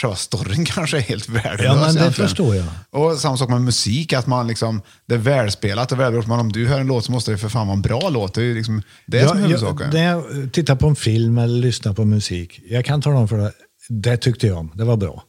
själva 0.00 0.16
storyn 0.16 0.64
kanske 0.66 0.96
är 0.96 1.00
helt 1.00 1.28
värdelös. 1.28 1.60
Ja, 1.64 1.74
men 1.74 1.94
det 1.94 2.00
egentligen. 2.00 2.28
förstår 2.28 2.56
jag. 2.56 2.66
Och 2.90 3.18
samma 3.18 3.36
sak 3.36 3.48
med 3.48 3.60
musik, 3.62 4.12
att 4.12 4.26
man 4.26 4.46
liksom, 4.46 4.82
det 5.06 5.14
är 5.14 5.18
välspelat 5.18 5.92
och 5.92 6.00
välgjort. 6.00 6.26
Men 6.26 6.40
om 6.40 6.52
du 6.52 6.66
hör 6.68 6.80
en 6.80 6.86
låt 6.86 7.04
så 7.04 7.12
måste 7.12 7.30
det 7.30 7.38
för 7.38 7.48
fan 7.48 7.66
vara 7.66 7.76
en 7.76 7.82
bra 7.82 8.08
låt. 8.08 8.34
Det 8.34 8.42
är 8.44 8.54
liksom 8.54 8.82
det 9.06 9.28
som 9.28 9.38
är 9.38 9.42
huvudsaken. 9.42 9.90
när 9.92 10.04
jag 10.04 10.24
tittar 10.52 10.76
på 10.76 10.86
en 10.88 10.96
film 10.96 11.38
eller 11.38 11.58
lyssnar 11.58 11.92
på 11.92 12.04
musik, 12.04 12.60
jag 12.68 12.84
kan 12.84 13.02
tala 13.02 13.16
om 13.16 13.28
för 13.28 13.38
dig, 13.38 13.52
det 13.88 14.16
tyckte 14.16 14.46
jag 14.46 14.58
om, 14.58 14.72
det 14.74 14.84
var 14.84 14.96
bra. 14.96 15.22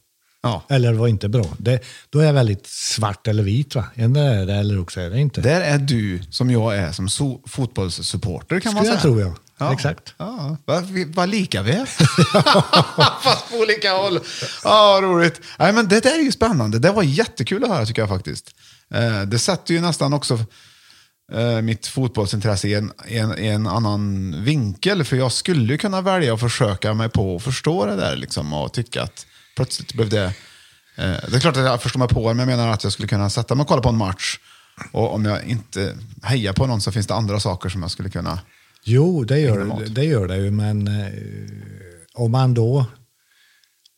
Ja. 0.43 0.63
Eller 0.69 0.93
var 0.93 1.07
inte 1.07 1.29
bra. 1.29 1.45
Det, 1.57 1.79
då 2.09 2.19
är 2.19 2.25
jag 2.25 2.33
väldigt 2.33 2.67
svart 2.67 3.27
eller 3.27 3.43
vit. 3.43 3.75
Va? 3.75 3.85
En 3.95 4.15
är 4.15 4.45
det 4.45 4.53
eller 4.53 4.79
också 4.79 4.99
är 5.01 5.09
det 5.09 5.19
inte. 5.19 5.41
Där 5.41 5.61
är 5.61 5.77
du 5.77 6.19
som 6.29 6.51
jag 6.51 6.77
är 6.77 6.91
som 6.91 7.09
so 7.09 7.41
fotbollssupporter 7.47 8.59
kan 8.59 8.73
man 8.73 8.85
Skulle 8.85 8.99
säga. 8.99 9.13
jag 9.19 9.25
tro, 9.25 9.35
ja. 9.57 9.73
Exakt. 9.73 10.13
Ja, 10.17 10.57
vad 10.65 10.83
vad 11.15 11.29
lika 11.29 11.61
vi 11.61 11.71
är. 11.71 11.85
Fast 13.23 13.49
på 13.49 13.57
olika 13.57 13.93
håll. 13.93 14.19
Ja, 14.63 14.99
roligt. 15.01 15.41
Nej, 15.59 15.73
men 15.73 15.87
det 15.87 15.99
där 15.99 16.19
är 16.19 16.23
ju 16.23 16.31
spännande. 16.31 16.79
Det 16.79 16.91
var 16.91 17.03
jättekul 17.03 17.63
att 17.63 17.69
höra 17.69 17.85
tycker 17.85 18.01
jag 18.01 18.09
faktiskt. 18.09 18.55
Eh, 18.93 19.21
det 19.21 19.39
sätter 19.39 19.73
ju 19.73 19.81
nästan 19.81 20.13
också 20.13 20.39
eh, 21.33 21.61
mitt 21.61 21.87
fotbollsintresse 21.87 22.67
i 22.67 22.73
en, 22.73 22.91
en, 23.07 23.31
en 23.31 23.67
annan 23.67 24.35
vinkel. 24.43 25.03
För 25.03 25.17
jag 25.17 25.31
skulle 25.31 25.73
ju 25.73 25.77
kunna 25.77 26.01
välja 26.01 26.33
att 26.33 26.39
försöka 26.39 26.93
mig 26.93 27.09
på 27.09 27.35
att 27.35 27.43
förstå 27.43 27.85
det 27.85 27.95
där 27.95 28.15
liksom, 28.15 28.53
och 28.53 28.73
tycka 28.73 29.03
att 29.03 29.25
plötsligt 29.55 29.93
blev 29.93 30.09
det... 30.09 30.23
Eh, 30.95 31.15
det 31.27 31.35
är 31.35 31.39
klart 31.39 31.57
att 31.57 31.63
jag 31.63 31.81
förstår 31.81 31.99
mig 31.99 32.07
på 32.07 32.27
det, 32.27 32.33
men 32.33 32.49
jag 32.49 32.57
menar 32.57 32.73
att 32.73 32.83
jag 32.83 32.93
skulle 32.93 33.07
kunna 33.07 33.29
sätta 33.29 33.55
mig 33.55 33.61
och 33.61 33.67
kolla 33.67 33.81
på 33.81 33.89
en 33.89 33.97
match. 33.97 34.39
Och 34.91 35.13
om 35.13 35.25
jag 35.25 35.43
inte 35.43 35.97
hejar 36.23 36.53
på 36.53 36.67
någon 36.67 36.81
så 36.81 36.91
finns 36.91 37.07
det 37.07 37.13
andra 37.13 37.39
saker 37.39 37.69
som 37.69 37.81
jag 37.81 37.91
skulle 37.91 38.09
kunna... 38.09 38.39
Jo, 38.87 39.23
det 39.23 39.39
gör, 39.39 39.85
det, 39.89 40.05
gör 40.05 40.27
det 40.27 40.37
ju, 40.37 40.51
men 40.51 40.87
eh, 40.87 41.13
om 42.13 42.31
man 42.31 42.53
då... 42.53 42.85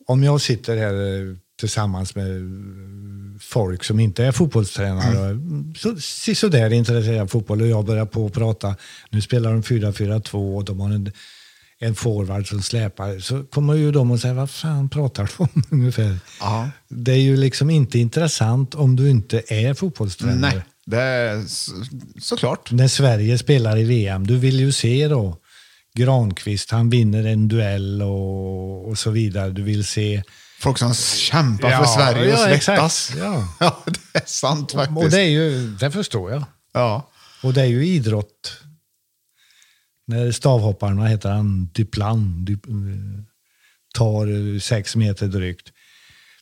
Om 0.09 0.23
jag 0.23 0.41
sitter 0.41 0.77
här 0.77 0.93
eh, 0.93 1.35
tillsammans 1.59 2.15
med 2.15 2.41
folk 3.41 3.83
som 3.83 3.99
inte 3.99 4.25
är 4.25 4.31
fotbollstränare, 4.31 5.25
mm. 5.25 5.75
så, 5.77 5.95
så, 5.99 6.35
sådär 6.35 6.73
intresserade 6.73 7.21
av 7.21 7.27
fotboll 7.27 7.61
och 7.61 7.67
jag 7.67 7.85
börjar 7.85 8.05
på 8.05 8.25
att 8.25 8.33
prata, 8.33 8.75
nu 9.09 9.21
spelar 9.21 9.51
de 9.51 9.61
4-4-2 9.61 10.55
och 10.55 10.65
de 10.65 10.79
har 10.79 10.89
en, 10.89 11.11
en 11.79 11.95
forward 11.95 12.49
som 12.49 12.61
släpar, 12.61 13.19
så 13.19 13.43
kommer 13.43 13.73
ju 13.73 13.91
de 13.91 14.11
och 14.11 14.19
säger, 14.19 14.35
vad 14.35 14.49
fan 14.49 14.89
pratar 14.89 15.23
du 15.23 15.43
om 15.43 15.63
ungefär? 15.69 16.19
Ja. 16.39 16.69
Det 16.87 17.11
är 17.11 17.21
ju 17.21 17.37
liksom 17.37 17.69
inte 17.69 17.99
intressant 17.99 18.75
om 18.75 18.95
du 18.95 19.09
inte 19.09 19.41
är 19.47 19.73
fotbollstränare. 19.73 20.53
Nej, 20.55 20.63
det 20.87 21.01
är 21.01 21.43
så, 21.47 21.71
såklart. 22.21 22.71
När 22.71 22.87
Sverige 22.87 23.37
spelar 23.37 23.77
i 23.77 23.83
VM, 23.83 24.27
du 24.27 24.37
vill 24.37 24.59
ju 24.59 24.71
se 24.71 25.07
då 25.07 25.37
Granqvist, 25.93 26.71
han 26.71 26.89
vinner 26.89 27.23
en 27.23 27.47
duell 27.47 28.01
och, 28.01 28.87
och 28.87 28.97
så 28.97 29.11
vidare. 29.11 29.49
Du 29.49 29.63
vill 29.63 29.85
se... 29.85 30.23
Folk 30.59 30.77
som 30.77 30.93
kämpar 30.93 31.71
Ja, 31.71 31.77
för 31.77 31.85
Sverige 31.85 32.33
och 32.33 32.39
ja, 32.49 32.59
svettas. 32.59 33.11
Ja. 33.17 33.47
ja, 33.59 33.83
det 33.85 34.19
är 34.19 34.25
sant 34.25 34.71
faktiskt. 34.71 34.97
Och 34.97 35.09
det 35.09 35.21
är 35.21 35.29
ju, 35.29 35.75
det 35.79 35.91
förstår 35.91 36.31
jag. 36.31 36.43
ja. 36.73 37.09
Och 37.43 37.53
det 37.53 37.61
är 37.61 37.65
ju 37.65 37.87
idrott. 37.87 38.61
När 40.07 40.31
stavhopparen, 40.31 40.97
vad 40.97 41.09
heter 41.09 41.29
han, 41.29 41.69
Duplan, 41.73 42.45
Dup, 42.45 42.65
tar 43.95 44.59
sex 44.59 44.95
meter 44.95 45.27
drygt. 45.27 45.71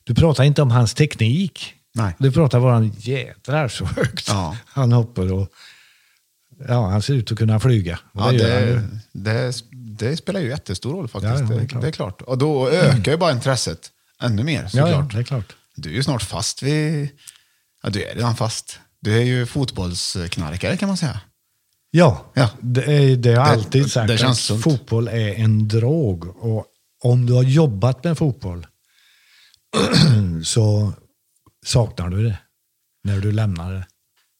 Du 0.04 0.14
pratar 0.14 0.44
inte 0.44 0.62
om 0.62 0.70
hans 0.70 0.94
teknik. 0.94 1.74
Nej. 1.96 2.14
Du 2.18 2.32
pratar 2.32 2.60
bara 2.60 2.76
om 2.76 2.92
jädrar 2.98 3.68
så 3.68 3.84
högt 3.84 4.28
Ja. 4.28 4.56
han 4.66 4.92
hoppar. 4.92 5.32
Och, 5.32 5.48
ja, 6.68 6.88
han 6.90 7.02
ser 7.02 7.14
ut 7.14 7.32
att 7.32 7.38
kunna 7.38 7.60
flyga. 7.60 7.98
Ja, 8.12 8.32
det, 8.32 8.82
det, 9.12 9.52
det 9.72 10.16
spelar 10.16 10.40
ju 10.40 10.48
jättestor 10.48 10.92
roll 10.92 11.08
faktiskt. 11.08 11.34
Ja, 11.40 11.46
det 11.46 11.54
är 11.54 11.60
det, 11.60 11.66
klart. 11.66 11.82
det 11.82 11.88
är 11.88 11.92
klart. 11.92 12.22
Och 12.22 12.38
då 12.38 12.68
ökar 12.70 13.12
ju 13.12 13.18
bara 13.18 13.32
intresset 13.32 13.90
ännu 14.22 14.42
mer 14.44 14.68
såklart. 14.68 14.90
ja, 14.90 15.08
det 15.12 15.18
är 15.18 15.22
klart. 15.24 15.56
Du 15.76 15.88
är 15.90 15.94
ju 15.94 16.02
snart 16.02 16.22
fast 16.22 16.62
vid... 16.62 17.08
Ja, 17.82 17.90
du 17.90 18.04
är 18.04 18.14
redan 18.14 18.36
fast. 18.36 18.78
Du 19.00 19.16
är 19.18 19.22
ju 19.24 19.46
fotbollsknarkare 19.46 20.76
kan 20.76 20.88
man 20.88 20.96
säga. 20.96 21.20
Ja, 21.90 22.24
Ja. 22.34 22.50
Det, 22.60 22.84
är, 22.84 23.16
det 23.16 23.28
har 23.34 23.36
jag 23.36 23.46
Det- 23.46 23.50
alltid 23.50 23.92
sagt. 23.92 24.08
det 24.08 24.18
känns 24.18 24.50
att 24.50 24.62
fotboll 24.62 25.08
är 25.08 25.34
en 25.34 25.68
drog. 25.68 26.44
Och 26.44 26.66
om 27.02 27.26
du 27.26 27.32
har 27.32 27.42
jobbat 27.42 28.04
med 28.04 28.18
fotboll 28.18 28.66
så 30.44 30.92
saknar 31.66 32.08
du 32.08 32.22
det 32.28 32.38
när 33.04 33.20
du 33.20 33.32
lämnar 33.32 33.72
det. 33.72 33.86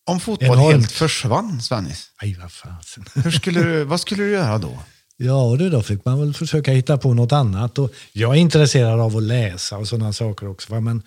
Om 0.07 0.20
fotboll 0.20 0.49
Enormt. 0.59 0.72
helt 0.72 0.93
försvann, 0.93 1.61
Svennis, 1.62 2.11
Aj, 2.16 2.37
vad 2.41 2.53
fasen. 2.53 3.05
hur 3.14 3.31
skulle 3.31 3.62
du, 3.62 3.85
vad 3.85 4.01
skulle 4.01 4.22
du 4.22 4.31
göra 4.31 4.59
då? 4.59 4.79
Ja, 5.16 5.57
du, 5.59 5.70
då 5.70 5.83
fick 5.83 6.05
man 6.05 6.20
väl 6.20 6.35
försöka 6.35 6.72
hitta 6.72 6.99
på 6.99 7.14
något 7.14 7.33
annat. 7.33 7.79
Och 7.79 7.93
jag 8.12 8.35
är 8.37 8.41
intresserad 8.41 9.01
av 9.01 9.16
att 9.16 9.22
läsa 9.22 9.79
och 9.79 9.89
sådana 9.89 10.12
saker 10.12 10.49
också. 10.49 10.72
Va? 10.72 10.81
Men 10.81 11.03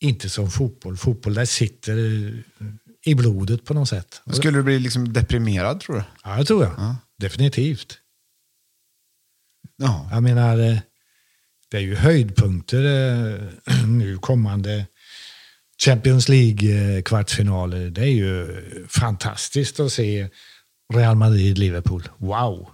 inte 0.00 0.30
som 0.30 0.50
fotboll. 0.50 0.96
Fotboll, 0.96 1.34
där 1.34 1.44
sitter 1.44 1.96
i 3.04 3.14
blodet 3.14 3.64
på 3.64 3.74
något 3.74 3.88
sätt. 3.88 4.22
Skulle 4.32 4.58
du 4.58 4.62
bli 4.62 4.78
liksom 4.78 5.12
deprimerad 5.12 5.80
tror 5.80 5.96
du? 5.96 6.02
Ja, 6.24 6.36
det 6.36 6.44
tror 6.44 6.64
jag. 6.64 6.94
Definitivt. 7.18 7.98
Ja. 9.76 10.08
Jag 10.10 10.22
menar, 10.22 10.58
eh, 10.58 10.78
det 11.70 11.76
är 11.76 11.80
ju 11.80 11.94
höjdpunkter 11.94 12.84
eh, 12.84 13.86
nu 13.86 14.18
kommande 14.18 14.86
Champions 15.84 16.28
League-kvartsfinaler. 16.28 17.90
Det 17.90 18.00
är 18.00 18.06
ju 18.12 18.46
fantastiskt 18.88 19.80
att 19.80 19.92
se 19.92 20.28
Real 20.94 21.16
Madrid-Liverpool. 21.16 22.08
Wow! 22.18 22.68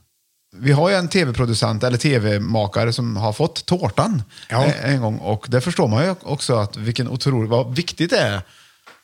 Vi 0.57 0.73
har 0.73 0.91
ju 0.91 0.95
en 0.97 1.09
tv-producent 1.09 1.83
eller 1.85 1.99
tv-makare 1.99 2.93
som 2.93 3.17
har 3.17 3.33
fått 3.33 3.67
tårtan 3.67 4.23
Ja. 4.49 4.65
eh, 4.65 4.95
en 4.95 5.01
gång. 5.01 5.17
Och 5.19 5.47
det 5.49 5.61
förstår 5.61 5.89
man 5.89 6.05
ju 6.05 6.15
också 6.23 6.55
att 6.57 6.77
vilken 6.77 7.09
otrolig, 7.09 7.49
vad 7.49 7.77
viktigt 7.77 8.11
det 8.11 8.19
är 8.19 8.43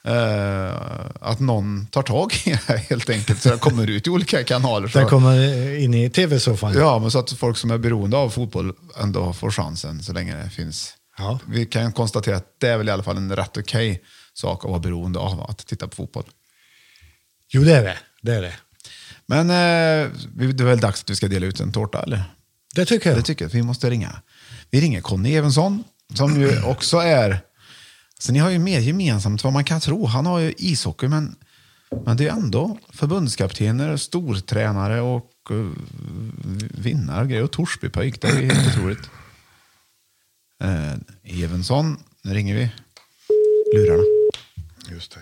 eh, 0.04 0.74
att 1.20 1.40
någon 1.40 1.86
tar 1.86 2.02
tag 2.02 2.32
i 2.44 2.50
det 2.66 2.76
helt 2.78 3.10
enkelt. 3.10 3.42
Så 3.42 3.48
det 3.50 3.58
kommer 3.58 3.90
ut 3.90 4.06
i 4.06 4.10
olika 4.10 4.44
kanaler. 4.44 4.88
Så, 4.88 4.98
Där 4.98 5.06
kommer 5.06 5.38
eh, 5.38 5.84
in 5.84 5.94
i 5.94 6.10
tv-soffan. 6.10 6.74
ja, 6.78 6.98
men 6.98 7.10
så 7.10 7.18
att 7.18 7.32
folk 7.32 7.56
som 7.56 7.70
är 7.70 7.78
beroende 7.78 8.16
av 8.16 8.30
fotboll 8.30 8.72
ändå 9.00 9.32
får 9.32 9.50
chansen 9.50 10.02
så 10.02 10.12
länge 10.12 10.36
det 10.44 10.50
finns. 10.50 10.92
Ja. 11.18 11.38
Vi 11.48 11.66
kan 11.66 11.92
konstatera 11.92 12.36
att 12.36 12.60
det 12.60 12.68
är 12.68 12.78
väl 12.78 12.88
i 12.88 12.92
alla 12.92 13.02
fall 13.02 13.16
en 13.16 13.36
rätt 13.36 13.56
okej 13.56 14.02
sak 14.34 14.64
att 14.64 14.70
vara 14.70 14.80
beroende 14.80 15.18
av 15.18 15.40
att 15.40 15.66
titta 15.66 15.88
på 15.88 15.96
fotboll. 15.96 16.24
Jo, 17.48 17.62
det 17.62 17.76
är 17.76 17.84
det. 17.84 17.98
det, 18.22 18.34
är 18.34 18.42
det. 18.42 18.54
Men 19.26 19.50
eh, 19.50 20.10
det 20.34 20.62
är 20.62 20.64
väl 20.64 20.80
dags 20.80 21.02
att 21.02 21.10
vi 21.10 21.16
ska 21.16 21.28
dela 21.28 21.46
ut 21.46 21.60
en 21.60 21.72
tårta, 21.72 22.02
eller? 22.02 22.24
Det 22.74 22.84
tycker 22.84 23.10
jag. 23.10 23.18
Det 23.18 23.22
tycker 23.22 23.44
jag 23.44 23.50
vi 23.50 23.62
måste 23.62 23.90
ringa. 23.90 24.22
Vi 24.70 24.80
ringer 24.80 25.00
Conny 25.00 25.34
Evensson, 25.34 25.84
som 26.14 26.40
ju 26.40 26.62
också 26.64 26.96
är... 26.96 27.40
Så 28.18 28.32
ni 28.32 28.38
har 28.38 28.50
ju 28.50 28.58
mer 28.58 28.80
gemensamt 28.80 29.44
vad 29.44 29.52
man 29.52 29.64
kan 29.64 29.80
tro. 29.80 30.06
Han 30.06 30.26
har 30.26 30.38
ju 30.38 30.54
ishockey, 30.58 31.08
men 31.08 31.36
Men 32.04 32.16
det 32.16 32.26
är 32.26 32.32
ändå 32.32 32.78
förbundskaptener, 32.92 33.96
stortränare 33.96 35.00
och 35.00 35.30
uh, 35.50 35.72
vinnare 36.70 37.22
och 37.22 37.28
grejer. 37.28 37.44
Och 37.44 37.50
Torsbypojk, 37.50 38.20
det 38.20 38.28
är 38.28 38.42
helt 38.42 38.76
otroligt. 38.76 39.10
Uh, 40.64 41.42
Evensson, 41.44 41.96
nu 42.24 42.34
ringer 42.34 42.54
vi. 42.54 42.68
Lurarna. 43.74 44.02
Just 44.90 45.14
det. 45.14 45.20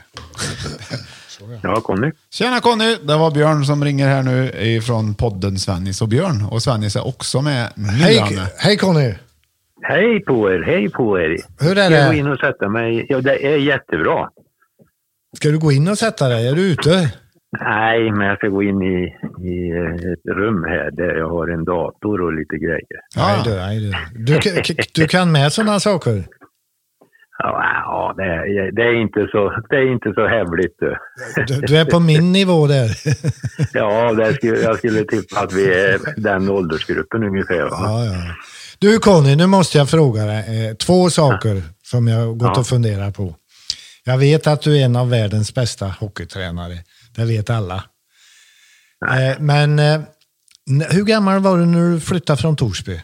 Ja, 1.63 1.81
Conny. 1.81 2.11
Tjena 2.31 2.61
Conny! 2.61 2.97
Det 3.03 3.17
var 3.17 3.31
Björn 3.31 3.65
som 3.65 3.85
ringer 3.85 4.09
här 4.09 4.23
nu 4.23 4.51
ifrån 4.61 5.15
podden 5.15 5.59
Svennis 5.59 6.03
och 6.03 6.09
Björn. 6.09 6.45
Och 6.51 6.63
Svennis 6.63 6.97
är 6.97 7.07
också 7.07 7.43
med 7.43 7.73
nu. 7.75 7.87
Hej, 7.89 8.39
hej 8.59 8.77
Conny! 8.77 9.15
Hej 9.83 10.21
på 10.21 10.51
er, 10.53 10.63
hej 10.63 10.89
på 10.91 11.21
er. 11.21 11.37
Hur 11.61 11.79
är 11.79 11.85
Ska 11.87 11.95
jag 11.95 12.07
gå 12.07 12.13
det? 12.13 12.19
in 12.19 12.27
och 12.27 12.39
sätta 12.39 12.69
mig? 12.69 13.07
Ja, 13.09 13.21
det 13.21 13.47
är 13.47 13.57
jättebra. 13.57 14.29
Ska 15.37 15.49
du 15.49 15.59
gå 15.59 15.73
in 15.73 15.89
och 15.89 15.99
sätta 15.99 16.29
dig? 16.29 16.49
Är 16.49 16.55
du 16.55 16.63
ute? 16.63 17.13
Nej, 17.61 18.11
men 18.13 18.27
jag 18.27 18.37
ska 18.39 18.49
gå 18.49 18.63
in 18.63 18.83
i, 18.83 19.17
i 19.51 19.71
eh, 19.71 20.13
ett 20.13 20.37
rum 20.37 20.65
här 20.65 20.91
där 20.91 21.15
jag 21.19 21.29
har 21.29 21.49
en 21.49 21.65
dator 21.65 22.21
och 22.21 22.33
lite 22.33 22.57
grejer. 22.57 23.01
Nej 23.17 23.41
du, 23.45 23.51
nej 23.51 23.81
du. 23.81 23.93
Du, 24.35 24.39
du 24.95 25.07
kan 25.09 25.33
med 25.33 25.53
sådana 25.53 25.81
saker? 25.81 26.25
Ja, 27.39 27.65
ja 27.85 28.15
det, 28.17 28.23
är, 28.23 28.73
det, 28.73 28.83
är 28.83 29.01
inte 29.03 29.27
så, 29.33 29.53
det 29.71 29.77
är 29.77 29.93
inte 29.93 30.13
så 30.15 30.27
hävligt. 30.27 30.77
du. 30.79 30.97
Du, 31.47 31.61
du 31.61 31.77
är 31.77 31.85
på 31.85 32.01
min 32.01 32.33
nivå 32.33 32.67
där. 32.67 32.91
Ja, 33.73 34.13
det 34.13 34.35
skulle, 34.35 34.61
jag 34.61 34.79
skulle 34.79 35.05
tippa 35.05 35.41
att 35.41 35.53
vi 35.53 35.75
är 35.75 35.99
den 36.17 36.49
åldersgruppen 36.51 37.23
ungefär. 37.23 37.63
Va? 37.63 37.71
Ja, 37.81 38.05
ja. 38.05 38.21
Du 38.79 38.99
Conny, 38.99 39.37
nu 39.37 39.47
måste 39.47 39.79
jag 39.79 39.89
fråga 39.91 40.25
dig 40.25 40.67
eh, 40.69 40.75
två 40.75 41.11
saker 41.11 41.63
som 41.83 42.09
jag 42.09 42.19
har 42.19 42.33
gått 42.35 42.51
Ja. 42.55 42.61
och 42.61 42.67
funderat 42.67 43.17
på. 43.17 43.35
Jag 44.05 44.19
vet 44.19 44.47
att 44.47 44.63
du 44.63 44.79
är 44.81 44.85
en 44.85 44.97
av 44.97 45.11
världens 45.11 45.55
bästa 45.55 45.87
hockeytränare. 45.87 46.75
Det 47.17 47.25
vet 47.25 47.51
alla. 47.51 47.85
Eh, 49.11 49.41
men 49.41 49.79
eh, 49.79 50.01
hur 50.91 51.05
gammal 51.05 51.41
var 51.41 51.59
du 51.59 51.67
när 51.67 51.91
du 51.91 52.01
flyttade 52.01 52.37
från 52.41 52.57
Torsby? 52.57 53.01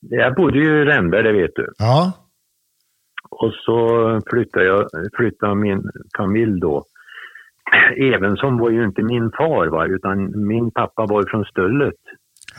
Jag 0.00 0.34
bodde 0.34 0.58
ju 0.58 0.82
i 0.82 0.84
Rennberg, 0.84 1.22
det 1.22 1.32
vet 1.32 1.50
du. 1.54 1.72
Ja, 1.78 2.12
Och 3.30 3.52
så 3.52 3.78
flyttade, 4.30 4.64
jag, 4.66 4.88
flyttade 5.16 5.54
min 5.54 5.82
familj 6.16 6.60
då. 6.60 6.84
Evensson 7.96 8.58
var 8.58 8.70
ju 8.70 8.84
inte 8.84 9.02
min 9.02 9.30
far, 9.36 9.66
va? 9.66 9.86
utan 9.86 10.46
min 10.46 10.70
pappa 10.70 11.06
var 11.06 11.24
från 11.30 11.44
Stöllet. 11.44 11.94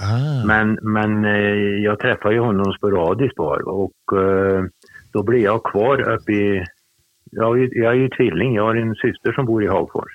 ah, 0.02 0.46
Men, 0.46 0.80
men 0.82 1.26
eh, 1.26 1.84
jag 1.84 2.00
träffade 2.00 2.34
ju 2.34 2.40
honom 2.40 2.74
sporadiskt 2.74 3.36
bara 3.36 3.64
och 3.64 4.20
eh, 4.22 4.64
då 5.14 5.24
blev 5.24 5.42
jag 5.42 5.64
kvar 5.64 6.10
uppe 6.14 6.32
i... 6.32 6.64
Jag 7.32 7.58
är, 7.58 7.62
ju- 7.62 7.82
jag 7.84 7.92
är 7.92 7.98
ju 7.98 8.10
tvilling, 8.10 8.56
jag 8.56 8.64
har 8.64 8.76
en 8.76 8.96
syster 8.96 9.32
som 9.32 9.46
bor 9.46 9.64
i 9.64 9.68
Hagfors. 9.68 10.12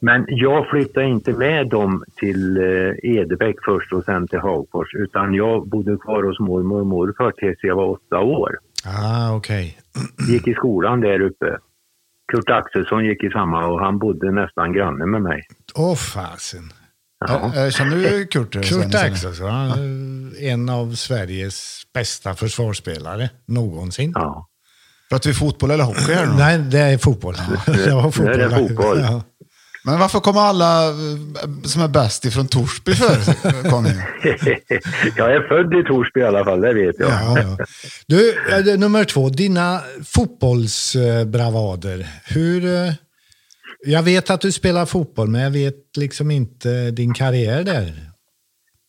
Men 0.00 0.24
jag 0.28 0.68
flyttade 0.70 1.06
inte 1.06 1.32
med 1.32 1.68
dem 1.68 2.04
till 2.16 2.56
eh, 2.56 2.92
Edebäck 3.02 3.56
först 3.64 3.92
och 3.92 4.04
sen 4.04 4.28
till 4.28 4.38
Hagfors 4.38 4.94
utan 4.94 5.34
jag 5.34 5.68
bodde 5.68 5.96
kvar 5.96 6.22
hos 6.22 6.38
mormor 6.40 6.80
och 6.80 6.86
morfar 6.86 7.30
tills 7.30 7.58
jag 7.62 7.76
var 7.76 7.86
åtta 7.90 8.18
år. 8.20 8.58
ah 8.86 9.36
okej. 9.36 9.78
Gick 10.28 10.48
i 10.48 10.54
skolan 10.54 11.00
där 11.00 11.20
uppe. 11.20 11.58
Kurt 12.32 12.50
Axelsson 12.50 13.04
gick 13.04 13.24
i 13.24 13.30
samma 13.30 13.66
och 13.66 13.80
han 13.80 13.98
bodde 13.98 14.30
nästan 14.32 14.72
granne 14.72 15.06
med 15.06 15.22
mig. 15.22 15.42
Åh 15.74 15.94
fasen. 15.94 16.62
Ja, 17.28 17.34
eh, 17.64 17.70
Känner 17.70 17.96
du 17.96 18.26
Kurt? 18.26 18.52
Kurt 18.52 18.64
Svennis, 18.64 18.94
eller? 18.94 19.06
Axelsson, 19.12 19.48
en 20.40 20.68
av 20.68 20.90
Sveriges 20.90 21.82
bästa 21.94 22.34
försvarsspelare 22.34 23.30
någonsin. 23.46 24.12
Ja. 24.14 24.46
Pratar 25.12 25.30
vi 25.30 25.34
fotboll 25.34 25.70
eller 25.70 25.84
hockey 25.84 26.12
här 26.12 26.26
nu? 26.26 26.32
Nej, 26.38 26.58
det 26.58 26.78
är 26.78 26.98
fotboll. 26.98 27.34
Det 27.66 27.94
var 27.94 28.10
fotboll. 28.10 28.34
Är 28.34 28.38
det 28.38 28.50
fotboll. 28.56 29.00
Ja. 29.00 29.22
Men 29.84 29.98
varför 29.98 30.20
kommer 30.20 30.40
alla 30.40 30.88
eh, 30.88 30.94
som 31.64 31.82
är 31.82 31.88
bäst 31.88 32.24
ifrån 32.24 32.48
Torsby 32.48 32.94
för, 32.94 33.70
Conny? 33.70 33.90
jag 35.16 35.34
är 35.34 35.48
född 35.48 35.74
i 35.80 35.84
Torsby 35.84 36.20
i 36.20 36.24
alla 36.24 36.44
fall, 36.44 36.60
det 36.60 36.74
vet 36.74 36.96
jag. 36.98 37.10
Ja, 37.10 37.38
ja. 37.40 37.56
Du, 38.62 38.76
nummer 38.76 39.04
två, 39.04 39.28
dina 39.28 39.80
fotbollsbravader. 40.04 42.06
Hur... 42.24 42.64
eh, 42.64 42.92
Jag 43.86 44.02
vet 44.02 44.30
att 44.30 44.40
du 44.40 44.52
spelar 44.52 44.86
fotboll, 44.86 45.28
men 45.28 45.40
jag 45.40 45.50
vet 45.50 45.96
liksom 45.96 46.30
inte 46.30 46.90
din 46.90 47.14
karriär 47.14 47.64
där. 47.64 48.10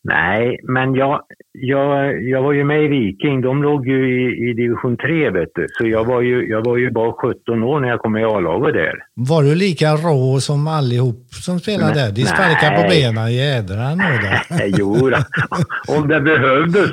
Nej, 0.03 0.59
men 0.73 0.95
jag, 0.95 1.21
jag, 1.53 2.23
jag 2.23 2.41
var 2.43 2.53
ju 2.53 2.63
med 2.63 2.83
i 2.83 2.87
Viking. 2.87 3.41
De 3.41 3.63
låg 3.63 3.87
ju 3.87 3.99
i, 4.21 4.49
i 4.49 4.53
division 4.53 4.97
3, 4.97 5.29
vet 5.29 5.49
du. 5.55 5.67
Så 5.69 5.87
jag 5.87 6.05
var 6.05 6.21
ju, 6.21 6.49
jag 6.49 6.65
var 6.65 6.77
ju 6.77 6.91
bara 6.91 7.13
17 7.13 7.63
år 7.63 7.79
när 7.79 7.87
jag 7.89 7.99
kom 7.99 8.17
i 8.17 8.23
A-laget 8.23 8.73
där. 8.73 8.93
Var 9.13 9.43
du 9.43 9.55
lika 9.55 9.91
rå 9.95 10.39
som 10.39 10.67
allihop 10.67 11.27
som 11.29 11.59
spelar 11.59 11.93
där? 11.93 12.11
De 12.11 12.21
sparkar 12.21 12.83
på 12.83 12.89
benen, 12.89 13.33
jädrar 13.33 13.95
några. 13.95 14.67
Jo, 14.77 15.09
då, 15.09 15.17
om 15.97 16.07
det 16.07 16.21
behövdes. 16.21 16.91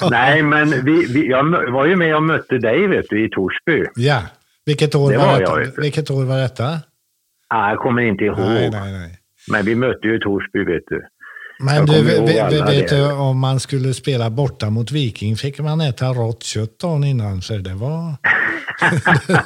Nej, 0.10 0.42
men 0.42 0.68
vi, 0.84 1.06
vi, 1.14 1.28
jag 1.30 1.72
var 1.72 1.86
ju 1.86 1.96
med 1.96 2.16
och 2.16 2.22
mötte 2.22 2.58
dig, 2.58 2.86
vet 2.86 3.06
du, 3.10 3.24
i 3.26 3.28
Torsby. 3.30 3.84
Ja, 3.94 4.22
vilket 4.66 4.94
år 4.94 5.10
Det 5.12 5.18
var, 5.18 5.26
var 5.26 5.60
detta? 5.60 5.80
vilket 5.80 6.10
år 6.10 6.24
var 6.24 6.38
detta? 6.38 6.68
Ah, 7.48 7.68
jag 7.70 7.78
kommer 7.78 8.02
inte 8.02 8.24
ihåg. 8.24 8.38
Nej, 8.38 8.70
nej, 8.70 8.92
nej. 8.92 9.18
Men 9.50 9.64
vi 9.64 9.74
mötte 9.74 10.08
ju 10.08 10.18
Torsby, 10.18 10.64
vet 10.64 10.82
du. 10.86 11.02
Men 11.62 11.86
du, 11.86 12.02
vet, 12.02 12.88
du, 12.88 13.12
om 13.12 13.38
man 13.38 13.60
skulle 13.60 13.94
spela 13.94 14.30
borta 14.30 14.70
mot 14.70 14.90
Viking 14.92 15.36
fick 15.36 15.60
man 15.60 15.80
äta 15.80 16.06
rått 16.06 16.42
kött 16.42 16.78
dagen 16.78 17.04
innan, 17.04 17.42
så 17.42 17.56
det 17.56 17.74
var, 17.74 18.14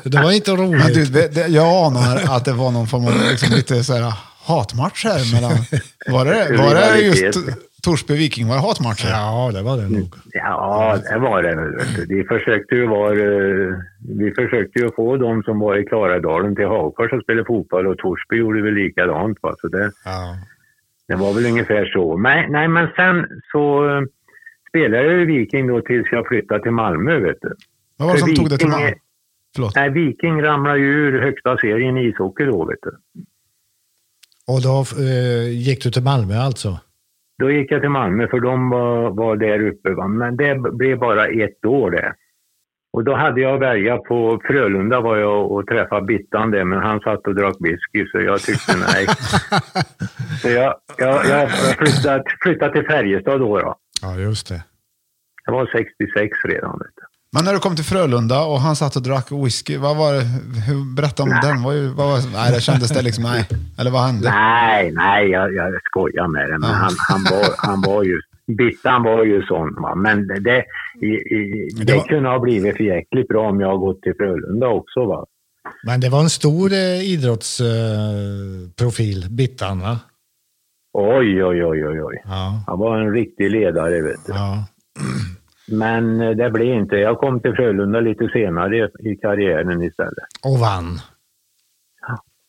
det 0.09 0.19
var 0.23 0.33
inte 0.33 0.53
Men 0.53 0.61
roligt. 0.73 0.95
du, 0.95 1.05
det- 1.05 1.35
det- 1.35 1.47
jag 1.47 1.87
anar 1.87 2.37
att 2.37 2.45
det 2.45 2.53
var 2.53 2.71
någon 2.71 2.87
form 2.87 3.05
av 3.07 3.13
liksom, 3.31 3.57
lite 3.57 3.85
så 3.85 3.93
här, 3.95 4.13
hatmatch 4.47 5.05
här 5.05 5.35
mellan... 5.35 5.53
Var 6.09 6.25
det, 6.25 6.57
var 6.59 6.75
det 6.75 6.99
just 7.01 7.23
Rivalitet. 7.23 7.59
Torsby 7.83 8.15
Viking? 8.17 8.49
Var 8.49 8.55
det 8.57 8.63
hatmatcher? 8.63 9.09
Ja, 9.11 9.51
det 9.55 9.63
var 9.63 9.77
det 9.77 9.89
nog. 9.89 10.15
Ja, 10.33 10.99
det 11.11 11.19
var 11.19 11.43
det. 11.43 11.55
De 12.15 12.25
försökte 12.25 12.75
ju 12.75 12.87
vara, 12.87 13.13
eh, 13.13 13.75
vi 14.19 14.31
försökte 14.31 14.79
ju 14.79 14.91
få 14.97 15.17
de 15.17 15.43
som 15.43 15.59
var 15.59 15.77
i 15.81 15.85
Klarälvdalen 15.85 16.57
till 16.57 16.67
Hagfors 16.67 17.13
att 17.13 17.23
spela 17.23 17.45
fotboll 17.45 17.87
och 17.87 17.99
Torsby 17.99 18.37
gjorde 18.37 18.63
väl 18.63 18.75
likadant. 18.75 19.39
Va? 19.43 19.55
Så 19.61 19.69
det, 19.69 19.91
Ja. 20.05 20.37
Det 21.09 21.15
var 21.15 21.33
väl 21.35 21.47
ungefär 21.47 21.87
så. 21.87 22.17
Nej, 22.19 22.47
nej 22.51 22.69
men 22.69 22.89
sen 22.97 23.27
så 23.53 23.89
eh, 23.89 24.03
spelade 24.69 25.03
jag 25.13 25.23
i 25.23 25.25
Viking 25.25 25.67
då 25.67 25.81
tills 25.81 26.07
jag 26.13 26.27
flyttade 26.27 26.63
till 26.63 26.71
Malmö. 26.73 27.19
Vet 27.19 27.37
du. 27.41 27.55
Vad 27.97 28.09
var 28.09 28.15
det 28.15 28.21
som 28.21 28.35
tog 28.35 28.51
det 28.51 28.59
till 28.59 28.67
Viking 28.69 28.83
är- 28.87 28.95
Förlåt. 29.55 29.73
Nej, 29.77 29.91
Viking 29.91 30.43
ramlade 30.43 30.79
ju 30.79 30.87
ur 30.87 31.23
högsta 31.23 31.57
serien 31.59 31.99
i 31.99 32.05
ishockey 32.09 32.45
då. 32.45 32.65
Vet 32.65 32.79
du. 32.83 32.91
Och 34.53 34.63
då 34.63 34.85
eh, 35.05 35.49
gick 35.51 35.83
du 35.85 35.91
till 35.91 36.03
Malmö 36.03 36.35
alltså? 36.35 36.79
Då 37.39 37.51
gick 37.51 37.71
jag 37.73 37.81
till 37.81 37.91
Malmö 37.91 38.29
för 38.29 38.41
de 38.41 38.71
var, 38.71 39.11
var 39.11 39.37
där 39.37 39.67
uppe. 39.67 39.91
Va? 39.91 40.09
Men 40.09 40.37
det 40.37 40.55
blev 40.73 40.99
bara 40.99 41.27
ett 41.27 41.65
år 41.65 41.91
det. 41.91 42.15
Och 42.97 43.05
då 43.05 43.15
hade 43.17 43.41
jag 43.41 43.55
att 43.55 43.61
välja 43.61 43.97
på 43.97 44.41
Frölunda 44.47 45.01
var 45.01 45.17
jag 45.17 45.51
och 45.53 45.67
träffade 45.67 46.07
Bittan 46.07 46.51
där, 46.51 46.65
men 46.65 46.79
han 46.79 47.01
satt 47.01 47.27
och 47.27 47.35
drack 47.35 47.57
whisky 47.61 48.11
så 48.13 48.21
jag 48.21 48.41
tyckte 48.41 48.77
nej. 48.77 49.07
så 50.43 50.49
jag, 50.49 50.75
jag, 50.99 51.27
jag 51.27 51.51
flyttade, 51.79 52.23
flyttade 52.43 52.73
till 52.73 52.87
Färjestad 52.87 53.41
då, 53.41 53.59
då. 53.59 53.75
Ja, 54.03 54.17
just 54.17 54.49
det. 54.49 54.63
Jag 55.47 55.53
var 55.53 55.67
66 55.67 56.39
redan. 56.45 56.71
Vet 56.79 56.89
du. 56.97 57.03
Men 57.33 57.45
när 57.45 57.53
du 57.53 57.59
kom 57.59 57.77
till 57.77 57.85
Frölunda 57.85 58.45
och 58.45 58.61
han 58.61 58.77
satt 58.77 58.97
och 58.97 59.03
drack 59.03 59.33
whisky, 59.33 59.77
vad 59.79 59.97
var 59.97 60.13
det? 60.15 60.25
Hur, 60.69 60.95
berätta 60.97 61.23
om 61.23 61.29
den. 61.29 61.63
Vad, 61.63 61.75
var- 61.77 61.95
vad, 62.11 62.33
nej, 62.33 62.53
det 62.55 62.61
kändes 62.61 62.89
det 62.91 63.03
liksom, 63.03 63.25
nej. 63.25 63.49
Eller 63.79 63.91
vad 63.91 64.03
hände? 64.03 64.31
Nej, 64.31 64.93
nej, 64.93 65.29
jag, 65.31 65.55
jag 65.55 65.83
skojar 65.85 66.29
med 66.29 66.49
det. 66.51 66.59
Men 66.59 66.71
han, 66.71 66.93
han, 67.09 67.21
var, 67.31 67.45
han 67.69 67.83
var 67.83 68.03
ju... 68.03 68.21
Bittan 68.59 69.03
var 69.03 69.25
ju 69.25 69.43
sån. 69.43 69.75
Va? 69.83 69.95
Men 69.95 70.27
det, 70.27 70.41
det, 70.41 70.65
Det 71.01 71.85
det 71.87 71.95
var- 71.97 72.09
kunde 72.09 72.29
ha 72.29 72.39
blivit 72.39 72.77
för 72.77 72.85
jäkligt 72.85 73.29
bra 73.29 73.49
om 73.49 73.61
jag 73.61 73.69
har 73.69 73.77
gått 73.79 74.03
till 74.03 74.15
Frölunda 74.15 74.69
också. 74.69 75.05
Va? 75.07 75.27
Men 75.87 76.01
det 76.01 76.09
var 76.09 76.21
en 76.21 76.31
stor 76.31 76.73
eh, 76.73 77.13
idrottsprofil, 77.13 79.23
eh, 79.25 79.29
Bittan 79.31 79.81
va? 79.81 79.99
Oj, 80.93 81.45
oj, 81.45 81.65
oj, 81.65 81.87
oj, 81.87 82.03
oj. 82.03 82.23
Ja. 82.25 82.63
Han 82.67 82.79
var 82.79 82.99
en 83.01 83.13
riktig 83.13 83.51
ledare, 83.51 84.03
vet 84.03 84.27
du. 84.27 84.33
ja. 84.33 84.65
Men 85.69 86.21
eh, 86.21 86.31
det 86.31 86.51
blev 86.51 86.75
inte. 86.75 86.97
Jag 86.97 87.19
kom 87.19 87.41
till 87.41 87.53
Frölunda 87.55 88.01
lite 88.01 88.29
senare 88.33 88.91
i 89.01 89.17
karriären 89.17 89.83
istället. 89.83 90.15
Och 90.45 90.59
vann. 90.59 90.99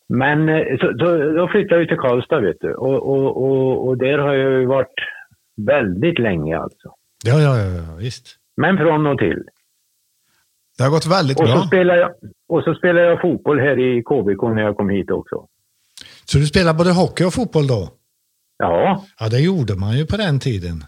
Men 0.09 0.49
eh, 0.49 0.77
så, 0.79 0.93
så, 0.99 1.17
då 1.37 1.47
flyttade 1.47 1.81
jag 1.81 1.87
till 1.87 1.97
Karlstad, 1.97 2.39
vet 2.39 2.57
du. 2.61 2.73
Och, 2.73 3.09
och, 3.09 3.43
och, 3.43 3.87
och 3.87 3.97
där 3.97 4.17
har 4.17 4.33
jag 4.33 4.51
ju 4.59 4.65
varit 4.65 4.93
väldigt 5.57 6.19
länge 6.19 6.57
alltså. 6.57 6.93
Ja, 7.25 7.39
ja, 7.41 7.57
ja, 7.59 7.95
visst. 7.95 8.35
Men 8.57 8.77
från 8.77 9.07
och 9.07 9.17
till. 9.19 9.43
Det 10.77 10.83
har 10.83 10.91
gått 10.91 11.05
väldigt 11.05 11.39
Och 11.39 11.47
så, 11.47 11.53
bra. 11.53 11.63
spelar 11.67 11.95
jag, 11.95 12.11
och 12.49 12.63
så 12.63 12.73
spelar 12.75 13.01
jag 13.01 13.21
fotboll 13.21 13.59
här 13.59 13.79
i 13.79 14.03
KBK 14.03 14.41
när 14.55 14.61
jag 14.61 14.77
kom 14.77 14.89
hit 14.89 15.11
också. 15.11 15.47
Så 16.25 16.37
du 16.37 16.45
spelar 16.45 16.73
både 16.73 16.91
hockey 16.91 17.23
och 17.23 17.33
fotboll 17.33 17.67
då? 17.67 17.89
Ja, 18.57 19.03
Ja, 19.19 19.29
det 19.29 19.39
gjorde 19.39 19.75
man 19.75 19.97
ju 19.97 20.05
på 20.05 20.17
den 20.17 20.39
tiden. 20.39 20.83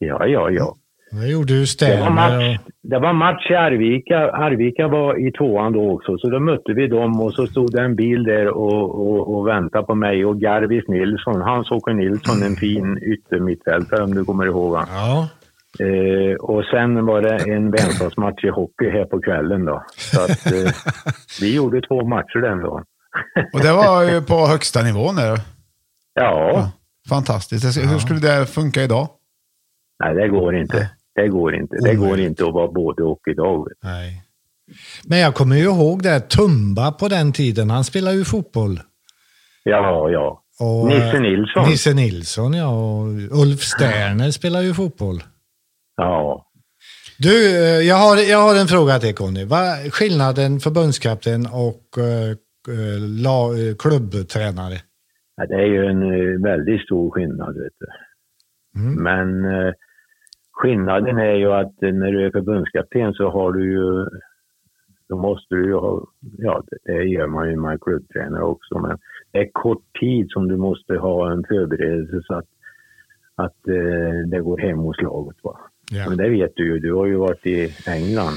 ja, 0.00 0.26
ja, 0.26 0.50
ja. 0.50 0.76
Det 1.10 1.26
gjorde 1.28 1.52
ju 1.52 1.64
Det 1.78 2.00
var, 2.00 2.10
match, 2.10 2.58
det 2.82 2.98
var 2.98 3.12
match 3.12 3.50
i 3.50 3.54
Arvika. 3.54 4.18
Arvika 4.32 4.88
var 4.88 5.28
i 5.28 5.32
tvåan 5.32 5.72
då 5.72 5.90
också, 5.90 6.18
så 6.18 6.30
då 6.30 6.40
mötte 6.40 6.72
vi 6.72 6.86
dem 6.86 7.20
och 7.20 7.34
så 7.34 7.46
stod 7.46 7.72
det 7.72 7.82
en 7.82 7.96
bil 7.96 8.24
där 8.24 8.48
och, 8.48 8.82
och, 9.08 9.36
och 9.38 9.46
väntade 9.48 9.84
på 9.84 9.94
mig 9.94 10.24
och 10.24 10.40
Garvis 10.40 10.88
Nilsson, 10.88 11.40
Hans-Åke 11.40 11.92
Nilsson, 11.94 12.42
en 12.42 12.56
fin 12.56 12.98
yttermittfältare 13.02 14.02
om 14.04 14.14
du 14.14 14.24
kommer 14.24 14.46
ihåg 14.46 14.70
honom. 14.70 14.86
ja, 14.90 15.28
Eh, 15.80 16.34
och 16.36 16.64
sen 16.64 17.06
var 17.06 17.22
det 17.22 17.36
en 17.54 17.70
vänskapsmatch 17.70 18.44
i 18.44 18.48
hockey 18.48 18.90
här 18.90 19.04
på 19.04 19.20
kvällen 19.20 19.64
då. 19.64 19.82
Så 19.96 20.20
att, 20.20 20.46
eh, 20.52 20.70
vi 21.40 21.56
gjorde 21.56 21.80
två 21.80 22.04
matcher 22.06 22.38
den 22.38 22.60
dagen. 22.62 22.84
Och 23.52 23.60
det 23.60 23.72
var 23.72 24.02
ju 24.02 24.22
på 24.22 24.46
högsta 24.46 24.82
nivån 24.82 25.16
där. 25.16 25.38
Ja, 26.14 26.70
Fantastiskt. 27.08 27.64
Jag 27.64 27.72
ska- 27.74 27.86
Hur 27.86 27.98
skulle 27.98 28.20
det 28.20 28.46
funka 28.46 28.82
idag? 28.82 29.08
nej 30.04 30.14
det 30.14 30.28
går 30.28 30.56
inte. 30.56 30.90
Det 31.18 31.28
går 31.28 31.54
inte. 31.54 31.76
Det 31.76 31.94
går 31.94 32.20
inte 32.20 32.44
att 32.46 32.54
vara 32.54 32.72
både 32.72 33.02
och 33.02 33.20
idag. 33.30 33.68
nej. 33.82 34.22
Men 35.04 35.18
jag 35.18 35.34
kommer 35.34 35.56
ju 35.56 35.62
ihåg 35.62 36.02
det, 36.02 36.20
Tumba 36.20 36.92
på 36.92 37.08
den 37.08 37.32
tiden, 37.32 37.70
han 37.70 37.84
spelade 37.84 38.16
ju 38.16 38.24
fotboll. 38.24 38.80
Ja, 39.64 40.10
ja. 40.10 40.42
Och, 40.60 40.86
Nisse 40.88 41.20
Nilsson. 41.20 41.68
Nisse 41.70 41.94
Nilsson, 41.94 42.54
ja. 42.54 42.68
Och 42.68 43.06
Ulf 43.42 43.60
Sterner 43.60 44.30
spelar 44.30 44.60
ju 44.62 44.74
fotboll. 44.74 45.22
Ja. 45.96 46.44
Du, 47.18 47.56
eh, 47.56 47.88
jag 47.88 47.96
har, 47.96 48.30
jag 48.30 48.38
har 48.38 48.60
en 48.60 48.66
fråga 48.66 48.98
till 48.98 49.14
Conny. 49.14 49.44
Vad 49.44 49.60
är 49.60 49.90
skillnaden 49.90 50.60
förbundskapten 50.60 51.46
och 51.46 51.84
eh, 51.98 52.36
la, 53.24 53.50
klubbtränare? 53.78 54.78
Ja, 55.36 55.46
Det 55.46 55.54
är 55.54 55.66
ju 55.66 55.86
en 55.86 56.42
väldigt 56.42 56.82
stor 56.82 57.10
skillnad. 57.10 57.54
Vet 57.54 57.72
du. 57.80 57.86
Mm. 58.80 58.94
Men 59.02 59.44
eh, 59.44 59.72
skillnaden 60.58 61.18
är 61.18 61.34
ju 61.34 61.52
att 61.52 61.74
när 61.80 62.12
du 62.12 62.26
är 62.26 62.30
förbundskapten 62.30 63.14
så 63.14 63.30
har 63.30 63.52
du 63.52 63.72
ju, 63.72 64.06
då 65.08 65.16
måste 65.16 65.54
du 65.54 65.64
ju 65.66 65.74
ha, 65.74 66.06
ja 66.38 66.62
det, 66.66 66.92
det 66.92 67.04
gör 67.04 67.26
man 67.26 67.50
ju 67.50 67.56
med 67.56 67.80
klubbtränare 67.80 68.42
också, 68.42 68.78
men 68.78 68.98
det 69.32 69.38
är 69.38 69.48
kort 69.52 69.84
tid 70.00 70.26
som 70.30 70.48
du 70.48 70.56
måste 70.56 70.94
ha 70.94 71.32
en 71.32 71.44
förberedelse 71.48 72.20
så 72.26 72.34
att, 72.34 72.48
att 73.34 73.68
eh, 73.68 74.28
det 74.30 74.40
går 74.40 74.58
hem 74.58 74.78
hos 74.78 75.02
laget. 75.02 75.36
Va? 75.42 75.58
Ja. 75.90 76.08
Men 76.08 76.18
det 76.18 76.28
vet 76.28 76.52
du 76.56 76.64
ju, 76.66 76.78
du 76.78 76.94
har 76.94 77.06
ju 77.06 77.16
varit 77.16 77.46
i 77.46 77.74
England. 77.86 78.36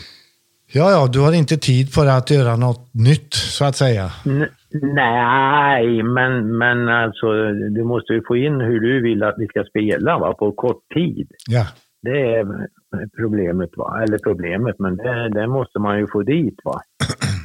ja, 0.73 0.91
ja, 0.91 1.07
du 1.13 1.19
har 1.19 1.33
inte 1.33 1.57
tid 1.57 1.93
för 1.93 2.05
att 2.17 2.31
göra 2.31 2.55
något 2.55 2.93
nytt, 2.93 3.33
så 3.33 3.65
att 3.65 3.75
säga. 3.75 4.05
N- 4.25 4.47
nej, 4.81 6.03
men, 6.03 6.57
men 6.57 6.89
alltså 6.89 7.27
du 7.77 7.83
måste 7.83 8.13
ju 8.13 8.21
få 8.27 8.35
in 8.35 8.61
hur 8.61 8.79
du 8.79 9.01
vill 9.01 9.23
att 9.23 9.35
vi 9.37 9.47
ska 9.47 9.63
spela 9.63 10.17
va, 10.19 10.33
på 10.33 10.51
kort 10.51 10.83
tid. 10.93 11.27
Ja, 11.47 11.65
Det 12.01 12.35
är 12.35 12.45
problemet, 13.17 13.69
va? 13.77 14.03
eller 14.03 14.17
problemet, 14.17 14.75
men 14.79 14.97
det, 14.97 15.29
det 15.29 15.47
måste 15.47 15.79
man 15.79 15.99
ju 15.99 16.07
få 16.07 16.23
dit. 16.23 16.59
va. 16.63 16.81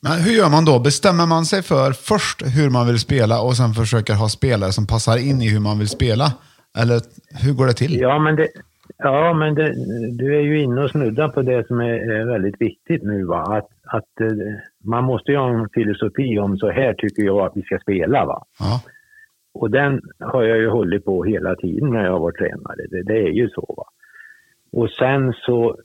Men 0.00 0.12
hur 0.12 0.32
gör 0.32 0.50
man 0.50 0.64
då? 0.64 0.78
Bestämmer 0.78 1.26
man 1.26 1.44
sig 1.44 1.62
för 1.62 1.92
först 1.92 2.42
hur 2.56 2.70
man 2.70 2.86
vill 2.86 2.98
spela 2.98 3.40
och 3.40 3.56
sen 3.56 3.74
försöker 3.74 4.14
ha 4.14 4.28
spelare 4.28 4.72
som 4.72 4.86
passar 4.86 5.16
in 5.16 5.42
i 5.42 5.48
hur 5.48 5.60
man 5.60 5.78
vill 5.78 5.88
spela? 5.88 6.32
Eller 6.78 7.00
hur 7.44 7.52
går 7.52 7.66
det 7.66 7.72
till? 7.72 8.00
Ja, 8.00 8.18
men, 8.18 8.36
det, 8.36 8.48
ja, 8.98 9.34
men 9.34 9.54
det, 9.54 9.74
du 10.18 10.36
är 10.36 10.40
ju 10.40 10.62
inne 10.62 10.80
och 10.80 10.90
snuddar 10.90 11.28
på 11.28 11.42
det 11.42 11.66
som 11.66 11.80
är, 11.80 12.10
är 12.20 12.32
väldigt 12.32 12.60
viktigt 12.60 13.02
nu. 13.02 13.24
Va? 13.24 13.40
Att, 13.42 13.68
att 13.96 14.20
eh, 14.20 14.36
man 14.84 15.04
måste 15.04 15.30
ju 15.32 15.38
ha 15.38 15.48
en 15.48 15.68
filosofi 15.74 16.38
om 16.38 16.58
så 16.58 16.70
här 16.70 16.94
tycker 16.94 17.22
jag 17.22 17.38
att 17.38 17.52
vi 17.54 17.62
ska 17.62 17.78
spela. 17.78 18.24
Va? 18.24 18.44
Ja. 18.58 18.80
Och 19.60 19.70
den 19.70 20.00
har 20.20 20.42
jag 20.42 20.58
ju 20.58 20.68
hållit 20.68 21.04
på 21.04 21.24
hela 21.24 21.54
tiden 21.54 21.90
när 21.90 22.04
jag 22.04 22.12
har 22.12 22.20
varit 22.20 22.38
tränare. 22.38 22.86
Det, 22.90 23.02
det 23.02 23.18
är 23.18 23.32
ju 23.32 23.48
så. 23.48 23.74
Va? 23.76 23.84
Och 24.72 24.90
sen 24.90 25.32
så 25.32 25.76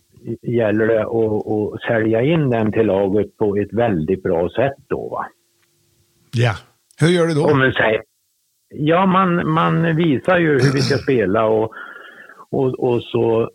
gäller 0.41 0.87
det 0.87 1.01
att, 1.01 1.47
att 1.47 1.81
sälja 1.81 2.21
in 2.21 2.49
den 2.49 2.71
till 2.71 2.85
laget 2.85 3.37
på 3.37 3.55
ett 3.55 3.73
väldigt 3.73 4.23
bra 4.23 4.49
sätt 4.49 4.77
då. 4.87 5.09
Va? 5.09 5.25
ja. 6.33 6.53
Hur 6.99 7.07
gör 7.07 7.27
du 7.27 7.33
då? 7.33 7.45
Om 7.45 7.59
man 7.59 7.73
säger, 7.73 8.01
ja, 8.69 9.05
man, 9.05 9.51
man 9.51 9.95
visar 9.95 10.37
ju 10.37 10.49
hur 10.51 10.73
vi 10.73 10.81
ska 10.81 10.97
spela 11.03 11.45
och, 11.45 11.73
och, 12.49 12.79
och 12.79 13.03
så 13.03 13.49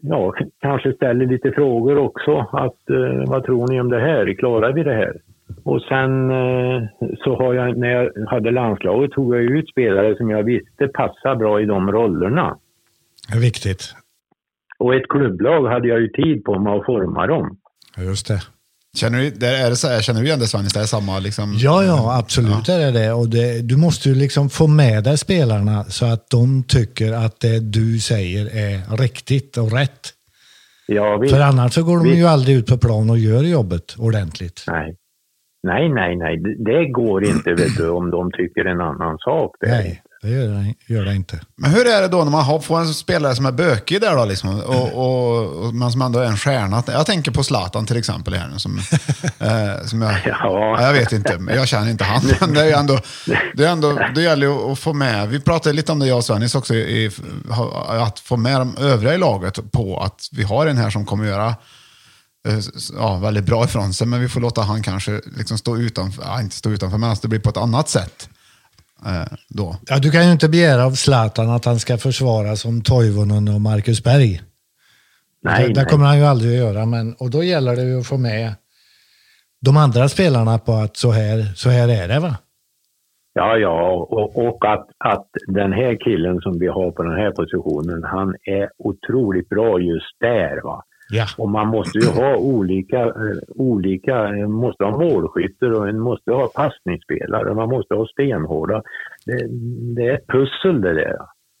ja, 0.00 0.34
kanske 0.60 0.92
ställer 0.92 1.26
lite 1.26 1.52
frågor 1.52 1.98
också. 1.98 2.38
Att, 2.52 2.90
eh, 2.90 3.30
vad 3.30 3.44
tror 3.44 3.68
ni 3.68 3.80
om 3.80 3.88
det 3.88 4.00
här? 4.00 4.34
Klarar 4.34 4.72
vi 4.72 4.82
det 4.82 4.94
här? 4.94 5.16
Och 5.64 5.82
sen 5.82 6.30
eh, 6.30 6.82
så 7.24 7.36
har 7.36 7.54
jag, 7.54 7.78
när 7.78 7.88
jag 7.88 8.26
hade 8.28 8.50
landslaget 8.50 9.10
tog 9.10 9.36
jag 9.36 9.42
ut 9.42 9.68
spelare 9.68 10.16
som 10.16 10.30
jag 10.30 10.42
visste 10.42 10.88
passar 10.88 11.36
bra 11.36 11.60
i 11.60 11.64
de 11.64 11.92
rollerna. 11.92 12.56
Det 13.28 13.38
är 13.38 13.40
viktigt. 13.40 13.94
Och 14.78 14.94
ett 14.94 15.08
klubblag 15.08 15.68
hade 15.68 15.88
jag 15.88 16.00
ju 16.00 16.08
tid 16.08 16.44
på 16.44 16.58
mig 16.58 16.78
att 16.78 16.86
forma 16.86 17.26
dem. 17.26 17.56
Ja, 17.96 18.02
Just 18.02 18.28
det. 18.28 18.40
Känner 18.96 19.18
du, 19.18 19.30
där 19.30 19.66
är 19.66 19.70
det 19.70 19.76
så 19.76 19.88
här, 19.88 20.00
känner 20.00 20.20
du 20.20 20.26
igen 20.26 20.38
det 20.38 20.46
Svennis? 20.46 20.72
Det 20.72 20.80
är 20.80 20.84
samma 20.84 21.18
liksom? 21.18 21.54
Ja, 21.56 21.84
ja, 21.84 22.18
absolut 22.18 22.68
är 22.68 22.78
det 22.78 22.90
det. 22.90 23.12
Och 23.12 23.28
det, 23.28 23.62
du 23.62 23.76
måste 23.76 24.08
ju 24.08 24.14
liksom 24.14 24.50
få 24.50 24.66
med 24.66 25.04
dig 25.04 25.18
spelarna 25.18 25.84
så 25.84 26.06
att 26.06 26.30
de 26.30 26.64
tycker 26.68 27.12
att 27.12 27.40
det 27.40 27.60
du 27.60 27.98
säger 27.98 28.46
är 28.46 28.96
riktigt 28.96 29.56
och 29.56 29.72
rätt. 29.72 30.12
Ja, 30.86 31.16
visst. 31.16 31.34
För 31.34 31.40
annars 31.40 31.74
så 31.74 31.82
går 31.82 31.96
de 31.96 32.04
Visst. 32.04 32.18
ju 32.18 32.26
aldrig 32.26 32.56
ut 32.56 32.66
på 32.66 32.78
plan 32.78 33.10
och 33.10 33.18
gör 33.18 33.42
jobbet 33.42 33.94
ordentligt. 33.98 34.64
Nej. 34.66 34.96
Nej, 35.62 35.88
nej, 35.88 36.16
nej. 36.16 36.36
Det- 36.66 36.88
går 36.92 37.24
inte 37.24 37.54
vet 37.54 37.76
du, 37.76 37.88
om 37.88 38.10
de 38.10 38.30
tycker 38.32 38.64
en 38.64 38.80
annan 38.80 39.18
sak. 39.18 39.50
Det. 39.60 39.68
Nej, 39.68 40.02
det 40.22 40.28
gör 40.28 40.48
det, 40.48 40.94
gör 40.94 41.04
det 41.04 41.14
inte. 41.14 41.40
Men 41.56 41.70
hur 41.70 41.86
är 41.86 42.02
det 42.02 42.08
då 42.08 42.24
när 42.24 42.30
man 42.30 42.44
har, 42.44 42.60
får 42.60 42.78
en 42.78 42.86
spelare 42.86 43.34
som 43.34 43.46
är 43.46 43.52
bökig 43.52 44.00
där 44.00 44.16
då 44.16 44.24
liksom, 44.24 44.60
och, 44.60 44.92
och, 44.94 45.64
och, 45.66 45.74
men 45.74 45.90
som 45.90 46.02
ändå 46.02 46.18
är 46.18 46.24
en 46.26 46.36
stjärna? 46.36 46.82
Jag 46.86 47.06
tänker 47.06 47.30
på 47.32 47.42
Zlatan 47.42 47.86
till 47.86 47.96
exempel 47.96 48.34
här 48.34 48.48
nu. 48.48 48.58
Som, 48.58 48.78
eh, 49.40 49.84
som 49.86 50.02
jag, 50.02 50.12
Ja. 50.12 50.38
ja, 50.42 50.82
jag 50.82 50.92
vet 50.92 51.12
inte, 51.12 51.38
jag 51.56 51.68
känner 51.68 51.90
inte 51.90 52.04
han. 52.04 52.22
Men 52.40 52.54
det 52.54 52.60
är 52.64 52.78
ändå, 52.78 52.98
det, 53.54 53.64
är 53.64 53.72
ändå, 53.72 53.98
det 54.14 54.22
gäller 54.22 54.46
ju 54.46 54.72
att 54.72 54.78
få 54.78 54.92
med, 54.92 55.28
vi 55.28 55.40
pratade 55.40 55.76
lite 55.76 55.92
om 55.92 55.98
det 55.98 56.06
jag 56.06 56.16
och 56.18 56.24
Svennis 56.24 56.54
också, 56.54 56.74
i, 56.74 57.10
att 57.88 58.18
få 58.18 58.36
med 58.36 58.60
de 58.60 58.76
övriga 58.80 59.14
i 59.14 59.18
laget 59.18 59.72
på 59.72 60.00
att 60.00 60.28
vi 60.32 60.42
har 60.42 60.66
en 60.66 60.76
här 60.76 60.90
som 60.90 61.06
kommer 61.06 61.24
göra 61.26 61.54
ja, 62.96 63.16
väldigt 63.16 63.46
bra 63.46 63.64
ifrån 63.64 63.92
sig, 63.92 64.06
men 64.06 64.20
vi 64.20 64.28
får 64.28 64.40
låta 64.40 64.60
han 64.60 64.82
kanske 64.82 65.20
liksom 65.36 65.58
stå 65.58 65.76
utanför, 65.76 66.22
ja, 66.22 66.40
inte 66.40 66.56
stå 66.56 66.70
utanför, 66.70 66.98
men 66.98 67.10
att 67.10 67.22
det 67.22 67.28
blir 67.28 67.40
på 67.40 67.50
ett 67.50 67.56
annat 67.56 67.88
sätt. 67.88 68.28
Eh, 69.06 69.36
då. 69.48 69.76
Ja, 69.86 69.98
du 69.98 70.10
kan 70.10 70.26
ju 70.26 70.32
inte 70.32 70.48
begära 70.48 70.84
av 70.84 70.90
Zlatan 70.90 71.50
att 71.50 71.64
han 71.64 71.78
ska 71.78 71.98
försvara 71.98 72.56
som 72.56 72.82
Toivonen 72.82 73.48
och 73.48 73.60
Marcus 73.60 74.04
Berg. 74.04 74.42
Nej, 75.42 75.72
det, 75.72 75.84
kommer 75.84 76.06
han 76.06 76.18
ju 76.18 76.24
aldrig 76.24 76.50
att 76.50 76.66
göra. 76.66 76.86
Men, 76.86 77.14
och 77.14 77.30
då 77.30 77.42
gäller 77.42 77.76
det 77.76 77.82
ju 77.82 78.00
att 78.00 78.06
få 78.06 78.18
med 78.18 78.54
de 79.60 79.76
andra 79.76 80.08
spelarna 80.08 80.58
på 80.58 80.72
att 80.72 80.96
så 80.96 81.10
här, 81.10 81.42
så 81.54 81.70
här 81.70 81.88
är 81.88 82.08
det 82.08 82.20
va? 82.20 82.36
Ja, 83.32 83.56
ja, 83.56 84.06
och, 84.10 84.46
och 84.46 84.64
att, 84.72 84.86
att 84.98 85.28
den 85.46 85.72
här 85.72 86.04
killen 86.04 86.40
som 86.40 86.58
vi 86.58 86.66
har 86.66 86.90
på 86.90 87.02
den 87.02 87.18
här 87.22 87.30
positionen, 87.30 88.02
han 88.04 88.34
är 88.42 88.70
otroligt 88.78 89.48
bra 89.48 89.80
just 89.80 90.20
där. 90.20 90.62
Va? 90.64 90.84
Ja. 91.10 91.26
Och 91.38 91.48
man 91.48 91.68
måste 91.68 91.98
ju 91.98 92.06
ha 92.06 92.36
olika, 92.36 93.00
eh, 93.00 93.38
olika 93.48 94.16
eh, 94.36 94.48
måste 94.48 94.84
ha 94.84 94.98
målskyttar 94.98 95.70
och 95.72 95.88
en 95.88 96.00
måste 96.00 96.30
ha 96.30 96.46
passningsspelare, 96.54 97.54
man 97.54 97.68
måste 97.68 97.94
ha 97.94 98.06
stenhårda. 98.06 98.82
Det, 99.26 99.46
det 99.96 100.02
är 100.08 100.14
ett 100.14 100.26
pussel 100.26 100.80
det 100.80 100.94
där. 100.94 101.16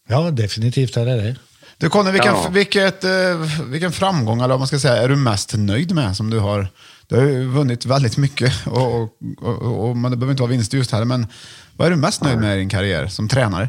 Ja, 0.08 0.30
definitivt 0.30 0.96
är 0.96 1.04
det 1.06 1.16
det. 1.16 1.36
Du 1.80 1.88
Conny, 1.88 2.10
vilken, 2.10 2.32
Ja. 2.34 2.50
vilket, 2.52 3.04
eh, 3.04 3.70
vilken 3.70 3.92
framgång, 3.92 4.38
eller 4.38 4.48
vad 4.48 4.60
man 4.60 4.66
ska 4.66 4.78
säga, 4.78 5.02
är 5.02 5.08
du 5.08 5.16
mest 5.16 5.54
nöjd 5.58 5.94
med 5.94 6.16
som 6.16 6.30
du 6.30 6.38
har? 6.38 6.66
Du 7.08 7.16
har 7.16 7.24
ju 7.24 7.44
vunnit 7.44 7.86
väldigt 7.86 8.18
mycket, 8.18 8.52
och, 8.66 9.02
och, 9.02 9.08
och, 9.42 9.88
och, 9.88 9.96
men 9.96 10.10
det 10.10 10.16
behöver 10.16 10.30
inte 10.32 10.42
vara 10.42 10.50
vinst 10.50 10.74
just 10.74 10.92
här, 10.92 11.04
men 11.04 11.26
vad 11.76 11.86
är 11.86 11.90
du 11.90 11.96
mest 11.96 12.24
nöjd 12.24 12.38
med 12.40 12.56
i 12.56 12.58
din 12.58 12.68
karriär 12.68 13.06
som 13.06 13.28
tränare? 13.28 13.68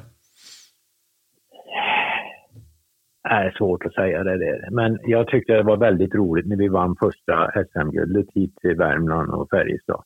Det 3.18 3.18
är 3.30 3.51
svårt 3.57 3.86
att 3.86 3.93
säga 3.93 4.23
det 4.23 4.38
där. 4.38 4.67
Men 4.71 4.99
jag 5.03 5.27
tyckte 5.27 5.53
det 5.53 5.63
var 5.63 5.77
väldigt 5.77 6.15
roligt 6.15 6.47
när 6.47 6.55
vi 6.55 6.67
vann 6.67 6.95
första 6.99 7.51
SM-guldet 7.71 8.25
hit 8.36 8.53
till 8.61 8.75
Värmland 8.75 9.30
och 9.34 9.49
Färjestad. 9.49 10.03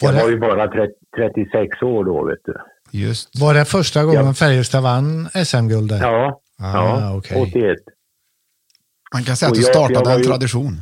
Jag 0.00 0.08
Var 0.08 0.16
det- 0.18 0.22
var 0.22 0.30
ju 0.30 0.38
bara 0.38 0.68
30, 0.68 0.94
36 1.16 1.82
år 1.82 2.04
då, 2.04 2.24
vet 2.24 2.38
du. 2.44 2.54
Just. 2.98 3.40
Var 3.40 3.54
det 3.54 3.64
första 3.64 4.04
gången 4.04 4.26
Ja. 4.26 4.32
Färjestad 4.32 4.82
vann 4.82 5.26
SM-guld 5.34 5.88
där? 5.88 6.00
Ja, 6.02 6.40
Ah, 6.62 6.72
ja 6.74 7.16
okej. 7.18 7.42
81. 7.42 7.78
Man 9.14 9.22
kan 9.22 9.36
säga 9.36 9.48
att 9.48 9.54
du 9.54 9.60
jag- 9.60 9.70
startade 9.74 10.10
jag 10.10 10.16
en 10.16 10.22
ju- 10.22 10.28
tradition. 10.30 10.72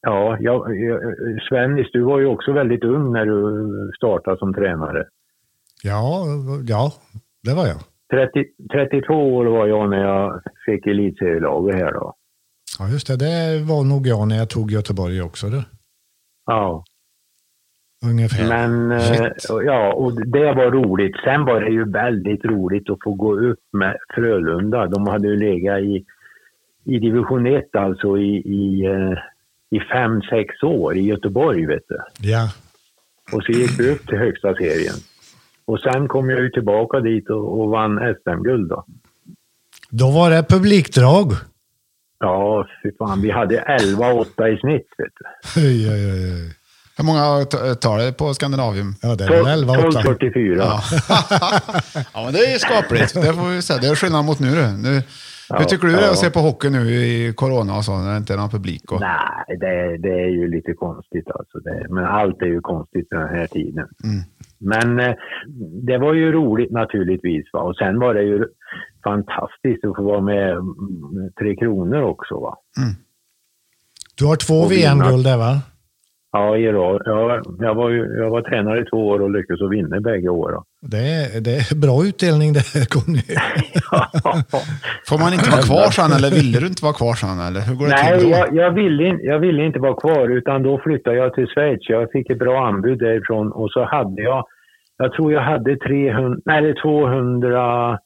Ja, 0.00 0.36
jag, 0.40 0.76
jag, 0.80 1.00
Svennis, 1.48 1.86
du 1.92 2.00
var 2.02 2.18
ju 2.20 2.26
också 2.26 2.52
väldigt 2.52 2.84
ung 2.84 3.12
när 3.12 3.26
du 3.26 3.92
startade 3.96 4.38
som 4.38 4.54
tränare. 4.54 5.04
Ja, 5.82 6.24
ja, 6.66 6.92
det 7.42 7.54
var 7.54 7.66
jag. 7.66 7.76
30, 8.10 8.44
32 8.72 9.36
år 9.36 9.44
var 9.44 9.66
jag 9.66 9.90
när 9.90 10.04
jag 10.04 10.42
fick 10.66 10.86
elitserielaget 10.86 11.74
här 11.74 11.92
då. 11.92 12.14
Ja, 12.78 12.88
just 12.88 13.06
det. 13.06 13.16
Det 13.16 13.64
var 13.64 13.84
nog 13.84 14.06
jag 14.06 14.28
när 14.28 14.36
jag 14.36 14.50
tog 14.50 14.70
Göteborg 14.70 15.22
också. 15.22 15.46
Du. 15.46 15.62
Ja, 16.46 16.84
ungefär. 18.06 18.48
Men 18.48 18.92
eh, 18.92 19.00
Shit. 19.00 19.46
ja, 19.48 19.92
och 19.92 20.26
det 20.26 20.52
var 20.52 20.70
roligt. 20.70 21.16
Sen 21.24 21.44
var 21.44 21.60
det 21.60 21.70
ju 21.70 21.90
väldigt 21.90 22.44
roligt 22.44 22.90
att 22.90 22.98
få 23.04 23.14
gå 23.14 23.40
upp 23.40 23.60
med 23.72 23.96
Frölunda. 24.14 24.86
De 24.86 25.06
hade 25.06 25.28
ju 25.28 25.36
legat 25.36 25.78
i, 25.80 26.04
i 26.84 26.98
division 26.98 27.46
1 27.46 27.76
alltså 27.76 28.18
i, 28.18 28.36
i, 28.36 28.86
eh, 28.86 29.18
i 29.70 29.80
fem, 29.80 30.22
sex 30.22 30.62
år 30.62 30.96
i 30.96 31.00
Göteborg 31.00 31.66
vet 31.66 31.84
du. 31.88 32.28
Ja. 32.30 32.48
Och 33.32 33.42
så 33.44 33.52
gick 33.52 33.80
vi 33.80 33.90
upp 33.90 34.06
till 34.06 34.18
högsta 34.18 34.54
serien. 34.54 34.94
Och 35.66 35.80
sen 35.80 36.08
kom 36.08 36.30
jag 36.30 36.40
ju 36.40 36.50
tillbaka 36.50 37.00
dit 37.00 37.30
och, 37.30 37.60
och 37.60 37.70
vann 37.70 37.98
SM-guld 37.98 38.68
då. 38.68 38.84
Då 39.90 40.10
var 40.10 40.30
det 40.30 40.42
publikdrag. 40.48 41.32
Ja, 42.18 42.66
fy 42.82 42.90
fan. 42.98 43.22
Vi 43.22 43.30
hade 43.30 43.60
11-8 43.60 44.46
i 44.48 44.58
snitt 44.60 44.88
vet 44.98 45.12
du. 45.14 45.60
Oj, 45.60 45.90
oj, 45.90 46.12
oj. 46.12 46.54
Hur 46.96 47.04
många 47.04 47.44
tar 47.74 47.98
det 47.98 48.12
på 48.12 48.34
Skandinavium? 48.34 48.94
Ja, 49.02 49.14
det 49.14 49.24
är 49.24 49.30
väl 49.30 49.46
11 49.46 49.72
8. 49.72 50.00
12-44. 50.00 50.56
Ja. 50.56 50.80
ja, 52.14 52.24
men 52.24 52.32
det 52.32 52.38
är 52.38 52.58
skapligt. 52.58 53.14
Det 53.14 53.32
får 53.32 53.54
vi 53.54 53.62
säga. 53.62 53.80
Det 53.80 53.86
är 53.86 53.94
skillnad 53.94 54.24
mot 54.24 54.40
nu. 54.40 54.50
du. 54.50 54.66
nu 54.88 55.02
hur 55.50 55.64
tycker 55.64 55.86
du 55.86 55.92
det 55.92 56.06
är 56.06 56.10
att 56.10 56.18
se 56.18 56.30
på 56.30 56.38
hockey 56.38 56.70
nu 56.70 56.90
i 56.90 57.32
corona 57.36 57.76
och 57.76 57.84
så, 57.84 57.98
när 57.98 58.10
det 58.10 58.16
inte 58.16 58.32
är 58.32 58.36
någon 58.36 58.50
publik? 58.50 58.92
Och... 58.92 59.00
Nej, 59.00 59.58
det, 59.60 59.98
det 59.98 60.14
är 60.22 60.28
ju 60.28 60.48
lite 60.48 60.72
konstigt 60.72 61.30
alltså. 61.30 61.58
Det, 61.58 61.86
men 61.90 62.04
allt 62.04 62.42
är 62.42 62.46
ju 62.46 62.60
konstigt 62.60 63.06
den 63.10 63.28
här 63.28 63.46
tiden. 63.46 63.88
Men 64.58 65.00
eh, 65.00 65.14
det 65.86 65.98
var 65.98 66.14
ju 66.14 66.32
roligt 66.32 66.70
naturligtvis. 66.70 67.44
Va? 67.52 67.60
Och 67.60 67.76
sen 67.76 67.98
var 67.98 68.14
det 68.14 68.22
ju 68.22 68.44
fantastiskt 69.04 69.84
att 69.84 69.96
få 69.96 70.02
vara 70.02 70.20
med 70.20 70.50
mm, 70.50 71.32
Tre 71.38 71.56
Kronor 71.56 72.02
också. 72.02 72.40
Va? 72.40 72.56
Du 74.18 74.26
har 74.26 74.36
två. 74.36 74.68
VM-guld 74.68 75.24
där 75.24 75.36
va? 75.36 75.60
Ja, 76.36 76.56
i 76.56 76.72
rad. 76.72 77.02
ja, 77.04 77.42
jag, 77.58 77.74
var 77.74 77.90
ju, 77.90 78.16
jag 78.22 78.30
var 78.30 78.42
tränare 78.42 78.80
i 78.80 78.84
två 78.84 79.08
år 79.08 79.20
och 79.22 79.30
lyckades 79.30 79.62
att 79.62 79.70
vinna 79.70 80.00
bägge 80.00 80.28
åren. 80.28 80.62
Det 80.80 80.96
är, 80.96 81.40
det 81.40 81.54
är 81.56 81.74
bra 81.86 82.04
utdelning 82.08 82.52
det 82.52 82.90
Conny. 82.94 83.22
Får 85.08 85.18
man 85.18 85.32
inte 85.32 85.50
vara 85.50 85.66
kvar 85.70 85.90
sen 85.98 86.10
eller 86.16 86.30
ville 86.40 86.60
du 86.60 86.66
inte 86.66 86.84
vara 86.88 86.98
kvar 87.00 87.14
sen? 87.14 87.38
Eller 87.46 87.60
hur 87.66 87.74
går 87.78 87.86
det 87.86 87.96
till 87.96 88.10
Nej, 88.10 88.24
då? 88.24 88.30
jag, 88.38 88.46
jag, 88.62 88.70
ville, 88.80 89.04
jag 89.32 89.38
ville 89.38 89.62
inte 89.68 89.78
vara 89.78 90.00
kvar 90.02 90.28
utan 90.38 90.62
då 90.62 90.72
flyttade 90.84 91.16
jag 91.16 91.34
till 91.34 91.46
Schweiz. 91.46 91.80
Jag 91.88 92.10
fick 92.14 92.30
ett 92.30 92.38
bra 92.38 92.66
anbud 92.68 92.98
därifrån 92.98 93.52
och 93.52 93.70
så 93.70 93.84
hade 93.84 94.22
jag, 94.22 94.44
jag 94.98 95.12
tror 95.12 95.32
jag 95.32 95.42
hade 95.42 95.76
300, 95.76 96.38
nej, 96.44 96.74
220 96.82 97.98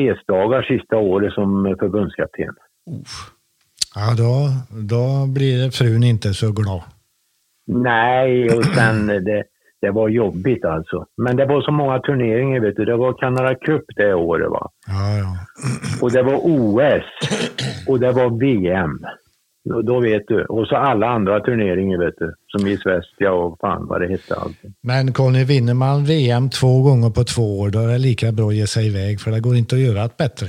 resdagar 0.00 0.62
sista 0.62 0.96
året 0.96 1.32
som 1.32 1.76
förbundskapten. 1.80 2.54
Ja, 3.94 4.14
då, 4.16 4.48
då 4.80 5.26
blir 5.26 5.70
frun 5.70 6.02
inte 6.02 6.34
så 6.34 6.52
glad. 6.52 6.82
Nej, 7.66 8.50
och 8.50 8.64
sen 8.64 9.06
det, 9.06 9.44
det 9.80 9.90
var 9.90 10.08
jobbigt 10.08 10.64
alltså. 10.64 11.06
Men 11.16 11.36
det 11.36 11.46
var 11.46 11.62
så 11.62 11.72
många 11.72 11.98
turneringar, 11.98 12.60
vet 12.60 12.76
du. 12.76 12.84
Det 12.84 12.96
var 12.96 13.12
Canada 13.12 13.54
Cup 13.54 13.84
det 13.96 14.14
året 14.14 14.50
va. 14.50 14.70
Ja, 14.86 15.18
ja. 15.18 15.36
Och 16.00 16.12
det 16.12 16.22
var 16.22 16.38
OS 16.42 17.04
och 17.88 18.00
det 18.00 18.12
var 18.12 18.40
VM. 18.40 19.00
Då, 19.64 19.82
då 19.82 20.00
vet 20.00 20.22
du. 20.28 20.44
Och 20.44 20.66
så 20.66 20.76
alla 20.76 21.06
andra 21.06 21.40
turneringar 21.40 21.98
vet 21.98 22.14
du. 22.18 22.34
Som 22.46 22.66
i 22.66 22.76
Svästia 22.76 23.32
och 23.32 23.58
fan 23.60 23.86
vad 23.86 24.00
det 24.00 24.08
hette 24.08 24.34
allting. 24.34 24.74
Men 24.82 25.12
Conny, 25.12 25.44
vinner 25.44 25.74
man 25.74 26.04
VM 26.04 26.50
två 26.50 26.82
gånger 26.82 27.10
på 27.10 27.24
två 27.24 27.60
år, 27.60 27.70
då 27.70 27.78
är 27.78 27.88
det 27.88 27.98
lika 27.98 28.32
bra 28.32 28.48
att 28.48 28.54
ge 28.54 28.66
sig 28.66 28.86
iväg, 28.86 29.20
för 29.20 29.30
det 29.30 29.40
går 29.40 29.56
inte 29.56 29.74
att 29.74 29.80
göra 29.80 30.04
ett 30.04 30.16
bättre. 30.16 30.46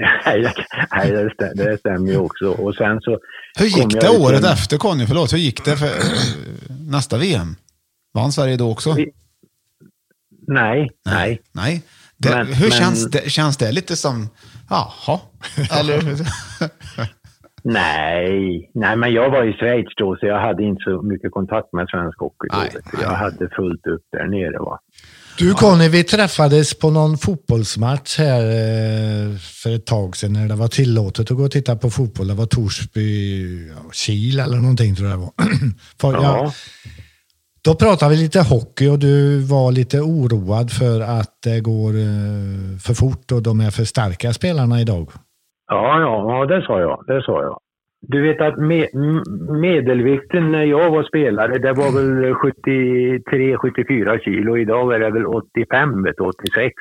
Nej, 0.00 0.52
nej 0.94 1.10
det, 1.10 1.30
stämmer, 1.34 1.70
det 1.70 1.78
stämmer 1.78 2.10
ju 2.10 2.16
också. 2.18 2.50
Och 2.50 2.74
sen 2.74 3.00
så... 3.00 3.18
Hur 3.58 3.66
gick 3.66 4.00
det 4.00 4.08
året 4.08 4.44
en- 4.44 4.52
efter 4.52 4.76
Conny? 4.78 5.06
Förlåt, 5.06 5.32
hur 5.32 5.38
gick 5.38 5.64
det 5.64 5.76
för 5.76 5.90
nästa 6.90 7.18
VM? 7.18 7.56
Vann 8.14 8.32
Sverige 8.32 8.56
då 8.56 8.70
också? 8.70 8.92
Vi- 8.92 9.12
Nej, 10.48 10.90
nej. 11.06 11.40
Nej. 11.52 11.82
Det, 12.18 12.30
Men- 12.30 12.46
hur 12.46 12.68
men- 12.68 12.78
Känns, 12.78 13.10
det, 13.10 13.30
känns 13.30 13.56
det 13.56 13.72
lite 13.72 13.96
som, 13.96 14.28
jaha, 14.70 15.20
eller? 15.80 16.00
Nej, 17.64 18.70
nej, 18.74 18.96
men 18.96 19.12
jag 19.12 19.30
var 19.30 19.44
i 19.44 19.52
Schweiz 19.52 19.86
då 19.96 20.16
så 20.20 20.26
jag 20.26 20.40
hade 20.40 20.62
inte 20.62 20.82
så 20.84 21.02
mycket 21.02 21.32
kontakt 21.32 21.72
med 21.72 21.88
svensk 21.88 22.18
hockey. 22.20 22.48
Nej, 22.52 22.70
du. 22.92 23.02
Jag 23.02 23.10
hade 23.10 23.48
fullt 23.56 23.86
upp 23.86 24.02
där 24.12 24.26
nere. 24.26 24.58
Va? 24.58 24.78
Du 25.38 25.54
Conny, 25.54 25.88
vi 25.88 26.04
träffades 26.04 26.78
på 26.78 26.90
någon 26.90 27.18
fotbollsmatch 27.18 28.18
här 28.18 28.42
eh, 28.42 29.36
för 29.62 29.74
ett 29.74 29.86
tag 29.86 30.16
sedan 30.16 30.32
när 30.32 30.48
det 30.48 30.54
var 30.54 30.68
tillåtet 30.68 31.30
att 31.30 31.36
gå 31.36 31.44
och 31.44 31.50
titta 31.50 31.76
på 31.76 31.90
fotboll. 31.90 32.28
Det 32.28 32.34
var 32.34 32.46
Torsby, 32.46 33.72
Kil 33.92 34.40
eller 34.40 34.56
någonting 34.56 34.94
tror 34.94 35.08
jag 35.08 35.18
det 35.18 35.22
var. 35.22 35.32
Ja. 36.16 36.22
Ja. 36.22 36.52
Då 37.64 37.74
pratade 37.74 38.10
vi 38.10 38.16
lite 38.16 38.40
hockey 38.40 38.88
och 38.88 38.98
du 38.98 39.38
var 39.40 39.72
lite 39.72 40.00
oroad 40.00 40.70
för 40.70 41.00
att 41.00 41.32
det 41.44 41.60
går 41.60 41.90
eh, 41.90 42.78
för 42.84 42.94
fort 42.94 43.32
och 43.32 43.42
de 43.42 43.60
är 43.60 43.70
för 43.70 43.84
starka 43.84 44.32
spelarna 44.32 44.80
idag. 44.80 45.08
Ja, 45.68 46.00
ja, 46.00 46.14
ja, 46.32 46.46
det 46.46 46.66
sa 46.66 46.80
jag. 46.80 47.04
Det 47.06 47.22
sa 47.22 47.42
jag. 47.42 47.58
Du 48.00 48.22
vet 48.22 48.40
att 48.40 48.58
me 48.58 48.86
m- 48.94 49.22
medelvikten 49.60 50.52
när 50.52 50.64
jag 50.64 50.90
var 50.90 51.02
spelare, 51.02 51.58
det 51.58 51.72
var 51.72 51.92
väl 51.92 52.34
73-74 52.34 54.18
kilo. 54.18 54.56
Idag 54.58 54.94
är 54.94 54.98
det 54.98 55.10
väl 55.10 55.26
85, 55.26 56.02
vet 56.02 56.16
du, 56.16 56.24
86. 56.24 56.74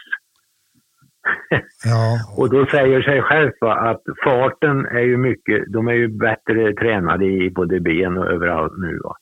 Ja, 1.85 2.17
Och 2.37 2.49
då 2.49 2.65
säger 2.65 3.01
sig 3.01 3.21
själv 3.21 3.51
att 3.59 4.01
farten 4.23 4.85
är 4.85 4.99
ju 5.01 5.17
mycket, 5.17 5.63
de 5.73 5.87
är 5.87 5.93
ju 5.93 6.07
bättre 6.07 6.73
tränade 6.73 7.25
i 7.25 7.49
både 7.51 7.79
ben 7.79 8.17
och 8.17 8.31
överallt 8.31 8.73
nu. 8.77 8.99
Va. 9.03 9.15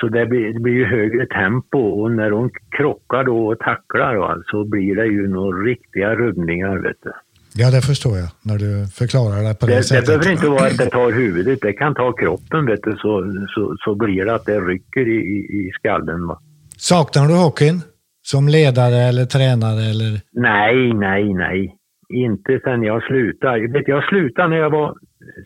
Så 0.00 0.08
det 0.08 0.26
blir, 0.26 0.52
det 0.52 0.60
blir 0.60 0.72
ju 0.74 0.84
högre 0.84 1.26
tempo 1.26 1.78
och 1.78 2.10
när 2.12 2.30
de 2.30 2.50
krockar 2.76 3.24
då 3.24 3.46
och 3.46 3.58
tacklar 3.58 4.16
va, 4.16 4.42
så 4.46 4.64
blir 4.64 4.94
det 4.96 5.06
ju 5.06 5.28
några 5.28 5.58
riktiga 5.58 6.14
rubbningar. 6.14 6.78
Vet 6.78 6.96
du. 7.02 7.10
Ja, 7.54 7.70
det 7.70 7.82
förstår 7.82 8.18
jag 8.18 8.28
när 8.42 8.58
du 8.58 8.86
förklarar 8.86 9.42
det 9.48 9.54
på 9.54 9.66
det, 9.66 9.72
Det, 9.72 9.78
det 9.78 9.82
sättet. 9.82 10.06
behöver 10.06 10.30
inte 10.32 10.48
vara 10.48 10.66
att 10.66 10.78
det 10.78 10.90
tar 10.90 11.12
huvudet, 11.12 11.58
det 11.62 11.72
kan 11.72 11.94
ta 11.94 12.12
kroppen 12.12 12.66
vet 12.66 12.82
du, 12.82 12.90
så, 12.92 13.12
så, 13.54 13.76
så 13.84 13.94
blir 13.94 14.24
det 14.24 14.34
att 14.34 14.46
det 14.46 14.60
rycker 14.60 15.08
i, 15.08 15.18
i, 15.36 15.38
i 15.60 15.70
skallen. 15.78 16.26
Va. 16.26 16.40
Saknar 16.76 17.28
du 17.28 17.34
hockeyn? 17.34 17.80
Som 18.22 18.48
ledare 18.48 18.96
eller 18.96 19.24
tränare 19.24 19.82
eller? 19.90 20.20
Nej, 20.32 20.94
nej, 20.94 21.34
nej. 21.34 21.76
Inte 22.14 22.60
sen 22.64 22.82
jag 22.82 23.02
slutade. 23.02 23.58
Jag 23.58 23.72
Vet, 23.72 23.88
jag 23.88 24.04
slutade 24.08 24.48
när 24.48 24.56
jag 24.56 24.70
var 24.70 24.94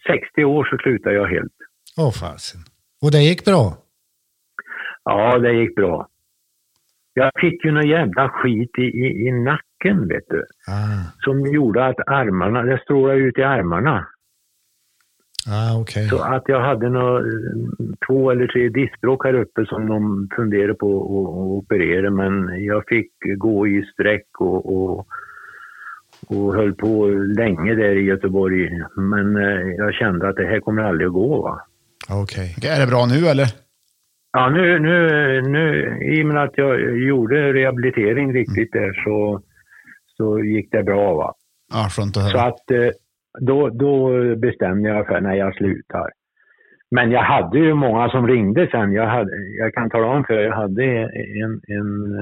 60 0.07 0.45
år 0.45 0.65
så 0.65 0.77
slutade 0.83 1.15
jag 1.15 1.27
helt. 1.27 1.53
Åh 1.99 2.11
fasen. 2.13 2.61
Och 3.03 3.11
det 3.11 3.19
gick 3.23 3.45
bra? 3.45 3.75
Ja, 5.05 5.39
det 5.39 5.53
gick 5.53 5.75
bra. 5.77 6.09
Jag 7.17 7.31
fick 7.41 7.65
ju 7.65 7.71
någon 7.73 7.89
jävla 7.89 8.29
skit 8.29 8.71
i, 8.79 8.83
i, 8.83 9.27
i 9.29 9.33
nacken, 9.33 10.09
vet 10.09 10.25
du. 10.29 10.45
Ah, 10.69 11.11
Som 11.25 11.47
gjorde 11.47 11.87
att 11.87 12.09
armarna, 12.09 12.63
det 12.63 12.81
strålade 12.83 13.19
ut 13.21 13.39
i 13.39 13.43
armarna. 13.43 14.07
ah 15.49 15.81
okej. 15.81 16.09
Så 16.09 16.19
att 16.23 16.43
jag 16.47 16.61
hade 16.61 16.89
nå, 16.91 17.23
två 18.07 18.31
eller 18.31 18.47
tre 18.47 18.69
diskbråck 18.69 19.25
här 19.25 19.35
uppe 19.35 19.67
som 19.67 19.87
de 19.89 20.29
funderade 20.37 20.75
på 20.75 20.87
att 21.01 21.65
operera. 21.65 22.11
Men 22.11 22.65
jag 22.65 22.85
fick 22.89 23.11
gå 23.37 23.69
i 23.69 23.83
sträck 23.93 24.27
och, 24.41 24.77
och, 24.77 25.07
och 26.29 26.55
höll 26.55 26.75
på 26.75 27.07
länge 27.37 27.75
där 27.75 27.97
i 27.97 28.03
Göteborg. 28.05 28.71
Men 28.97 29.37
eh, 29.37 29.61
jag 29.77 29.95
kände 29.95 30.29
att 30.29 30.37
det 30.37 30.47
här 30.47 30.61
kommer 30.61 30.83
aldrig 30.83 31.07
att 31.07 31.13
gå. 31.13 31.61
Okej. 32.11 32.55
Okej, 32.59 32.71
Är 32.71 32.81
det 32.81 32.87
bra 32.87 33.07
nu 33.07 33.27
eller? 33.27 33.64
Ja, 34.37 34.49
nu, 34.51 34.79
nu, 34.79 34.99
nu, 35.43 35.99
i 36.03 36.23
och 36.23 36.27
med 36.27 36.43
att 36.43 36.59
jag 36.59 36.99
gjorde 36.99 37.53
rehabilitering 37.53 38.33
riktigt 38.33 38.73
där 38.73 38.93
så, 39.05 39.43
så 40.17 40.39
gick 40.41 40.73
det 40.73 40.83
bra. 40.83 41.15
Va? 41.15 41.35
Ja, 41.73 41.89
skönt 41.91 42.17
att 42.17 42.23
Så 42.31 42.39
höra. 42.39 42.49
att 42.49 42.71
eh, 42.71 42.91
då, 43.41 43.69
då 43.69 44.11
bestämde 44.37 44.89
jag 44.89 45.07
för 45.07 45.21
när 45.21 45.35
jag 45.35 45.55
slutar. 45.57 46.11
Men 46.91 47.11
jag 47.11 47.23
hade 47.23 47.59
ju 47.59 47.75
många 47.75 48.09
som 48.09 48.27
ringde 48.27 48.69
sen. 48.71 48.93
Jag, 48.93 49.07
hade, 49.07 49.31
jag 49.59 49.75
kan 49.75 49.91
tala 49.91 50.07
om 50.07 50.25
för 50.25 50.35
er, 50.35 50.43
jag 50.45 50.57
hade 50.57 50.85
en, 50.85 51.61
en, 51.67 52.15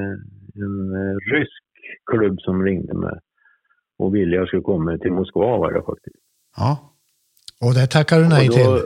en 0.55 0.95
rysk 1.33 1.63
klubb 2.11 2.41
som 2.41 2.65
ringde 2.65 2.95
mig 2.95 3.19
och 3.99 4.15
ville 4.15 4.37
jag 4.37 4.47
skulle 4.49 4.63
komma 4.63 4.99
till 4.99 5.13
Moskva 5.13 5.57
var 5.57 5.73
det 5.73 5.83
faktiskt. 5.83 6.17
Ja. 6.57 6.79
Och 7.61 7.75
det 7.75 7.87
tackar 7.87 8.17
du 8.19 8.29
nej 8.29 8.49
till? 8.49 8.65
då, 8.65 8.81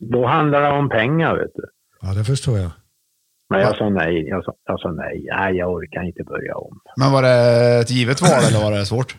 då 0.00 0.26
handlar 0.26 0.62
det 0.62 0.78
om 0.78 0.88
pengar 0.88 1.36
vet 1.36 1.50
du. 1.54 1.64
Ja, 2.04 2.14
det 2.14 2.24
förstår 2.24 2.58
jag. 2.58 2.70
Men 3.50 3.60
jag 3.60 3.76
sa 3.76 3.88
nej. 3.88 4.28
Jag 4.28 4.44
sa, 4.44 4.54
jag 4.66 4.80
sa 4.80 4.90
nej. 4.92 5.26
Nej, 5.36 5.54
jag 5.56 5.72
orkar 5.72 6.02
inte 6.02 6.22
börja 6.24 6.54
om. 6.56 6.80
Men 6.96 7.12
var 7.12 7.22
det 7.22 7.78
ett 7.80 7.90
givet 7.90 8.20
val 8.22 8.30
eller 8.48 8.64
var 8.64 8.72
det 8.78 8.86
svårt? 8.86 9.16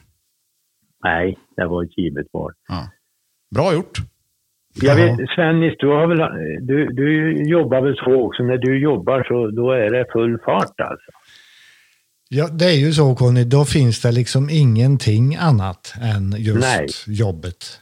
Nej, 1.03 1.37
det 1.55 1.65
var 1.65 1.83
ett 1.83 1.97
givet 1.97 2.27
val. 2.33 2.51
Ja. 2.67 2.89
Bra 3.55 3.73
gjort. 3.73 3.97
Jag 4.81 4.99
Ja. 4.99 5.05
vet, 5.05 5.29
Svennis, 5.35 5.73
du, 5.79 5.87
har 5.87 6.07
väl, 6.07 6.19
du, 6.67 6.87
du 6.93 7.33
jobbar 7.49 7.81
väl 7.81 7.95
så 7.95 8.21
också. 8.27 8.43
När 8.43 8.57
du 8.57 8.79
jobbar 8.79 9.23
så 9.23 9.51
då 9.61 9.71
är 9.71 9.89
det 9.91 10.05
full 10.13 10.37
fart 10.45 10.79
alltså. 10.79 11.11
Ja, 12.29 12.47
det 12.47 12.65
är 12.65 12.77
ju 12.85 12.91
så 12.93 13.15
Conny, 13.15 13.43
då 13.43 13.65
finns 13.65 14.01
det 14.01 14.11
liksom 14.11 14.49
ingenting 14.49 15.35
annat 15.35 15.93
än 16.01 16.35
just 16.37 16.61
Nej. 16.77 16.87
jobbet. 17.07 17.79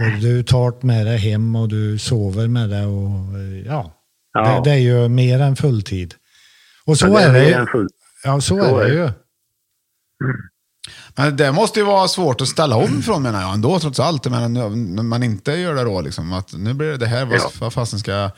Och 0.00 0.20
du 0.20 0.42
tar 0.42 0.86
med 0.86 1.06
det 1.06 1.16
hem 1.16 1.56
och 1.56 1.68
du 1.68 1.98
sover 1.98 2.48
med 2.48 2.70
det 2.70 2.86
och 2.86 3.40
ja, 3.66 3.92
Ja. 4.34 4.60
Det, 4.64 4.70
det 4.70 4.76
är 4.76 4.78
ju 4.80 5.08
mer 5.08 5.40
än 5.40 5.56
fulltid. 5.56 6.14
Och 6.86 6.98
så 6.98 7.06
Ja, 7.06 7.20
är 7.20 7.26
det 7.26 7.32
mer 7.32 7.46
ju. 7.48 7.52
än 7.52 7.66
full- 7.66 7.88
Ja, 8.24 8.40
så, 8.40 8.40
så 8.40 8.76
är 8.76 8.84
är 8.84 8.88
det 8.88 8.94
det. 8.94 9.02
ju. 9.02 9.10
Men 11.16 11.36
det 11.36 11.52
måste 11.52 11.80
ju 11.80 11.86
vara 11.86 12.08
svårt 12.08 12.40
att 12.40 12.48
ställa 12.48 12.76
om 12.76 13.02
från 13.02 13.22
menar 13.22 13.40
jag 13.42 13.54
ändå 13.54 13.78
trots 13.78 14.00
allt. 14.00 14.30
Men 14.30 14.52
när 14.94 15.02
man 15.02 15.22
inte 15.22 15.52
gör 15.52 15.74
det 15.74 15.84
då 15.84 16.00
liksom. 16.00 16.32
Att 16.32 16.52
nu 16.58 16.74
blir 16.74 16.88
det 16.90 16.96
det 16.96 17.06
här, 17.06 17.24
vad, 17.24 17.34
Ja. 17.34 17.50
vad 17.60 17.72
fasen 17.72 17.98
ska... 17.98 18.30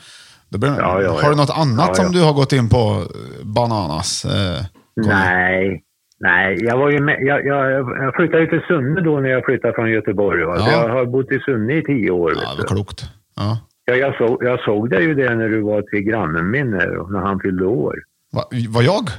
Då 0.49 0.57
blir, 0.57 0.69
Ja, 0.77 1.01
ja, 1.01 1.21
har 1.21 1.29
du 1.29 1.35
något 1.35 1.57
annat 1.57 1.87
Ja, 1.87 1.95
som 1.95 2.11
du 2.11 2.21
har 2.23 2.33
gått 2.33 2.53
in 2.53 2.69
på? 2.69 2.77
eh, 2.77 3.45
Bananas? 3.45 4.25
Eh? 4.25 4.65
Nej, 4.95 5.83
nej. 6.19 6.57
Jag, 6.63 6.77
var 6.77 6.89
ju 6.91 6.99
med, 7.01 7.17
jag, 7.21 7.45
jag, 7.45 7.71
jag 8.03 8.15
flyttade 8.15 8.39
ju 8.43 8.47
till 8.49 8.61
Sunne 8.67 9.01
då 9.01 9.19
när 9.19 9.29
jag 9.29 9.45
flyttade 9.45 9.73
från 9.73 9.89
Göteborg. 9.91 10.41
Jag 10.41 10.89
har 10.89 11.05
bott 11.05 11.31
i 11.31 11.39
Sunne 11.39 11.73
i 11.77 11.83
tio 11.83 12.11
år. 12.11 12.33
Ja, 12.43 12.53
vad 12.57 12.67
klokt. 12.67 13.05
Ja. 13.35 13.59
Ja, 13.89 13.95
jag, 13.95 14.17
såg, 14.17 14.43
jag 14.43 14.59
såg 14.59 14.89
dig 14.89 15.03
ju 15.03 15.13
det 15.15 15.35
när 15.35 15.49
du 15.49 15.61
var 15.61 15.81
till 15.81 15.99
grannen 16.01 16.51
min 16.51 16.73
här, 16.73 16.97
och 16.97 17.11
när 17.11 17.19
han 17.19 17.39
fyllde 17.39 17.65
år. 17.65 17.95
Va, 18.31 18.43
var 18.69 18.81
jag? 18.81 19.09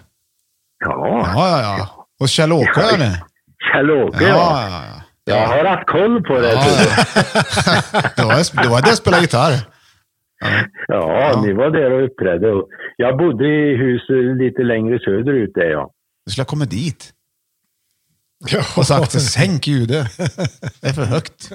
Ja, 0.85 1.23
Ja, 1.35 1.61
ja, 1.61 1.77
ja. 1.79 2.07
Och 2.21 2.29
Kjell-Åke 2.29 2.71
Ja, 2.81 2.95
eller? 2.95 3.13
Kjell-Åke 3.73 4.25
Ja, 4.25 4.29
ja. 4.29 4.69
ja, 4.71 4.83
ja. 5.25 5.35
Jag 5.35 5.49
har 5.49 5.65
haft 5.65 5.89
koll 5.89 6.23
på 6.23 6.39
det. 6.39 6.53
Ja. 6.53 6.65
Det 8.17 8.23
var, 8.25 8.63
det 8.63 8.69
var 8.69 8.83
det 8.83 8.89
jag 8.89 8.97
spelade 8.99 9.23
gitarr. 9.23 9.53
Ja, 10.89 11.43
ni 11.47 11.53
var 11.53 11.71
där 11.71 11.91
och 11.93 12.05
uppträdde. 12.05 12.47
Jag 12.97 13.19
bodde 13.19 13.45
i 13.47 13.77
hus 13.77 14.03
lite 14.39 14.63
längre 14.63 14.99
söderut 14.99 15.51
där 15.55 15.71
ja. 15.71 15.91
Du 16.27 16.33
skulle 16.33 16.43
ha 16.43 16.47
kommit 16.49 16.71
dit 16.71 17.13
Ja, 18.47 18.63
och 18.77 18.87
sagt 18.87 19.13
sänk 19.23 19.67
ljudet. 19.67 20.07
Det 20.81 20.89
är 20.89 20.93
för 20.93 21.05
högt. 21.05 21.51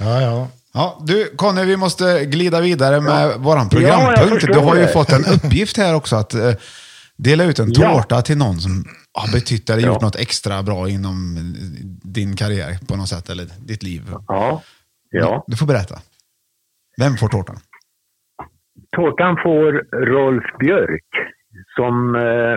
ja, 0.00 0.20
ja. 0.20 0.48
Ja, 0.72 0.98
du 1.06 1.30
Conny, 1.36 1.64
vi 1.64 1.76
måste 1.76 2.24
glida 2.24 2.60
vidare 2.60 3.00
med 3.00 3.34
våran 3.38 3.68
Ja, 3.72 3.80
jag 3.80 3.98
programpunkt. 4.16 4.34
förstår 4.34 4.52
du 4.54 4.58
har 4.68 4.76
ju 4.76 4.82
det. 4.82 4.88
fått 4.88 5.12
en 5.12 5.24
uppgift 5.34 5.76
här 5.76 5.94
också 5.94 6.16
att 6.16 6.34
eh, 6.34 6.52
dela 7.16 7.44
ut 7.44 7.58
en 7.58 7.72
Ja. 7.72 7.92
tårta 7.92 8.22
till 8.22 8.38
någon 8.38 8.54
som 8.60 8.84
har 9.12 9.32
betytt 9.32 9.70
eller 9.70 9.82
Ja. 9.82 9.88
gjort 9.88 10.02
något 10.02 10.16
extra 10.16 10.62
bra 10.62 10.88
inom 10.88 11.36
eh, 11.36 11.42
din 12.02 12.36
karriär 12.36 12.78
på 12.88 12.96
något 12.96 13.08
sätt, 13.08 13.30
eller 13.30 13.44
ditt 13.66 13.82
liv. 13.82 14.02
Ja, 14.28 14.62
ja. 15.10 15.44
Du 15.46 15.56
får 15.56 15.66
berätta. 15.66 15.98
Vem 17.00 17.16
får 17.16 17.28
tårtan? 17.28 17.56
Tårtan 18.96 19.36
får 19.42 19.72
Rolf 20.06 20.44
Björk 20.58 21.10
som 21.76 22.14
eh, 22.14 22.56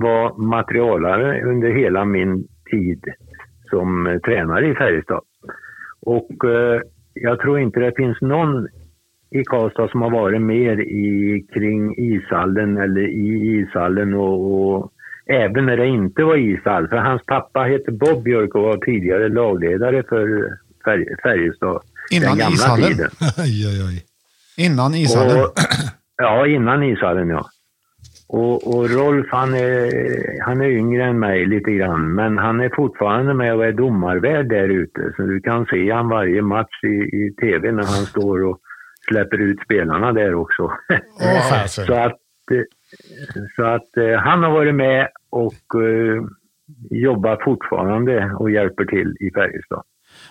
var 0.00 0.38
materialare 0.46 1.42
under 1.50 1.68
hela 1.82 2.04
min 2.04 2.46
tid 2.70 3.04
som 3.70 4.06
eh, 4.06 4.18
tränare 4.18 4.70
i 4.70 4.74
Färjestad. 4.74 5.20
Och 6.06 6.44
eh, 6.44 6.80
jag 7.14 7.40
tror 7.40 7.60
inte 7.60 7.80
det 7.80 7.92
finns 7.96 8.20
någon 8.20 8.68
i 9.30 9.44
Karlstad 9.44 9.88
som 9.88 10.02
har 10.02 10.10
varit 10.10 10.42
mer 10.42 10.80
i, 10.80 11.46
kring 11.54 11.94
ishallen 11.98 12.76
eller 12.76 13.08
i 13.08 13.60
ishallen 13.60 14.14
och, 14.14 14.38
och 14.54 14.92
även 15.26 15.66
när 15.66 15.76
det 15.76 15.86
inte 15.86 16.22
var 16.22 16.36
ishall. 16.36 16.88
För 16.88 16.96
hans 16.96 17.22
pappa 17.26 17.60
hette 17.60 17.92
Bob 17.92 18.22
Björk 18.22 18.54
och 18.54 18.62
var 18.62 18.76
tidigare 18.76 19.28
lagledare 19.28 20.02
för 20.08 20.58
Färj, 20.84 21.06
Färjestad. 21.22 21.82
Innan 22.10 22.28
den 22.28 22.38
gamla 22.38 22.54
ishallen? 22.54 22.88
tiden. 22.88 23.10
Aj, 23.36 23.66
aj, 23.66 23.80
aj. 23.88 24.04
Innan 24.56 24.94
ishallen? 24.94 25.44
Och, 25.44 25.52
ja, 26.16 26.46
innan 26.46 26.82
ishallen 26.82 27.28
ja. 27.28 27.46
Och, 28.26 28.74
och 28.74 28.90
Rolf 28.90 29.26
han 29.30 29.54
är, 29.54 30.42
han 30.44 30.60
är 30.60 30.68
yngre 30.68 31.04
än 31.04 31.18
mig 31.18 31.46
lite 31.46 31.70
grann, 31.70 32.14
men 32.14 32.38
han 32.38 32.60
är 32.60 32.70
fortfarande 32.76 33.34
med 33.34 33.54
och 33.54 33.66
är 33.66 33.72
domarvärd 33.72 34.48
där 34.48 34.68
ute. 34.68 35.12
Så 35.16 35.22
du 35.22 35.40
kan 35.40 35.66
se 35.66 35.90
han 35.90 36.08
varje 36.08 36.42
match 36.42 36.84
i, 36.84 37.16
i 37.16 37.34
tv 37.40 37.72
när 37.72 37.84
han 37.84 38.06
står 38.06 38.44
och 38.44 38.60
släpper 39.08 39.38
ut 39.38 39.60
spelarna 39.64 40.12
där 40.12 40.34
också. 40.34 40.70
Fasen. 41.50 41.86
så 41.86 41.94
att, 41.94 42.18
så 43.56 43.64
att 43.64 43.96
eh, 43.96 44.18
han 44.18 44.42
har 44.42 44.50
varit 44.50 44.74
med 44.74 45.08
och 45.30 45.82
eh, 45.82 46.22
jobbar 46.90 47.44
fortfarande 47.44 48.30
och 48.38 48.50
hjälper 48.50 48.84
till 48.84 49.16
i 49.20 49.30
Färjestad. 49.30 49.82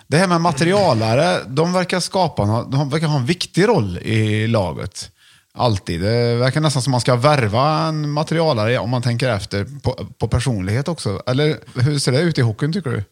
Det 0.06 0.16
här 0.16 0.28
med 0.28 0.40
materialare, 0.40 1.44
de 1.48 1.72
verkar 1.72 2.00
skapa, 2.00 2.42
de 2.72 2.90
verkar 2.90 3.06
ha 3.06 3.18
en 3.18 3.26
viktig 3.26 3.68
roll 3.68 3.98
i 4.02 4.46
laget. 4.46 5.10
Alltid. 5.58 6.00
Det 6.00 6.36
verkar 6.38 6.60
nästan 6.60 6.82
som 6.82 6.90
man 6.90 7.00
ska 7.00 7.16
värva 7.16 7.88
en 7.88 8.10
materialare 8.10 8.78
om 8.78 8.90
man 8.90 9.02
tänker 9.02 9.28
efter 9.28 9.64
på, 9.84 9.90
på 10.20 10.28
personlighet 10.28 10.88
också. 10.88 11.08
Eller 11.26 11.46
hur 11.84 11.98
ser 11.98 12.12
det 12.12 12.22
ut 12.22 12.38
i 12.38 12.42
hockeyn 12.42 12.72
tycker 12.72 12.90
du? 12.90 13.02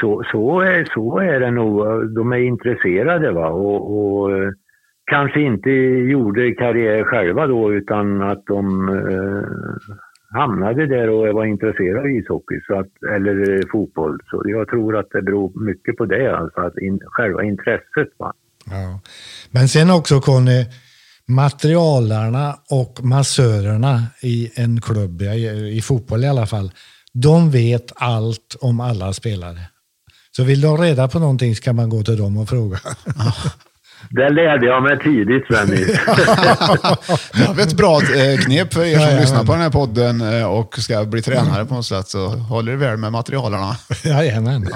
Så, 0.00 0.22
så, 0.32 0.60
är, 0.60 0.88
så 0.94 1.18
är 1.18 1.40
det 1.40 1.50
nog. 1.50 1.74
De 2.14 2.32
är 2.32 2.36
intresserade 2.36 3.32
va? 3.32 3.48
Och, 3.48 3.80
och 3.98 4.36
eh, 4.36 4.50
kanske 5.04 5.40
inte 5.40 5.70
gjorde 5.70 6.54
karriär 6.54 7.04
själva 7.04 7.46
då 7.46 7.72
utan 7.72 8.22
att 8.22 8.46
de 8.46 8.88
eh, 8.88 9.94
hamnade 10.38 10.86
där 10.86 11.08
och 11.10 11.34
var 11.34 11.44
intresserade 11.44 12.00
av 12.00 12.10
ishockey 12.10 12.60
så 12.66 12.78
att, 12.80 13.02
eller 13.16 13.54
eh, 13.54 13.60
fotboll. 13.72 14.18
Så 14.30 14.42
jag 14.44 14.68
tror 14.68 14.96
att 14.96 15.10
det 15.10 15.22
beror 15.22 15.64
mycket 15.64 15.96
på 15.96 16.06
det, 16.06 16.36
alltså 16.36 16.60
att 16.60 16.78
in, 16.78 17.00
själva 17.04 17.42
intresset. 17.42 18.08
Va? 18.18 18.32
Ja. 18.66 19.00
Men 19.50 19.68
sen 19.68 19.90
också 19.90 20.20
Conny, 20.20 20.64
materialarna 21.28 22.56
och 22.70 23.04
massörerna 23.04 24.06
i 24.22 24.50
en 24.54 24.80
klubb, 24.80 25.22
i, 25.22 25.72
i 25.76 25.82
fotboll 25.82 26.24
i 26.24 26.28
alla 26.28 26.46
fall, 26.46 26.72
de 27.12 27.50
vet 27.50 27.92
allt 27.96 28.56
om 28.60 28.80
alla 28.80 29.12
spelare. 29.12 29.60
Så 30.36 30.44
vill 30.44 30.60
du 30.60 30.68
ha 30.68 30.76
reda 30.84 31.08
på 31.08 31.18
någonting 31.18 31.56
ska 31.56 31.72
man 31.72 31.88
gå 31.88 32.02
till 32.02 32.16
dem 32.18 32.36
och 32.36 32.48
fråga. 32.48 32.78
Det 34.10 34.28
lärde 34.30 34.66
jag 34.66 34.82
mig 34.82 34.98
tidigt, 34.98 35.46
Svennis. 35.46 35.86
Det 37.32 37.44
har 37.46 37.60
ett 37.60 37.76
bra 37.76 38.00
eh, 38.02 38.38
knep 38.38 38.74
för 38.74 38.84
er 38.84 38.92
som 38.92 39.00
Jajamän. 39.00 39.20
lyssnar 39.20 39.44
på 39.44 39.52
den 39.52 39.60
här 39.60 39.70
podden 39.70 40.20
eh, 40.20 40.44
och 40.44 40.78
ska 40.78 41.04
bli 41.04 41.22
tränare 41.22 41.64
på 41.64 41.74
något 41.74 41.86
sätt. 41.86 42.08
Så 42.08 42.28
håller 42.28 42.72
det 42.72 42.78
väl 42.78 42.96
med 42.96 43.12
materialarna. 43.12 43.76
Jajamän. 44.04 44.68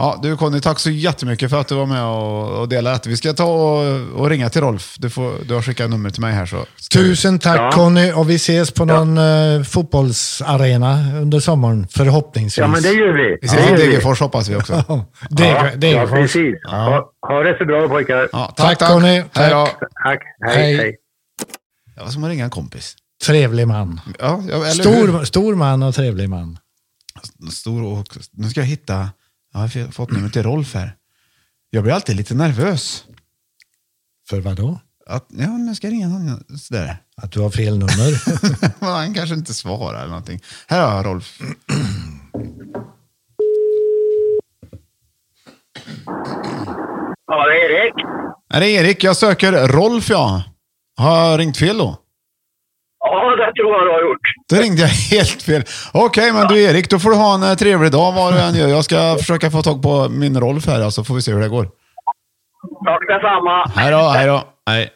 Ja, 0.00 0.18
du 0.22 0.36
Conny, 0.36 0.60
tack 0.60 0.78
så 0.78 0.90
jättemycket 0.90 1.50
för 1.50 1.60
att 1.60 1.68
du 1.68 1.74
var 1.74 1.86
med 1.86 2.04
och, 2.04 2.60
och 2.60 2.68
delade 2.68 2.94
detta. 2.96 3.08
Vi 3.10 3.16
ska 3.16 3.32
ta 3.32 3.44
och, 3.44 4.00
och 4.20 4.30
ringa 4.30 4.48
till 4.50 4.60
Rolf. 4.60 4.94
Du, 4.98 5.10
får, 5.10 5.32
du 5.48 5.54
har 5.54 5.62
skickat 5.62 5.90
nummer 5.90 6.10
till 6.10 6.20
mig 6.20 6.32
här. 6.32 6.46
Så 6.46 6.64
Tusen 6.92 7.38
tack 7.38 7.58
Ja. 7.60 7.70
Conny 7.72 8.12
och 8.12 8.30
vi 8.30 8.34
ses 8.34 8.70
på 8.70 8.84
någon 8.84 9.18
eh, 9.18 9.62
fotbollsarena 9.62 11.18
under 11.22 11.40
sommaren 11.40 11.86
förhoppningsvis. 11.90 12.58
Ja, 12.58 12.66
men 12.66 12.82
det 12.82 12.92
gör 12.92 13.12
vi. 13.12 13.38
Vi 13.40 13.46
ses 13.46 13.66
i 13.66 13.70
gör 13.70 13.76
vi. 13.76 13.86
Degerfors 13.86 14.20
hoppas 14.20 14.48
vi 14.48 14.56
också. 14.56 14.72
Ja, 14.88 15.04
Ja, 15.30 15.70
Deg- 15.76 15.96
ja, 15.96 16.06
precis. 16.06 16.54
Ha, 16.70 17.10
ha 17.28 17.42
det 17.42 17.58
så 17.58 17.64
bra 17.64 17.88
pojkar. 17.88 18.28
Ja, 18.32 18.54
Tack, 18.56 18.78
Conny. 18.78 19.22
Hej 19.34 19.50
då. 19.50 19.68
Tack. 20.04 20.20
Hej, 20.46 20.76
Hej. 20.76 20.96
Det 21.96 22.02
var 22.02 22.08
som 22.10 22.24
att 22.24 22.30
ringa 22.30 22.44
en 22.44 22.50
kompis. 22.50 22.96
Trevlig 23.26 23.66
man. 23.68 24.00
Ja, 24.18 24.42
ja, 24.48 24.54
eller 24.56 24.82
Stor, 24.82 25.18
hur? 25.18 25.24
stor 25.24 25.54
man 25.54 25.82
och 25.82 25.94
trevlig 25.94 26.28
man. 26.28 26.58
Stor 27.52 27.82
och, 27.84 28.06
nu 28.32 28.48
ska 28.50 28.60
jag 28.60 28.66
hitta... 28.66 29.08
Jag 29.60 29.84
har 29.84 29.90
fått 29.92 30.10
nummer 30.10 30.28
till 30.28 30.42
Rolf 30.42 30.74
här. 30.74 30.92
Jag 31.70 31.82
blir 31.82 31.92
alltid 31.94 32.16
lite 32.16 32.34
nervös. 32.34 33.04
För 34.28 34.40
vad 34.40 34.56
då? 34.56 34.80
Att, 35.06 35.26
ja, 35.28 35.46
nu 35.46 35.74
ska 35.74 35.86
jag 35.86 35.92
ringa 35.92 36.08
honom. 36.08 36.44
Sådär. 36.58 36.96
Att 37.16 37.32
du 37.32 37.40
har 37.40 37.50
fel 37.50 37.78
nummer? 37.78 38.22
Han 38.80 39.14
kanske 39.14 39.34
inte 39.34 39.54
svarar 39.54 39.98
eller 39.98 40.08
någonting. 40.08 40.40
Här 40.68 40.86
har 40.86 40.96
jag 40.96 41.06
Rolf. 41.06 41.40
Ja, 47.26 47.46
det 47.46 47.54
är 47.54 47.70
Erik. 47.70 47.94
Är 48.54 48.60
det 48.60 48.68
Erik? 48.70 49.04
Jag 49.04 49.16
söker 49.16 49.68
Rolf, 49.68 50.10
ja. 50.10 50.42
Har 50.96 51.30
jag 51.30 51.40
ringt 51.40 51.56
fel 51.56 51.78
då? 51.78 51.96
Ja, 53.00 53.36
det 53.36 53.52
tror 53.52 53.72
jag 53.76 53.86
du 53.86 53.90
har 53.92 54.02
gjort. 54.08 54.26
Då 54.50 54.56
ringde 54.56 54.80
jag 54.82 54.88
helt 54.88 55.42
fel. 55.42 55.62
Okej, 55.92 56.32
men 56.32 56.46
du 56.48 56.62
Erik, 56.62 56.90
då 56.90 56.98
får 56.98 57.10
du 57.10 57.16
ha 57.16 57.34
en 57.34 57.42
eh, 57.42 57.54
trevlig 57.54 57.92
dag 57.92 58.12
vad 58.12 58.34
du 58.34 58.38
än 58.40 58.54
gör. 58.54 58.68
Jag 58.68 58.84
ska 58.84 59.16
försöka 59.18 59.50
få 59.50 59.62
tag 59.62 59.82
på 59.82 60.08
min 60.08 60.40
Rolf 60.40 60.66
här, 60.66 60.90
så 60.90 61.04
får 61.04 61.14
vi 61.14 61.22
se 61.22 61.32
hur 61.32 61.40
det 61.40 61.48
går. 61.48 61.64
Tack 62.84 63.02
detsamma. 63.08 63.66
Hej 63.76 63.90
då, 63.92 64.08
hej 64.08 64.26
då. 64.26 64.44
Hej. 64.70 64.90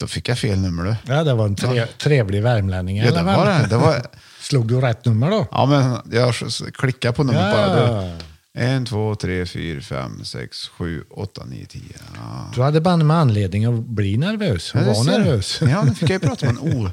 Då 0.00 0.06
fick 0.06 0.28
jag 0.28 0.38
fel 0.38 0.58
nummer 0.58 0.84
du. 0.84 1.12
Ja, 1.14 1.24
det 1.24 1.34
var 1.34 1.44
en 1.44 1.56
tre, 1.56 1.86
trevlig 1.86 2.42
värmlänning. 2.42 2.96
Ja, 2.96 3.10
det 3.10 3.22
var 3.22 3.46
det. 3.46 3.66
det 3.70 3.76
var, 3.76 3.94
Slog 4.40 4.68
du 4.68 4.80
rätt 4.80 5.04
nummer 5.04 5.30
då? 5.30 5.46
ja, 5.50 5.66
men 5.66 5.98
jag 6.18 6.34
klickar 6.74 7.12
på 7.12 7.24
numret 7.24 7.52
bara. 7.56 7.76
Ja. 7.78 8.02
Du. 8.02 8.10
En, 8.58 8.86
två, 8.86 9.14
tre, 9.14 9.46
fyra, 9.46 9.80
fem, 9.80 10.24
sex, 10.24 10.68
sju, 10.68 11.04
åtta, 11.10 11.44
nio, 11.44 11.66
tio. 11.66 11.94
Ja. 12.14 12.50
Du 12.54 12.62
hade 12.62 12.80
banne 12.80 13.04
med 13.04 13.16
anledning 13.16 13.64
att 13.64 13.74
bli 13.74 14.16
nervös 14.16 14.72
det 14.72 14.78
var 14.78 15.04
nervös. 15.04 15.60
Ja, 15.70 15.84
nu 15.84 15.94
fick 15.94 16.10
jag 16.10 16.22
ju 16.22 16.28
prata 16.28 16.46
med 16.46 16.54
en 16.54 16.86
o, 16.86 16.90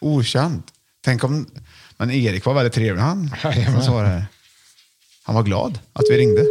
okänd. 0.00 0.62
Tänk 1.04 1.24
om... 1.24 1.46
Men 1.96 2.10
Erik 2.10 2.44
var 2.44 2.54
väldigt 2.54 2.72
trevlig. 2.72 3.02
Han, 3.02 3.30
han, 3.42 3.52
här. 3.52 4.24
han 5.24 5.34
var 5.34 5.42
glad 5.42 5.78
att 5.92 6.04
vi 6.10 6.16
ringde. 6.18 6.44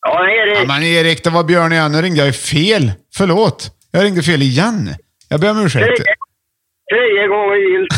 Ja, 0.00 0.28
Erik. 0.30 0.58
Ja, 0.58 0.64
men 0.66 0.82
Erik, 0.82 1.24
det 1.24 1.30
var 1.30 1.44
Björn 1.44 1.72
igen. 1.72 1.92
Nu 1.92 2.02
ringde 2.02 2.18
jag 2.18 2.26
ju 2.26 2.32
fel. 2.32 2.92
Förlåt. 3.14 3.70
Jag 3.90 4.04
ringde 4.04 4.22
fel 4.22 4.42
igen. 4.42 4.94
Jag 5.28 5.40
ber 5.40 5.50
om 5.50 5.58
ursäkt. 5.58 5.86
Tredje, 5.86 6.04
tredje 6.92 7.28
gången 7.28 7.58
gillt. 7.58 7.92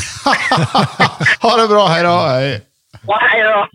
ha 1.41 1.57
det 1.57 1.69
bra. 1.69 1.87
Hej 1.87 2.03
då. 2.03 2.19
Hej. 2.19 2.63
Ja, 3.07 3.19
Hej 3.33 3.43
då. 3.43 3.69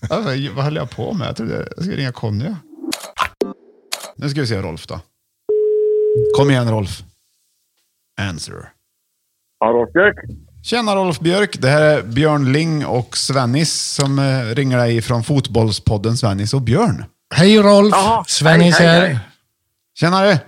Alltså, 0.00 0.52
vad 0.54 0.64
höll 0.64 0.76
jag 0.76 0.90
på 0.90 1.12
med? 1.12 1.28
Jag 1.28 1.36
trodde 1.36 1.54
jag 1.76 1.84
skulle 1.84 1.96
ringa 1.96 2.12
Conny. 2.12 2.54
Nu 4.16 4.28
ska 4.28 4.40
vi 4.40 4.46
se 4.46 4.62
Rolf 4.62 4.86
då. 4.86 5.00
Kom 6.36 6.50
igen 6.50 6.70
Rolf. 6.70 7.02
Answer. 8.20 8.68
Ja, 9.60 9.66
Rolf 9.66 9.92
Björk. 9.92 10.16
Tjena 10.62 10.96
Rolf 10.96 11.18
Björk, 11.18 11.58
det 11.60 11.68
här 11.68 11.82
är 11.82 12.02
Björn 12.02 12.52
Ling 12.52 12.86
och 12.86 13.16
Svennis 13.16 13.72
som 13.74 14.18
eh, 14.18 14.54
ringer 14.54 14.78
dig 14.78 15.02
från 15.02 15.24
Fotbollspodden 15.24 16.16
Svennis 16.16 16.54
och 16.54 16.62
Björn. 16.62 17.04
Hej 17.34 17.58
Rolf! 17.58 17.90
Jaha, 17.92 18.24
Svennis 18.26 18.78
hej, 18.78 18.88
hej, 18.88 19.00
här. 19.00 19.06
hej. 19.06 19.18
Tjenare! 19.98 20.40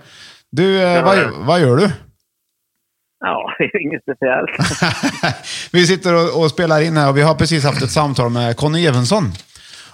Du, 0.51 0.81
eh, 0.81 1.03
vad, 1.03 1.29
vad 1.45 1.61
gör 1.61 1.77
du? 1.77 1.91
Ja, 3.21 3.51
inget 3.81 4.01
speciellt. 4.01 4.49
vi 5.71 5.87
sitter 5.87 6.13
och, 6.15 6.43
och 6.43 6.49
spelar 6.49 6.81
in 6.81 6.97
här 6.97 7.09
och 7.09 7.17
vi 7.17 7.21
har 7.21 7.35
precis 7.35 7.63
haft 7.63 7.81
ett 7.81 7.91
samtal 7.91 8.29
med 8.29 8.57
Conny 8.57 8.85
Evensson. 8.85 9.31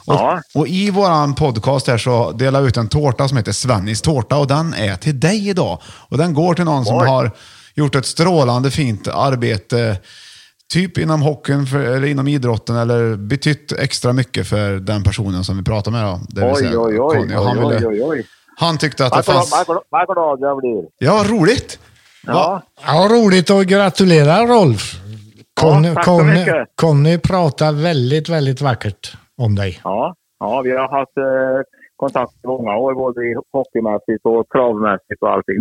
Och, 0.07 0.13
Ja. 0.13 0.41
och 0.55 0.67
i 0.67 0.89
våran 0.89 1.35
podcast 1.35 1.87
här 1.87 1.97
så 1.97 2.31
delar 2.31 2.61
vi 2.61 2.67
ut 2.67 2.77
en 2.77 2.89
tårta 2.89 3.27
som 3.27 3.37
heter 3.37 3.51
Svennis 3.51 4.01
tårta 4.01 4.37
och 4.37 4.47
den 4.47 4.73
är 4.73 4.95
till 4.95 5.19
dig 5.19 5.49
idag. 5.49 5.81
Och 5.85 6.17
den 6.17 6.33
går 6.33 6.53
till 6.53 6.65
någon 6.65 6.85
som 6.85 6.97
Oj. 6.97 7.07
har 7.07 7.31
gjort 7.75 7.95
ett 7.95 8.05
strålande 8.05 8.71
fint 8.71 9.07
arbete 9.07 9.97
Typ 10.73 10.97
inom 10.97 11.21
hockeyn 11.21 11.65
för, 11.65 11.79
eller 11.79 12.07
inom 12.07 12.27
idrotten 12.27 12.75
eller 12.75 13.15
betytt 13.15 13.71
extra 13.71 14.13
mycket 14.13 14.47
för 14.47 14.71
den 14.71 15.03
personen 15.03 15.43
som 15.43 15.57
vi 15.57 15.63
pratar 15.63 15.91
med. 15.91 16.03
Då, 16.03 16.19
det 16.29 16.51
Oj, 16.51 16.55
säga 16.55 16.79
oj, 16.79 16.99
oj. 16.99 17.17
Conny. 17.17 17.33
Han, 17.33 17.59
oj, 17.65 17.73
ville, 17.75 17.87
oj, 17.87 18.03
oj. 18.03 18.25
han 18.57 18.77
tyckte 18.77 19.05
att 19.05 19.13
det 19.13 19.23
fanns... 19.23 19.51
Vad 19.89 20.07
glad 20.07 20.39
jag 20.39 20.57
blir. 20.57 20.83
Ja, 20.97 21.23
roligt! 21.27 21.79
Ja, 22.27 22.61
Ja, 22.87 23.07
roligt 23.11 23.49
och 23.49 23.63
gratulerar 23.65 24.47
Rolf. 24.47 24.81
Conny, 25.61 25.93
tack 25.93 26.05
så 26.05 26.11
Conny, 26.11 26.39
mycket. 26.39 26.67
Conny 26.75 27.17
pratar 27.17 27.83
väldigt, 27.83 28.29
väldigt 28.29 28.61
vackert 28.61 29.13
om 29.37 29.55
dig. 29.55 29.79
ja, 29.83 30.15
ja, 30.39 30.61
vi 30.61 30.71
har 30.71 30.89
haft 30.99 31.17
eh, 31.17 31.61
kontakt 31.95 32.33
i 32.43 32.47
många 32.47 32.77
år, 32.77 32.93
både 32.93 33.21
hockeymässigt 33.51 34.25
och 34.25 34.49
travmässigt 34.49 35.21
och 35.21 35.29
allting. 35.29 35.55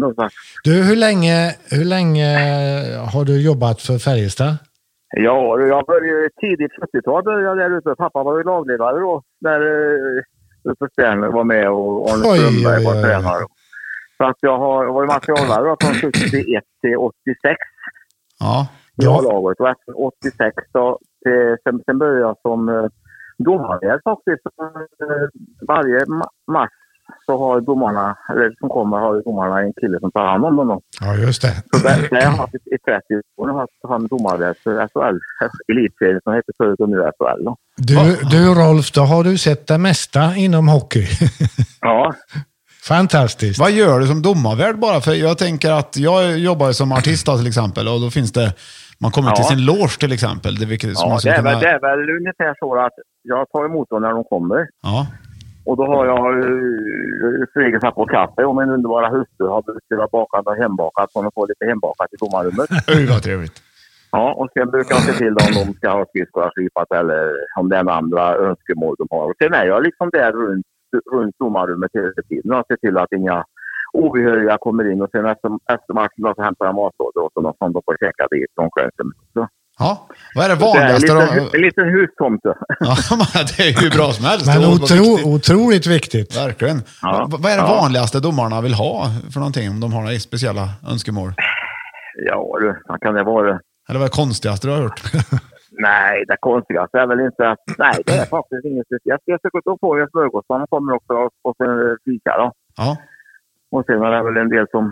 Du, 0.64 0.83
hur 0.83 0.97
länge, 0.97 1.55
hur 1.71 1.85
länge 1.85 2.29
har 3.12 3.25
du 3.25 3.43
jobbat 3.43 3.83
för 3.83 3.99
Färjestad? 3.99 4.57
ja, 5.11 5.61
jag 5.61 5.87
började 5.87 6.29
tidigt 6.41 6.73
70-tal 6.73 7.23
började 7.25 7.62
där 7.62 7.79
ute. 7.79 7.95
Pappa 7.99 8.23
var 8.23 8.39
ju 8.39 8.45
lagledare 8.45 9.01
då, 9.01 9.23
när 9.41 9.61
uh, 9.61 10.23
Uffe 10.64 10.89
Sterner 10.93 11.29
var 11.29 11.45
med 11.45 11.71
och 11.71 12.11
Arne 12.11 12.25
Strömberg 12.25 12.85
var 12.85 13.03
tränare. 13.03 13.45
Så 14.17 14.25
att 14.25 14.37
jag 14.41 14.59
har 14.59 14.85
jag 14.85 14.93
var 14.93 15.03
ju 15.03 15.09
från 15.81 15.95
71 16.12 16.64
till 16.83 16.97
86 16.97 17.57
Ja. 18.39 18.69
i 19.03 19.07
A-laget. 19.07 19.61
Och 19.61 19.69
efter 19.69 20.01
86 20.07 20.55
då, 20.73 20.99
till, 21.27 21.57
sen, 21.64 21.81
sen 21.87 21.99
började 21.99 22.21
jag 22.21 22.37
som 22.43 22.69
eh, 22.69 22.85
domare 23.39 24.01
faktiskt. 24.05 24.45
Eh, 24.62 25.27
varje 25.69 25.99
ma- 26.05 26.35
match 26.53 26.73
så 27.27 27.39
har 27.39 27.61
domarna, 27.61 28.17
eller 28.31 28.55
som 28.59 28.69
kommer, 28.69 28.97
har 28.99 29.23
domarna 29.23 29.61
en 29.62 29.73
kille 29.81 30.01
som 30.01 30.12
tar 30.12 30.27
hand 30.27 30.45
om 30.45 30.57
dem. 30.57 30.69
då. 30.69 30.81
Ja, 31.01 31.14
just 31.14 31.43
det. 31.43 31.53
Så 31.73 31.89
där, 31.89 32.09
där 32.11 32.17
har 32.17 32.23
jag 32.23 32.31
haft 32.31 32.55
i, 32.55 32.59
i 32.75 32.79
30 32.79 33.14
år. 33.14 33.23
Jag 33.37 33.53
har 33.53 33.61
haft 33.61 33.73
hand 33.89 34.09
domare 34.09 34.55
för 34.64 34.89
SHL, 34.89 35.19
elitserien 35.73 36.21
som 36.25 36.33
hette 36.33 36.53
förut 36.57 36.81
och 36.81 36.89
nu 36.89 36.97
SHL. 37.19 37.45
Då. 37.45 37.57
Du, 37.77 37.95
du 38.31 38.55
Rolf, 38.55 38.93
då 38.93 39.01
har 39.01 39.25
du 39.25 39.39
sett 39.39 39.67
det 39.67 39.79
mesta 39.79 40.37
inom 40.37 40.69
hockey. 40.69 41.07
Ja, 41.81 42.14
Fantastiskt. 42.89 43.61
Vad 43.61 43.70
gör 43.70 44.01
du 44.01 44.07
som 44.07 44.22
domarvärd 44.22 44.78
bara? 44.78 45.01
För 45.01 45.12
jag 45.12 45.39
tänker 45.39 45.70
att 45.70 45.97
jag 45.97 46.39
jobbar 46.39 46.72
som 46.72 46.93
artist 46.93 47.26
då, 47.26 47.37
till 47.37 47.47
exempel 47.47 47.89
och 47.89 48.01
då 48.01 48.11
finns 48.11 48.32
det, 48.32 48.55
man 48.99 49.11
kommer 49.11 49.30
till 49.30 49.45
Ja. 49.47 49.51
sin 49.55 49.64
loge 49.64 49.97
till 50.01 50.12
exempel. 50.12 50.55
Det, 50.61 50.66
vilket, 50.66 50.91
ja 50.95 51.09
man 51.09 51.18
det, 51.24 51.30
är 51.30 51.43
väl, 51.43 51.59
det 51.61 51.68
är 51.68 51.80
väl 51.80 52.11
ungefär 52.18 52.55
så 52.59 52.68
att 52.87 52.93
jag 53.22 53.51
tar 53.53 53.64
emot 53.64 53.91
dem 53.91 54.03
när 54.03 54.11
de 54.11 54.24
kommer. 54.24 54.68
Ja. 54.82 55.07
Och 55.68 55.76
då 55.76 55.84
har 55.87 56.07
jag 56.07 56.45
uh, 56.45 57.45
Fredrik 57.53 57.80
satt 57.80 57.95
på 57.95 58.07
kaffe 58.07 58.45
och 58.45 58.57
min 58.57 58.70
underbara 58.76 59.09
hustru 59.16 59.47
har 59.55 59.62
beställt 59.62 60.11
bakat 60.11 60.47
och 60.47 60.57
hembakat 60.57 61.12
så 61.12 61.22
de 61.22 61.30
får 61.34 61.47
lite 61.49 61.64
hembakat 61.72 62.09
i 62.14 62.16
domarrummet. 62.24 62.68
Uy, 62.97 63.07
vad 63.07 63.22
trevligt. 63.22 63.62
Ja, 64.11 64.32
och 64.41 64.49
sen 64.55 64.70
brukar 64.70 64.95
jag 64.95 65.05
se 65.05 65.12
till 65.12 65.34
dem 65.34 65.47
om 65.61 65.66
de 65.66 65.74
ska 65.78 65.91
ha 65.91 66.05
skridskor 66.11 66.51
slipat 66.55 66.91
eller 67.01 67.22
om 67.61 67.68
det 67.68 67.76
är 67.76 67.84
några 67.84 67.99
andra 67.99 68.24
önskemål 68.49 68.95
de 68.99 69.07
har. 69.11 69.24
Och 69.30 69.37
sen 69.43 69.55
är 69.55 69.66
jag 69.72 69.82
liksom 69.82 70.11
där 70.12 70.32
runt, 70.32 70.66
runt 71.14 71.34
domarrummet 71.38 71.90
hela 71.94 72.22
tiden 72.28 72.53
och 72.53 72.64
ser 72.68 72.76
till 72.76 72.97
att 72.99 73.12
inga 73.12 73.44
obehöriga 73.92 74.57
kommer 74.61 74.92
in 74.92 75.03
och 75.03 75.11
sen 75.12 75.26
efter, 75.26 75.49
efter 75.76 75.92
matchen 76.01 76.22
så 76.36 76.42
hämtar 76.42 76.64
jag 76.66 76.74
matlådor 76.74 77.22
åt 77.26 77.34
dem 77.34 77.55
som 77.59 77.72
de 77.72 77.82
får 77.86 77.97
käka 78.05 78.24
dit 78.34 78.51
omklädningsrummet. 78.64 79.16
Så 79.34 79.49
Ja. 79.78 80.07
Vad 80.34 80.44
är 80.44 80.49
det 80.49 80.55
Det 80.55 80.64
är 80.64 80.66
en 80.66 80.72
vanligaste? 80.80 81.14
liten, 81.14 81.51
de- 81.53 81.57
en 81.57 81.62
liten 81.62 81.88
hustomte. 81.88 82.55
Ja, 82.80 82.97
det 83.57 83.62
är 83.68 83.82
ju 83.84 83.90
bra 83.90 84.12
som 84.12 84.24
helst. 84.24 84.47
Men 84.47 84.64
otro, 84.64 84.97
viktigt. 84.97 85.26
otroligt 85.26 85.86
viktigt. 85.86 86.36
Verkligen. 86.36 86.82
Ja. 87.03 87.26
Vad 87.30 87.53
är 87.53 87.57
det 87.57 87.62
Ja. 87.62 87.76
vanligaste 87.80 88.20
domarna 88.20 88.61
vill 88.61 88.74
ha 88.74 89.07
för 89.32 89.38
någonting? 89.40 89.70
Om 89.70 89.80
de 89.80 89.92
har 89.92 90.03
några 90.03 90.18
speciella 90.18 90.68
önskemål? 90.92 91.32
Ja 92.28 92.57
du, 92.61 92.82
vad 92.88 93.01
kan 93.01 93.14
det 93.14 93.22
vara? 93.24 93.49
Eller 93.88 93.99
vad 93.99 94.03
är 94.03 94.11
det 94.11 94.11
konstigaste 94.22 94.66
du 94.68 94.72
har 94.72 94.82
hört? 94.82 95.03
Nej, 95.79 96.24
det 96.29 96.37
konstigaste 96.41 96.99
är 96.99 97.07
väl 97.07 97.20
inte 97.20 97.49
att... 97.49 97.64
Nej, 97.79 97.97
det 98.07 98.12
är 98.12 98.27
faktiskt 98.37 98.64
inget 98.64 98.87
speciellt. 98.87 99.22
Jag 99.24 99.39
ska 99.41 99.61
då 99.64 99.79
får 99.81 99.99
jag 99.99 100.11
smörgås. 100.11 100.45
De 100.49 100.66
kommer 100.66 100.93
också 100.95 101.14
och 101.43 101.57
sen 101.59 101.97
fika 102.05 102.33
då. 102.39 102.53
Ja. 102.77 102.97
Och 103.70 103.85
sen 103.87 104.03
är 104.03 104.11
det 104.11 104.22
väl 104.22 104.37
en 104.37 104.49
del 104.49 104.66
som... 104.70 104.85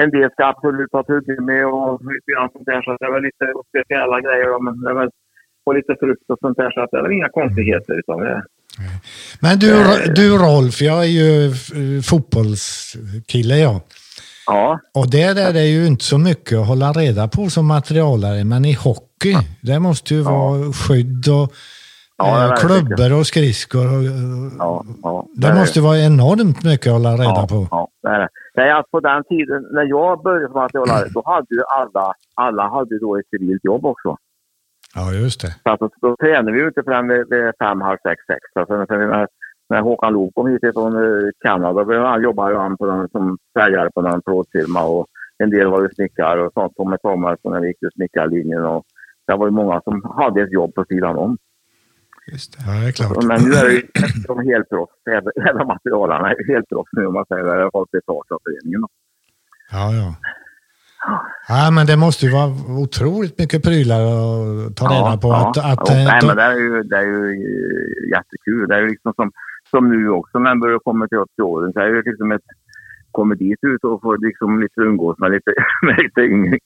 En 0.00 0.10
del 0.10 0.30
ska 0.30 0.44
absolut 0.44 0.92
ha 0.92 1.02
tuggummi 1.02 1.62
och 1.64 2.00
lite 2.14 2.30
grann 2.32 2.50
sånt 2.52 2.66
där. 2.66 2.82
Så 2.82 2.90
att 2.92 2.98
det 3.00 3.06
är 3.06 3.12
väl 3.12 3.22
lite 3.22 3.46
speciella 3.70 4.20
grejer 4.20 4.46
då. 4.52 4.58
Men 4.60 4.80
det 4.80 4.90
är 4.90 4.94
väl... 4.94 5.10
Och 5.64 5.74
lite 5.74 5.96
frukt 6.00 6.30
och 6.32 6.38
sånt 6.40 6.56
där. 6.56 6.70
Så 6.70 6.86
det 6.90 6.98
är 6.98 7.02
väl 7.02 7.12
inga 7.12 7.28
konstigheter. 7.28 7.94
Utan 7.98 8.18
det, 8.20 8.42
Men 9.42 9.58
du, 9.58 9.70
du 10.14 10.38
Rolf, 10.38 10.80
jag 10.80 10.98
är 11.04 11.12
ju 11.20 11.46
eh, 11.46 12.02
fotbollskille 12.10 13.56
jag. 13.58 13.80
Ja, 14.46 14.80
Och 14.94 15.10
där 15.10 15.48
är 15.48 15.52
det 15.52 15.66
ju 15.66 15.86
inte 15.86 16.04
så 16.04 16.18
mycket 16.18 16.58
att 16.58 16.66
hålla 16.66 16.92
reda 16.92 17.28
på 17.28 17.50
som 17.50 17.66
materialare, 17.66 18.44
men 18.44 18.64
i 18.64 18.72
hockey, 18.72 19.36
det 19.62 19.78
måste 19.78 20.14
ju 20.14 20.22
vara 20.22 20.72
skydd 20.72 21.28
och 21.28 21.52
Ja, 22.18 22.38
det 22.38 22.52
eh, 22.52 22.56
klubbor 22.60 23.18
och 23.18 23.26
skridskor. 23.26 23.86
Och, 23.94 24.02
ja, 24.58 24.84
ja. 25.02 25.26
det 25.36 25.54
måste 25.54 25.80
vara 25.80 25.98
enormt 25.98 26.64
mycket 26.64 26.86
att 26.86 26.92
hålla 26.92 27.12
reda 27.12 27.42
ja, 27.42 27.46
på. 27.50 27.68
Ja, 27.70 27.88
det 28.02 28.08
är 28.08 28.18
det. 28.18 28.28
Nej, 28.56 28.70
alltså 28.70 28.90
på 28.90 29.00
den 29.00 29.24
tiden 29.24 29.66
när 29.72 29.84
jag 29.84 30.22
började 30.22 30.46
som 30.46 30.60
materialare, 30.62 31.08
då 31.14 31.22
hade 31.26 31.54
ju 31.54 31.62
alla, 31.80 32.14
alla 32.34 32.68
hade 32.68 32.98
då 32.98 33.18
ett 33.18 33.28
civilt 33.30 33.64
jobb 33.64 33.84
också. 33.84 34.16
Ja, 34.94 35.12
just 35.12 35.40
det. 35.40 35.52
Så 35.62 35.70
att 35.70 35.92
då, 36.00 36.16
tränade 36.16 36.52
vi 36.52 36.58
ju 36.58 36.66
inte 36.66 36.82
förrän 36.82 37.08
vid, 37.08 37.28
vid 37.30 37.52
fem, 37.58 37.80
halv 37.80 37.98
sex, 38.08 38.18
sex. 38.26 38.42
Alltså, 38.54 38.74
när, 39.68 39.80
Håkan 39.80 40.12
Loob 40.12 40.34
kom 40.34 40.46
hit 40.46 40.60
från 40.74 40.96
eh, 40.96 41.30
Kanada, 41.40 41.84
då 41.84 42.04
han 42.04 42.22
jobbade 42.22 42.52
ju 42.52 42.58
han 42.58 42.76
på 42.76 42.86
någon, 42.86 43.08
som 43.08 43.38
färgare 43.58 43.90
på 43.94 44.02
någon 44.02 44.22
plåtfirma 44.22 44.84
och 44.84 45.06
en 45.38 45.50
del 45.50 45.66
var 45.66 45.82
ju 45.82 45.88
snickare 45.88 46.46
och 46.46 46.52
sånt. 46.52 46.76
Tommy 46.76 46.96
när 47.44 47.60
vi 47.60 47.68
gick 47.68 47.78
till 47.78 47.90
snickarlinjen 47.94 48.64
och 48.64 48.84
det 49.26 49.36
var 49.36 49.46
ju 49.46 49.52
många 49.52 49.80
som 49.80 50.02
hade 50.16 50.42
ett 50.42 50.52
jobb 50.52 50.74
på 50.74 50.84
sidan 50.84 51.16
om. 51.16 51.38
Just 52.32 52.52
det. 52.52 52.58
Ja, 52.66 52.80
det 52.80 52.88
är 52.88 52.92
klart. 52.92 53.24
Men 53.24 53.42
nu 53.42 53.50
är 53.50 53.64
det 53.64 53.72
ju 53.72 53.82
de 54.26 54.38
helproffs, 54.50 54.92
även 55.50 55.66
materialarna 55.66 56.30
är 56.30 56.54
helproffs 56.54 56.90
nu 56.92 57.06
om 57.06 57.14
man 57.14 57.26
säger 57.26 57.44
det. 57.44 57.56
Det 57.56 57.70
har 57.72 57.86
betalt 57.92 58.30
av 58.30 58.40
föreningen. 58.44 58.82
Ja, 59.72 59.92
ja. 59.94 60.14
Ja, 61.48 61.70
men 61.70 61.86
det 61.86 61.96
måste 61.96 62.26
ju 62.26 62.32
vara 62.32 62.50
otroligt 62.84 63.38
mycket 63.38 63.62
prylar 63.62 64.00
att 64.00 64.76
ta 64.76 64.84
reda 64.94 65.16
på. 65.16 65.32
Att, 65.32 65.58
att, 65.58 65.88
ja. 65.88 65.94
eh, 65.94 66.04
Nej, 66.04 66.20
men 66.26 66.36
det 66.36 66.42
är 66.42 66.56
ju, 66.56 66.82
det 66.82 66.96
är 66.96 67.02
ju 67.02 67.30
eh, 67.30 68.10
jättekul. 68.14 68.68
Det 68.68 68.74
är 68.74 68.80
ju 68.80 68.88
liksom 68.88 69.12
som, 69.16 69.32
som 69.70 69.88
nu 69.88 70.10
också 70.10 70.38
när 70.38 70.50
man 70.50 70.60
börjar 70.60 70.78
komma 70.78 71.08
till 71.08 71.18
80 71.18 71.42
åren. 71.42 71.72
Så 71.72 71.80
är 71.80 71.90
det 71.92 72.02
liksom 72.10 72.32
ett, 72.32 72.42
kommer 73.10 73.34
dit 73.34 73.58
ut 73.66 73.84
och 73.84 74.00
får 74.02 74.18
liksom 74.18 74.60
lite 74.60 74.80
umgås 74.80 75.18
med 75.18 75.30
lite, 75.30 75.50
med 75.82 75.96
lite 75.98 76.20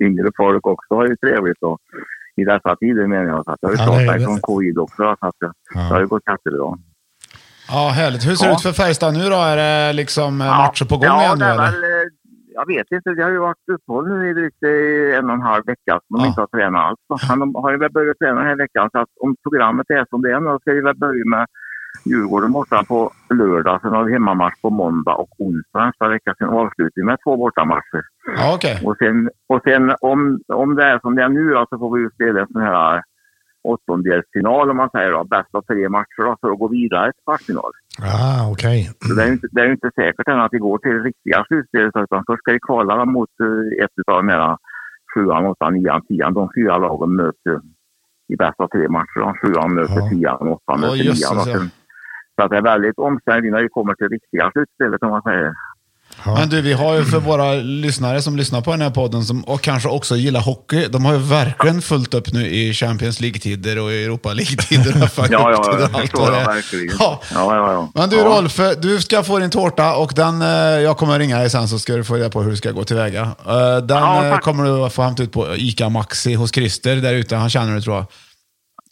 yngre, 0.05 0.31
folk 0.37 0.67
också. 0.67 0.95
Är 0.95 1.07
ju 1.09 1.17
trevligt. 1.17 1.63
Och, 1.63 1.79
I 2.37 2.45
dessa 2.45 2.77
tider 2.77 3.07
menar 3.07 3.25
jag. 3.29 3.45
Så 3.45 3.51
att 3.51 3.59
det 3.61 3.67
har 3.83 4.01
ju 4.01 4.07
Ja, 4.07 4.13
det. 4.13 4.25
från 4.25 4.39
covid 4.41 4.79
också. 4.79 5.17
Så 5.21 5.27
att 5.27 5.35
det, 5.41 5.53
Ja. 5.75 5.81
det 5.81 5.95
har 5.95 6.01
ju 6.01 6.07
gått 6.07 6.23
jättebra. 6.31 6.79
Ja, 7.69 7.89
härligt. 8.01 8.27
Hur 8.29 8.35
ser 8.35 8.47
det 8.47 8.51
Ja. 8.51 8.57
ut 8.57 8.63
för 8.63 8.73
Färjestad 8.83 9.13
nu 9.15 9.25
då? 9.35 9.37
Är 9.53 9.57
det 9.57 9.93
liksom 9.93 10.41
eh, 10.41 10.47
matcher 10.63 10.85
på 10.89 10.97
gång 10.97 11.05
ja, 11.05 11.23
igen 11.25 11.43
eller? 11.43 11.65
väl, 11.73 11.83
eh, 11.85 12.07
jag 12.59 12.67
vet 12.67 12.87
inte. 12.97 13.11
Det 13.17 13.23
har 13.23 13.31
ju 13.31 13.39
varit 13.39 13.69
uppehåll 13.77 14.09
nu 14.09 14.31
i 14.31 14.33
drygt 14.39 14.63
eh, 14.73 15.19
en 15.19 15.25
och 15.31 15.37
en 15.39 15.49
halv 15.53 15.65
vecka 15.73 15.93
som 16.05 16.11
de 16.17 16.19
Ja. 16.21 16.27
inte 16.29 16.41
har 16.41 16.51
tränat 16.55 16.83
alls. 16.87 17.01
Men 17.29 17.39
de 17.43 17.55
har 17.55 17.71
ju 17.75 17.79
väl 17.79 17.93
börjat 17.99 18.19
träna 18.19 18.39
den 18.41 18.47
här 18.51 18.57
veckan. 18.65 18.89
Så 18.93 18.99
att 18.99 19.09
om 19.25 19.31
programmet 19.45 19.87
är 19.91 20.05
som 20.11 20.23
det 20.23 20.31
är 20.33 20.41
nu, 20.41 20.47
då 20.51 20.59
ska 20.61 20.73
vi 20.73 20.81
väl 20.81 20.97
börja 21.07 21.25
med 21.35 21.47
Djurgården 22.05 22.53
borta 22.53 22.85
på 22.89 23.13
lördag. 23.35 23.81
Sen 23.83 23.91
har 23.93 24.05
vi 24.05 24.13
hemmamatch 24.13 24.61
på 24.63 24.71
måndag 24.71 25.15
och 25.15 25.31
onsdag 25.39 25.87
nästa 25.87 26.09
vecka. 26.09 26.35
Sen 26.39 26.49
avslutar 26.49 26.93
vi 26.95 27.05
med 27.05 27.19
två 27.25 27.37
bortamatcher. 27.37 28.03
Ja, 28.37 28.55
okej. 28.55 28.81
Och 28.85 28.97
sen, 28.99 29.31
och 29.49 29.61
sen 29.65 29.95
om, 30.01 30.41
om 30.53 30.75
det 30.75 30.85
är 30.85 30.99
som 30.99 31.15
det 31.15 31.23
är 31.23 31.29
nu 31.29 31.51
då, 31.51 31.67
så 31.71 31.79
får 31.79 31.97
vi 31.97 32.03
ju 32.03 32.11
spela 32.11 32.41
en 32.41 32.47
sån 32.53 32.63
här 32.63 33.03
åttondelsfinal 33.69 34.71
om 34.71 34.77
man 34.77 34.91
säger 34.91 35.13
då. 35.13 35.25
Bäst 35.25 35.55
av 35.55 35.63
tre 35.63 35.89
matcher 35.89 36.23
då, 36.23 36.37
för 36.41 36.51
att 36.53 36.59
gå 36.59 36.69
vidare 36.69 37.13
till 37.13 37.23
kvartsfinal. 37.25 37.73
Ah, 38.03 38.51
okej. 38.53 38.91
Så 39.07 39.15
det 39.15 39.23
är 39.23 39.33
inte, 39.33 39.47
det 39.53 39.61
är 39.61 39.71
inte 39.71 39.91
säkert 39.95 40.29
än 40.29 40.41
att 40.41 40.53
vi 40.53 40.59
går 40.59 40.79
till 40.79 40.91
det 40.91 40.99
riktiga 40.99 41.45
slutspelet 41.49 41.97
utan 41.97 42.25
först 42.27 42.43
ska 42.43 42.53
vi 42.53 42.61
kvala 42.61 43.05
mot 43.05 43.29
eh, 43.41 43.85
ett 43.85 43.91
av 44.13 44.17
de 44.17 44.29
här 44.29 44.57
sjuan, 45.15 45.47
åttan, 45.47 45.75
nian, 45.75 46.03
tian. 46.07 46.35
De 46.35 46.51
fyra 46.55 46.79
lagen 46.79 47.17
möter 47.17 47.61
i 48.33 48.37
bäst 48.37 48.61
av 48.61 48.69
tre 48.69 48.89
matcher. 48.89 49.35
Sjuan 49.43 49.75
möter 49.75 49.95
Ja. 50.01 50.09
tian, 50.11 50.49
åttan 50.49 50.81
möter 50.81 50.97
nian. 51.05 51.71
Ja. 52.41 52.43
Så 52.43 52.45
att 52.45 52.51
det 52.51 52.57
är 52.57 52.63
väldigt 52.63 52.99
omständigt 52.99 53.53
när 53.53 53.63
vi 53.63 53.69
kommer 53.69 53.95
till 53.95 54.07
det 54.09 54.15
riktiga 54.15 54.51
slutspelet 54.55 55.03
om 55.03 55.11
man 55.11 55.23
säger. 55.23 55.53
Men 56.25 56.49
du, 56.49 56.61
vi 56.61 56.73
har 56.73 56.95
ju 56.95 57.05
för 57.05 57.19
våra 57.19 57.55
lyssnare 57.55 58.23
som 58.23 58.37
lyssnar 58.37 58.61
på 58.61 58.71
den 58.71 58.81
här 58.81 58.91
podden 58.91 59.23
som, 59.25 59.45
och 59.45 59.61
kanske 59.61 59.89
också 59.89 60.17
gillar 60.17 60.41
hockey, 60.41 60.87
de 60.89 61.05
har 61.05 61.13
ju 61.13 61.19
verkligen 61.19 61.83
fullt 61.83 62.15
upp 62.15 62.33
nu 62.33 62.47
i 62.47 62.73
Champions 62.75 63.21
League-tider 63.21 63.79
och 63.79 63.93
i 63.93 64.05
Europa 64.05 64.33
League-tider. 64.33 64.95
Ja, 65.17 65.27
ja, 65.31 65.51
jag 65.53 65.83
allt 65.83 66.01
förstår 66.01 66.31
det 66.31 66.37
är. 66.37 66.47
verkligen. 66.47 66.97
Ja. 67.01 67.21
Ja, 67.35 67.57
ja, 67.57 67.73
ja. 67.73 67.91
Men 67.95 68.11
du 68.11 68.17
Ja. 68.17 68.25
Rolf, 68.25 68.61
du 68.79 69.01
ska 69.01 69.23
få 69.23 69.39
din 69.39 69.51
tårta 69.51 69.97
och 69.97 70.13
den, 70.17 70.43
eh, 70.43 70.49
jag 70.59 70.97
kommer 70.97 71.19
ringa 71.19 71.39
dig 71.39 71.51
sen 71.51 71.69
så 71.69 71.79
ska 71.79 71.97
du 71.97 72.05
få 72.05 72.15
reda 72.15 72.31
på 72.31 72.43
hur 72.43 72.51
du 72.51 72.57
ska 72.57 72.71
gå 72.71 72.85
tillväga. 72.85 73.23
Eh, 73.23 73.77
Den 73.77 73.99
Ja, 73.99 74.27
eh, 74.27 74.39
kommer 74.39 74.65
du 74.65 74.71
att 74.71 74.93
få 74.93 75.03
hämta 75.03 75.23
ut 75.23 75.33
på 75.33 75.57
ICA 75.57 75.89
Maxi 75.89 76.35
hos 76.35 76.55
Christer 76.55 76.97
där 76.97 77.15
ute. 77.15 77.37
Han 77.37 77.51
känner 77.51 77.75
du 77.75 77.81
tror 77.81 77.97
jag. 77.97 78.07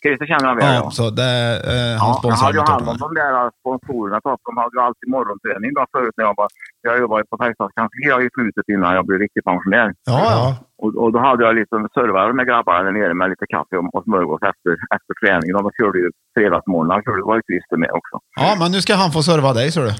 Christer 0.02 0.26
känner 0.32 0.46
jag 0.50 0.56
väl, 0.56 0.74
Ja, 0.74 0.90
så 0.98 1.04
det, 1.20 1.32
eh, 1.72 1.92
han 2.02 2.08
Ja, 2.08 2.08
jag 2.08 2.16
sponsrar 2.22 2.46
hade 2.46 2.58
ju 2.58 2.64
hand 2.72 2.86
om 2.92 2.96
de 3.04 3.08
där 3.20 3.32
sponsorerna. 3.60 4.18
så 4.24 4.28
att 4.34 4.42
De 4.48 4.52
hade 4.62 4.74
ju 4.78 4.80
alltid 4.88 5.08
morgonträning 5.16 5.70
då 5.78 5.82
förut 5.94 6.14
när 6.18 6.24
jag 6.28 6.34
var... 6.40 6.48
Jag 6.88 6.94
jobbade 7.02 7.22
på 7.30 7.36
Färjestads 7.42 7.72
kansli 7.78 8.02
i 8.26 8.28
slutet 8.36 8.66
innan 8.74 8.90
jag 8.98 9.04
blev 9.08 9.18
riktig 9.26 9.42
pensionär. 9.50 9.88
Ja, 10.12 10.18
ja. 10.36 10.46
Och, 10.82 10.90
och 11.02 11.10
då 11.14 11.18
hade 11.28 11.42
jag 11.46 11.52
liksom 11.60 11.78
servare 11.96 12.32
med 12.38 12.44
grabbarna 12.50 12.82
där 12.86 12.92
nere 12.98 13.14
med 13.20 13.28
lite 13.32 13.46
kaffe 13.54 13.74
och, 13.80 13.86
och 13.96 14.02
smörgås 14.06 14.42
efter, 14.50 14.72
efter 14.96 15.12
träningen. 15.20 15.52
De 15.58 15.70
körde 15.78 15.98
ju 16.04 16.08
fredagsmorgnar. 16.36 16.96
Körde, 17.04 17.18
det 17.22 17.28
var 17.32 17.36
ju 17.40 17.44
Christer 17.50 17.76
med 17.84 17.90
också. 17.98 18.14
ja, 18.42 18.48
men 18.60 18.68
nu 18.74 18.78
ska 18.84 18.92
han 19.02 19.10
få 19.16 19.20
serva 19.28 19.50
dig, 19.60 19.66
så 19.74 19.80
du. 19.86 19.92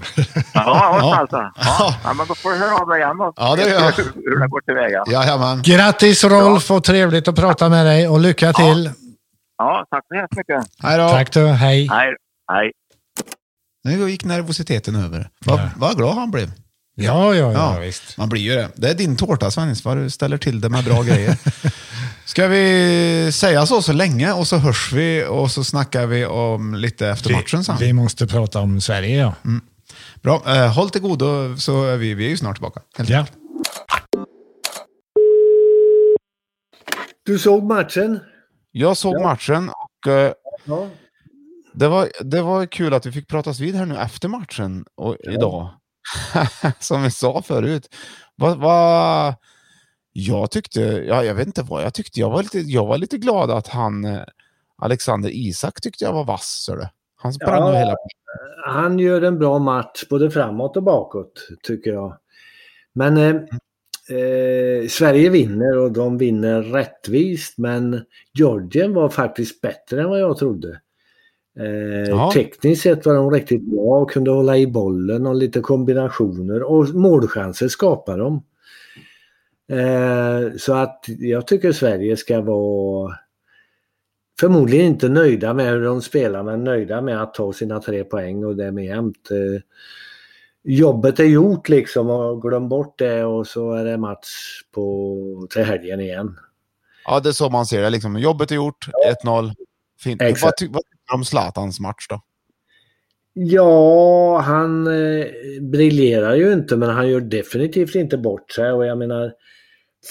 Ja, 0.55 0.73
Ja. 1.03 1.27
det. 1.37 1.47
Ja. 1.71 1.87
ja, 2.05 2.11
men 2.19 2.25
då 2.31 2.35
får 2.43 2.51
du 2.53 2.57
höra 2.65 2.75
av 2.83 2.89
dig 2.89 2.99
igen 3.03 3.17
då. 3.23 3.33
Ja, 3.37 3.49
det 3.57 3.63
gör 3.71 3.81
jag. 3.87 3.93
Hur, 3.99 4.05
hur 4.31 4.39
det 4.43 4.49
går 4.55 4.61
tillväga. 4.61 5.01
Jajamän. 5.17 5.57
Grattis 5.71 6.25
Rolf 6.25 6.71
och 6.71 6.85
trevligt 6.85 7.29
att 7.29 7.37
prata 7.37 7.69
med 7.69 7.87
dig 7.87 8.09
och 8.09 8.21
lycka 8.21 8.53
till. 8.53 8.81
Ja, 8.85 9.08
tack 9.91 10.05
så 10.09 10.15
hemskt 10.15 10.37
mycket. 10.37 10.65
Hej 10.83 10.99
då. 10.99 11.09
Tack 11.09 11.33
du, 11.33 11.47
hej. 11.47 11.89
Hej. 11.91 12.15
Hej. 12.53 12.73
Nu 13.85 14.11
gick 14.11 14.25
nervositeten 14.25 14.97
över. 14.97 15.31
Vad 15.47 15.61
Ja. 15.61 15.71
vad 15.77 15.97
glad 15.97 16.15
han 16.15 16.31
blev. 16.31 16.51
Ja, 17.01 17.35
ja, 17.35 17.53
ja, 17.53 17.79
visst. 17.81 18.19
Man 18.19 18.29
blir 18.29 18.43
ju 18.43 18.55
det. 18.55 18.69
Det 18.75 18.91
är 18.91 18.95
din 18.95 19.17
tårta 19.17 19.51
Svennis, 19.51 19.85
vad 19.85 19.97
du 19.97 20.11
ställer 20.11 20.39
till 20.39 20.61
det 20.61 20.69
med 20.69 20.85
bra 20.85 21.03
grejer. 21.03 21.37
Ska 22.25 22.47
vi 22.47 23.31
säga 23.33 23.67
så 23.67 23.83
så 23.83 23.93
länge 23.93 24.33
och 24.33 24.47
så 24.47 24.57
hörs 24.57 24.93
vi 24.93 25.27
och 25.29 25.51
så 25.51 25.65
snackar 25.65 26.07
vi 26.07 26.27
om 26.27 26.75
lite 26.75 27.09
efter 27.09 27.33
matchen 27.33 27.65
sen. 27.65 27.77
Vi 27.81 27.93
måste 27.93 28.27
prata 28.27 28.61
om 28.61 28.81
Sverige, 28.81 29.17
ja. 29.19 29.35
Bra, 30.23 30.43
eh, 30.47 30.75
håll 30.75 30.91
till 30.91 31.01
godo 31.01 31.57
så 31.57 31.85
är 31.85 31.97
vi, 31.97 32.15
vi 32.15 32.27
är 32.27 32.31
ju 32.31 32.37
snart 32.37 32.57
tillbaka. 32.57 32.81
Helt 32.99 33.11
ja. 33.11 33.27
Du 37.27 37.39
såg 37.39 37.63
matchen? 37.65 38.21
Jag 38.71 38.97
såg 38.97 39.21
matchen 39.23 39.69
och 39.71 40.12
eh, 40.12 40.33
Ja. 40.64 40.89
det, 41.73 41.89
var, 41.89 42.09
det 42.21 42.43
var 42.43 42.66
kul 42.66 42.95
att 42.95 43.07
vi 43.07 43.12
fick 43.12 43.29
pratas 43.29 43.61
vid 43.61 43.75
här 43.75 43.87
nu 43.87 43.97
efter 43.97 44.29
matchen 44.29 44.85
och 44.95 45.16
idag. 45.21 45.69
Som 46.79 47.03
vi 47.03 47.11
sa 47.11 47.43
förut. 47.43 47.95
Vad, 48.37 48.59
vad, 48.59 49.35
jag 50.12 50.51
tyckte, 50.51 50.81
ja, 50.81 51.25
jag 51.25 51.35
vet 51.35 51.47
inte 51.47 51.62
vad 51.62 51.83
jag 51.83 51.95
tyckte. 51.95 52.21
Jag 52.21 52.31
var 52.31 52.43
lite, 52.43 52.59
jag 52.59 52.87
var 52.87 52.99
lite 52.99 53.19
glad 53.19 53.51
att 53.51 53.69
han, 53.69 54.05
eh, 54.05 54.23
Alexander 54.83 55.31
Isak 55.33 55.81
tyckte 55.81 56.05
jag 56.05 56.12
var 56.12 56.25
vass. 56.25 56.71
Han 57.16 57.33
sprang 57.33 57.61
Ja. 57.75 57.79
hela... 57.79 57.97
Han 58.66 58.99
gör 58.99 59.23
en 59.23 59.39
bra 59.39 59.59
match 59.59 60.05
både 60.11 60.31
framåt 60.31 60.77
och 60.77 60.83
bakåt, 60.83 61.49
tycker 61.62 61.91
jag. 61.93 62.19
Men 62.93 63.16
eh, 63.16 63.43
eh, 64.11 64.89
Sverige 64.89 65.31
vinner 65.31 65.79
och 65.79 65.93
de 65.93 66.19
vinner 66.19 66.63
rättvist, 66.63 67.59
men 67.59 68.01
Georgien 68.35 68.95
var 68.95 69.09
faktiskt 69.09 69.61
bättre 69.61 70.03
än 70.03 70.09
vad 70.09 70.21
jag 70.21 70.39
trodde. 70.39 70.81
Eh. 71.59 72.31
Tekniskt 72.31 72.83
sett 72.83 73.07
var 73.07 73.15
de 73.15 73.31
riktigt 73.31 73.63
bra 73.63 74.01
och 74.01 74.11
kunde 74.11 74.31
hålla 74.31 74.59
i 74.59 74.67
bollen 74.67 75.27
och 75.27 75.35
lite 75.35 75.61
kombinationer 75.61 76.63
och 76.63 76.95
målchanser 76.95 77.69
skapar 77.69 78.19
de. 78.19 78.43
Eh, 79.73 80.57
så 80.57 80.75
att 80.75 81.05
jag 81.19 81.47
tycker 81.47 81.73
Sverige 81.73 82.17
ska 82.17 82.41
vara 82.41 83.15
förmodligen 84.41 84.87
inte 84.87 85.09
nöjda 85.09 85.55
med 85.55 85.73
hur 85.73 85.85
de 85.85 86.03
spelar 86.03 86.43
men 86.43 86.65
nöjda 86.65 87.01
med 87.01 87.23
att 87.23 87.35
ta 87.35 87.53
sina 87.53 87.81
tre 87.81 88.05
poäng 88.05 88.45
och 88.45 88.57
därmed 88.57 88.85
jämnt. 88.85 89.31
Eh, 89.31 89.61
Jobbet 90.65 91.21
är 91.21 91.25
gjort 91.25 91.69
liksom 91.69 92.11
och 92.11 92.43
glöm 92.43 92.69
bort 92.69 92.99
det 92.99 93.25
och 93.25 93.47
så 93.47 93.73
är 93.73 93.85
det 93.85 93.99
match 93.99 94.27
på, 94.75 95.47
till 95.51 95.63
helgen 95.63 96.01
igen. 96.01 96.37
Ja, 97.05 97.21
det 97.21 97.29
är 97.29 97.33
så 97.33 97.51
man 97.51 97.67
ser 97.67 97.83
det. 97.83 97.91
Liksom. 97.91 98.19
Jobbet 98.19 98.51
är 98.51 98.55
gjort, 98.55 98.89
1-0. 99.25 99.53
Fint. 100.01 100.23
Exakt. 100.23 100.43
Vad, 100.43 100.57
ty- 100.57 100.73
vad 100.73 100.83
tycker 100.83 100.99
du 101.09 101.15
om 101.15 101.25
Zlatans 101.25 101.81
match 101.81 102.07
då? 102.09 102.23
Ja, 103.33 104.39
han 104.39 104.87
eh, 104.87 105.27
briljerar 105.61 106.35
ju 106.35 106.53
inte 106.53 106.77
men 106.77 106.89
han 106.89 107.09
gör 107.09 107.21
definitivt 107.21 107.95
inte 107.95 108.19
bort 108.19 108.51
sig 108.51 108.73
och 108.73 108.87
jag 108.87 108.99
menar 108.99 109.33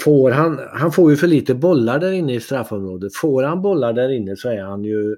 får 0.03 0.31
han, 0.31 0.59
han 0.73 0.91
får 0.91 1.11
ju 1.11 1.17
för 1.17 1.27
lite 1.27 1.55
bollar 1.55 1.99
där 1.99 2.11
inne 2.11 2.33
i 2.33 2.39
straffområdet. 2.39 3.15
Får 3.15 3.43
han 3.43 3.61
bollar 3.61 3.93
där 3.93 4.09
inne 4.09 4.35
så 4.35 4.49
är 4.49 4.61
han 4.61 4.83
ju 4.83 5.15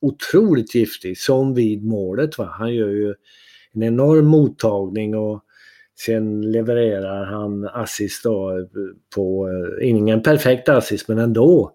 otroligt 0.00 0.74
giftig 0.74 1.18
som 1.18 1.54
vid 1.54 1.84
målet. 1.84 2.38
Va? 2.38 2.54
Han 2.58 2.74
gör 2.74 2.88
ju 2.88 3.14
en 3.72 3.82
enorm 3.82 4.26
mottagning 4.26 5.14
och 5.14 5.44
sen 6.04 6.52
levererar 6.52 7.24
han 7.24 7.68
assist 7.68 8.24
då 8.24 8.58
eh, 8.58 8.64
på, 9.14 9.48
eh, 9.48 9.88
ingen 9.88 10.22
perfekt 10.22 10.68
assist 10.68 11.08
men 11.08 11.18
ändå. 11.18 11.72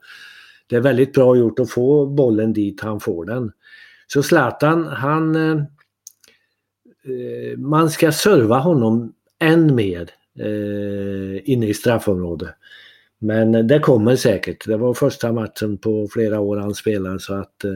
Det 0.68 0.76
är 0.76 0.82
väldigt 0.82 1.14
bra 1.14 1.36
gjort 1.36 1.60
att 1.60 1.70
få 1.70 2.06
bollen 2.06 2.54
dit 2.54 2.82
han 2.82 3.00
får 3.00 3.26
den. 3.26 3.52
Så 4.08 4.24
Zlatan, 4.24 4.88
han... 4.88 5.36
Eh, 5.36 5.58
eh, 7.04 7.58
man 7.58 7.90
ska 7.90 8.12
serva 8.12 8.58
honom 8.58 9.14
än 9.40 9.76
mer 9.76 10.10
eh, 10.40 11.50
inne 11.50 11.68
i 11.68 11.74
straffområdet. 11.74 12.50
Men 13.20 13.68
det 13.68 13.80
kommer 13.80 14.16
säkert. 14.16 14.66
Det 14.68 14.78
var 14.78 14.94
första 14.94 15.32
matchen 15.32 15.78
på 15.78 16.08
flera 16.12 16.40
år 16.40 16.58
han 16.58 16.74
spelade 16.74 17.20
så 17.20 17.34
att 17.34 17.64
eh, 17.64 17.74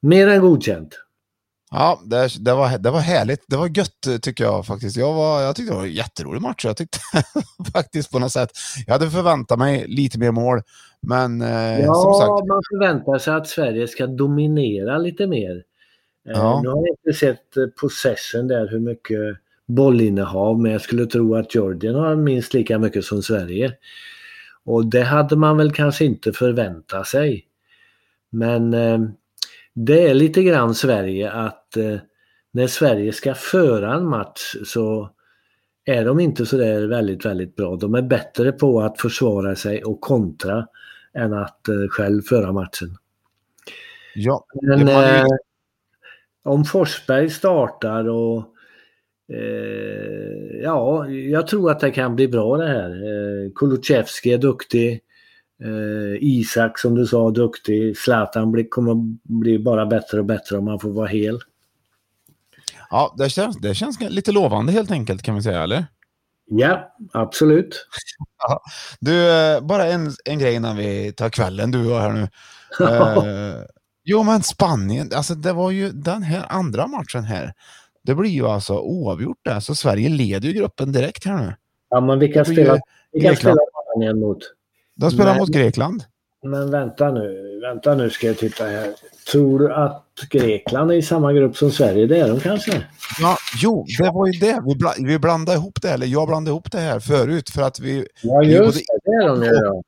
mer 0.00 0.28
än 0.28 0.40
godkänt. 0.40 1.05
Ja, 1.70 2.00
det, 2.04 2.28
det, 2.44 2.54
var, 2.54 2.78
det 2.78 2.90
var 2.90 3.00
härligt. 3.00 3.44
Det 3.48 3.56
var 3.56 3.66
gött 3.78 4.22
tycker 4.22 4.44
jag 4.44 4.66
faktiskt. 4.66 4.96
Jag, 4.96 5.14
var, 5.14 5.40
jag 5.42 5.56
tyckte 5.56 5.72
det 5.72 5.76
var 5.76 5.84
en 5.86 5.92
jätterolig 5.92 6.42
match. 6.42 6.64
Jag 6.64 6.76
tyckte 6.76 6.98
faktiskt 7.74 8.10
på 8.10 8.18
något 8.18 8.32
sätt. 8.32 8.50
Jag 8.86 8.92
hade 8.92 9.10
förväntat 9.10 9.58
mig 9.58 9.84
lite 9.88 10.18
mer 10.18 10.30
mål. 10.30 10.60
Men 11.00 11.42
eh, 11.42 11.80
Ja, 11.80 11.94
som 11.94 12.14
sagt. 12.14 12.46
man 12.48 12.62
förväntar 12.70 13.18
sig 13.18 13.34
att 13.34 13.48
Sverige 13.48 13.88
ska 13.88 14.06
dominera 14.06 14.98
lite 14.98 15.26
mer. 15.26 15.56
Eh, 16.28 16.32
Ja. 16.34 16.60
Nu 16.62 16.68
har 16.68 16.76
jag 16.76 16.88
inte 16.88 17.18
sett 17.18 17.56
eh, 17.56 17.66
possession 17.80 18.48
där 18.48 18.68
hur 18.68 18.80
mycket 18.80 19.18
bollinnehav 19.66 20.60
men 20.60 20.72
jag 20.72 20.80
skulle 20.80 21.06
tro 21.06 21.34
att 21.36 21.54
Georgien 21.54 21.94
har 21.94 22.16
minst 22.16 22.54
lika 22.54 22.78
mycket 22.78 23.04
som 23.04 23.22
Sverige. 23.22 23.72
Och 24.64 24.86
det 24.86 25.02
hade 25.02 25.36
man 25.36 25.56
väl 25.56 25.72
kanske 25.72 26.04
inte 26.04 26.32
förväntat 26.32 27.06
sig. 27.06 27.44
Men 28.30 28.74
eh, 28.74 28.98
det 29.78 30.08
är 30.08 30.14
lite 30.14 30.42
grann 30.42 30.74
Sverige 30.74 31.30
att 31.30 31.76
eh, 31.76 31.96
när 32.50 32.66
Sverige 32.66 33.12
ska 33.12 33.34
föra 33.34 33.94
en 33.94 34.06
match 34.06 34.54
så 34.64 35.10
är 35.84 36.04
de 36.04 36.20
inte 36.20 36.46
så 36.46 36.56
där 36.56 36.86
väldigt, 36.86 37.24
väldigt 37.24 37.56
bra. 37.56 37.76
De 37.76 37.94
är 37.94 38.02
bättre 38.02 38.52
på 38.52 38.80
att 38.80 39.00
försvara 39.00 39.56
sig 39.56 39.84
och 39.84 40.00
kontra 40.00 40.66
än 41.14 41.32
att 41.32 41.68
eh, 41.68 41.88
själv 41.90 42.22
föra 42.22 42.52
matchen. 42.52 42.96
Ja, 44.14 44.46
Men 44.62 44.88
eh, 44.88 45.24
om 46.42 46.64
Forsberg 46.64 47.30
startar 47.30 48.08
och 48.08 48.44
eh, 49.32 50.60
ja, 50.62 51.08
jag 51.08 51.46
tror 51.46 51.70
att 51.70 51.80
det 51.80 51.90
kan 51.90 52.16
bli 52.16 52.28
bra 52.28 52.56
det 52.56 52.68
här. 52.68 52.90
Eh, 52.90 53.50
Kulusevski 53.54 54.32
är 54.32 54.38
duktig. 54.38 55.02
Eh, 55.64 56.18
Isak 56.20 56.78
som 56.78 56.94
du 56.94 57.06
sa 57.06 57.30
duktig. 57.30 57.96
Zlatan 57.96 58.52
blir, 58.52 58.68
kommer 58.68 58.94
bli 59.22 59.58
bara 59.58 59.86
bättre 59.86 60.18
och 60.18 60.24
bättre 60.24 60.58
om 60.58 60.66
han 60.66 60.80
får 60.80 60.90
vara 60.90 61.06
hel. 61.06 61.38
ja 62.90 63.14
det, 63.18 63.28
känns, 63.28 63.56
det 63.56 63.74
känns 63.74 64.00
lite 64.00 64.32
lovande 64.32 64.72
helt 64.72 64.90
enkelt 64.90 65.22
kan 65.22 65.34
vi 65.34 65.42
säga, 65.42 65.62
eller? 65.62 65.86
Ja, 66.48 66.94
absolut. 67.12 67.86
Du, 69.00 69.30
eh, 69.30 69.60
bara 69.60 69.86
en, 69.86 70.12
en 70.24 70.38
grej 70.38 70.54
innan 70.54 70.76
vi 70.76 71.12
tar 71.12 71.28
kvällen, 71.28 71.70
du 71.70 71.86
och 71.86 71.92
jag 71.92 72.00
här 72.00 72.12
nu. 72.12 72.28
Eh, 72.80 73.62
jo, 74.04 74.22
men 74.22 74.42
Spanien, 74.42 75.10
alltså 75.14 75.34
det 75.34 75.52
var 75.52 75.70
ju 75.70 75.90
den 75.90 76.22
här 76.22 76.46
andra 76.48 76.86
matchen 76.86 77.24
här. 77.24 77.52
Det 78.02 78.14
blir 78.14 78.30
ju 78.30 78.46
alltså 78.46 78.78
oavgjort 78.78 79.38
där, 79.44 79.60
så 79.60 79.74
Sverige 79.74 80.08
leder 80.08 80.48
ju 80.48 80.54
gruppen 80.54 80.92
direkt 80.92 81.24
här 81.24 81.36
nu. 81.36 81.54
Ja, 81.90 82.00
men 82.00 82.18
vilka 82.18 82.44
spelar 82.44 82.80
Spanien 83.92 84.20
mot? 84.20 84.38
De 84.96 85.10
spelar 85.10 85.30
Men- 85.32 85.38
mot 85.38 85.48
Grekland. 85.48 86.04
Men 86.42 86.70
vänta 86.70 87.10
nu, 87.12 87.60
vänta 87.60 87.94
nu 87.94 88.10
ska 88.10 88.26
jag 88.26 88.38
titta 88.38 88.64
här. 88.64 88.94
Tror 89.32 89.58
du 89.58 89.74
att 89.74 90.04
Grekland 90.30 90.90
är 90.90 90.94
i 90.94 91.02
samma 91.02 91.32
grupp 91.32 91.56
som 91.56 91.70
Sverige? 91.70 92.06
Det 92.06 92.18
är 92.18 92.28
de 92.28 92.40
kanske? 92.40 92.86
Ja, 93.20 93.36
jo, 93.62 93.86
det 93.98 94.10
var 94.10 94.26
ju 94.26 94.32
det. 94.32 94.62
Vi, 94.66 94.76
bla, 94.76 94.94
vi 94.98 95.18
blandade 95.18 95.58
ihop 95.58 95.82
det, 95.82 95.90
eller 95.90 96.06
jag 96.06 96.28
blandade 96.28 96.50
ihop 96.50 96.72
det 96.72 96.78
här 96.78 97.00
förut 97.00 97.50
för 97.50 97.62
att 97.62 97.80
vi... 97.80 98.06
Ja, 98.22 98.38
vi 98.38 98.52
just 98.56 98.78
det. 98.78 98.84
Det 99.04 99.10
är 99.10 99.28
de 99.28 99.40
nu 99.40 99.46
ja. 99.46 99.82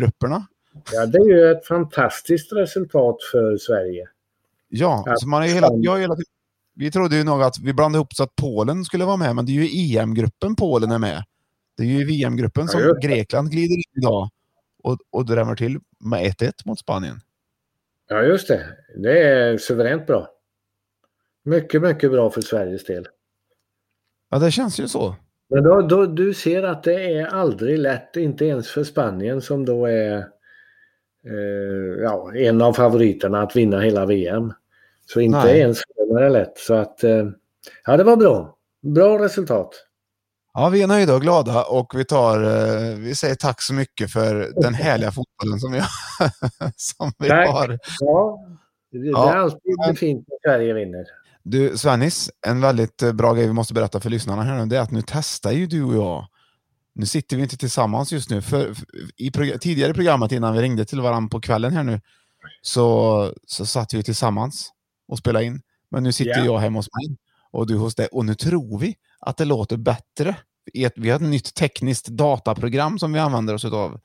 grupperna. 0.00 0.46
Ja, 0.92 1.06
det 1.06 1.18
är 1.18 1.28
ju 1.28 1.50
ett 1.50 1.66
fantastiskt 1.66 2.52
resultat 2.52 3.16
för 3.32 3.56
Sverige. 3.56 4.08
Ja, 4.68 5.02
Ja, 5.06 5.16
så 5.16 5.28
man 5.28 5.42
är 5.42 5.46
hela, 5.46 5.68
jag 5.72 5.92
har 5.92 5.98
hela 5.98 6.16
vi 6.74 6.90
trodde 6.90 7.16
ju 7.16 7.24
nog 7.24 7.42
att 7.42 7.58
vi 7.58 7.72
blandade 7.72 7.98
ihop 7.98 8.14
så 8.14 8.22
att 8.22 8.36
Polen 8.36 8.84
skulle 8.84 9.04
vara 9.04 9.16
med, 9.16 9.36
men 9.36 9.46
det 9.46 9.52
är 9.52 9.64
ju 9.64 9.96
EM-gruppen 9.98 10.56
Polen 10.56 10.90
är 10.90 10.98
med. 10.98 11.24
Det 11.76 11.82
är 11.82 11.86
ju 11.86 12.04
VM-gruppen 12.04 12.68
som 12.68 12.80
Ja. 12.80 13.08
Grekland 13.08 13.50
glider 13.50 13.74
in 13.74 13.82
idag 14.02 14.28
och, 14.88 14.98
och 15.10 15.26
drämmer 15.26 15.54
till 15.54 15.78
med 15.98 16.24
1-1 16.24 16.52
mot 16.64 16.78
Spanien. 16.78 17.20
Ja, 18.08 18.22
just 18.22 18.48
det. 18.48 18.66
Det 18.96 19.22
är 19.22 19.58
suveränt 19.58 20.06
bra. 20.06 20.28
Mycket, 21.44 21.82
mycket 21.82 22.10
bra 22.10 22.30
för 22.30 22.40
Sveriges 22.40 22.84
del. 22.84 23.08
Ja, 24.30 24.38
det 24.38 24.50
känns 24.50 24.80
ju 24.80 24.88
så. 24.88 25.16
Men 25.50 25.64
då, 25.64 25.80
då, 25.80 26.06
du 26.06 26.34
ser 26.34 26.62
att 26.62 26.82
det 26.82 27.18
är 27.18 27.26
aldrig 27.26 27.78
lätt, 27.78 28.16
inte 28.16 28.44
ens 28.44 28.70
för 28.70 28.84
Spanien 28.84 29.42
som 29.42 29.64
då 29.64 29.86
är 29.86 30.16
eh, 31.24 32.02
ja, 32.02 32.34
en 32.34 32.62
av 32.62 32.72
favoriterna 32.72 33.42
att 33.42 33.56
vinna 33.56 33.80
hela 33.80 34.06
VM. 34.06 34.52
Så 35.06 35.20
inte 35.20 35.38
Nej. 35.38 35.58
ens 35.58 35.78
för 35.78 36.06
dem 36.06 36.16
är 36.16 36.22
det 36.22 36.28
lätt. 36.28 36.58
Så 36.58 36.74
att, 36.74 37.04
eh, 37.04 37.28
ja 37.84 37.96
det 37.96 38.04
var 38.04 38.16
bra. 38.16 38.58
Bra 38.80 39.18
resultat. 39.18 39.87
Ja, 40.58 40.68
vi 40.68 40.82
är 40.82 40.86
nöjda 40.86 41.14
och 41.14 41.20
glada 41.22 41.64
och 41.64 41.92
vi 41.94 42.04
tar, 42.04 42.42
eh, 42.42 42.94
vi 42.98 43.14
säger 43.14 43.34
tack 43.34 43.62
så 43.62 43.74
mycket 43.74 44.12
för 44.12 44.52
den 44.62 44.74
härliga 44.74 45.12
fotbollen 45.12 45.60
som 45.60 45.72
vi, 45.72 45.80
som 46.76 47.12
vi 47.18 47.28
Tack. 47.28 47.48
har. 47.48 47.78
Ja, 48.00 48.40
det, 48.92 48.98
det 48.98 49.08
Ja. 49.08 49.32
är 49.32 49.36
alltid 49.36 49.98
fint 49.98 50.28
när 50.28 50.50
Sverige 50.50 50.72
vinner. 50.74 51.04
Du 51.42 51.78
Svennis, 51.78 52.30
en 52.46 52.60
väldigt 52.60 53.02
eh, 53.02 53.12
bra 53.12 53.34
grej 53.34 53.46
vi 53.46 53.52
måste 53.52 53.74
berätta 53.74 54.00
för 54.00 54.10
lyssnarna 54.10 54.42
här 54.42 54.58
nu, 54.58 54.66
det 54.66 54.76
är 54.76 54.80
att 54.80 54.90
nu 54.90 55.02
testar 55.06 55.50
ju 55.52 55.66
du 55.66 55.84
och 55.84 55.94
jag. 55.94 56.26
Nu 56.94 57.06
sitter 57.06 57.36
vi 57.36 57.42
inte 57.42 57.56
tillsammans 57.56 58.12
just 58.12 58.30
nu. 58.30 58.42
För, 58.42 58.74
i 59.16 59.30
prog- 59.30 59.58
tidigare 59.60 59.90
i 59.90 59.94
programmet 59.94 60.32
innan 60.32 60.54
vi 60.54 60.60
ringde 60.62 60.84
till 60.84 61.00
varandra 61.00 61.28
på 61.30 61.40
kvällen 61.40 61.72
här 61.72 61.84
nu 61.84 62.00
så, 62.62 63.32
så 63.46 63.66
satt 63.66 63.94
vi 63.94 64.02
tillsammans 64.02 64.70
och 65.08 65.18
spelade 65.18 65.44
in. 65.44 65.62
Men 65.90 66.02
nu 66.02 66.12
sitter 66.12 66.38
Ja. 66.38 66.44
jag 66.44 66.58
hemma 66.58 66.78
hos 66.78 66.88
mig 66.94 67.16
och 67.50 67.66
du 67.66 67.76
hos 67.76 67.94
dig 67.94 68.06
och 68.12 68.24
nu 68.24 68.34
tror 68.34 68.78
vi 68.78 68.96
att 69.20 69.36
det 69.36 69.44
låter 69.44 69.76
bättre. 69.76 70.36
Ett- 70.74 70.92
Vi 70.96 71.10
har 71.10 71.16
ett 71.16 71.22
nytt 71.22 71.54
tekniskt 71.54 72.06
dataprogram 72.06 72.98
som 72.98 73.12
vi 73.12 73.18
använder 73.18 73.54
oss 73.54 73.64
av. 73.64 74.00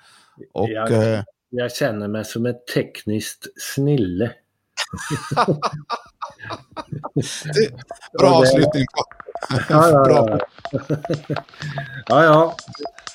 Och 0.54 0.70
Ja. 0.70 0.90
eh, 0.90 1.24
Jag 1.50 1.76
känner 1.76 2.08
mig 2.08 2.26
som 2.26 2.46
ett 2.46 2.68
tekniskt 2.74 3.48
snille. 3.76 4.32
bra 8.20 8.30
avslutning. 8.36 8.86
Ja, 9.50 9.60
ja, 9.70 9.90
ja. 10.10 10.40
ja, 12.08 12.24
ja. 12.24 12.56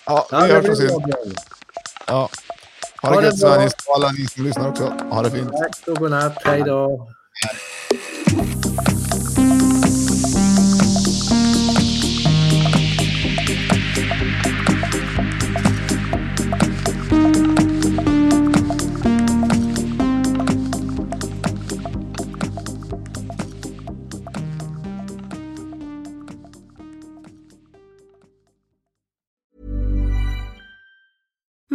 Ja, 0.06 0.26
ja 0.30 0.40
vi 0.40 0.48
det 0.48 0.54
hörs 0.54 0.68
och 0.68 0.76
syns. 0.76 0.92
Ja. 2.06 2.28
Ha 3.02 3.08
Ha 3.14 3.20
det 3.20 3.26
gött 3.26 3.42
och 3.88 3.94
alla 3.96 4.10
ni 4.18 4.26
som 4.26 4.44
lyssnar 4.44 4.68
också. 4.68 4.84
Ha 5.10 5.22
det 5.22 5.30
fint. 5.30 5.52
Tack 5.52 5.88
och 5.88 5.96
godnatt. 5.96 6.38
Hej 6.44 6.62
då. 6.62 7.08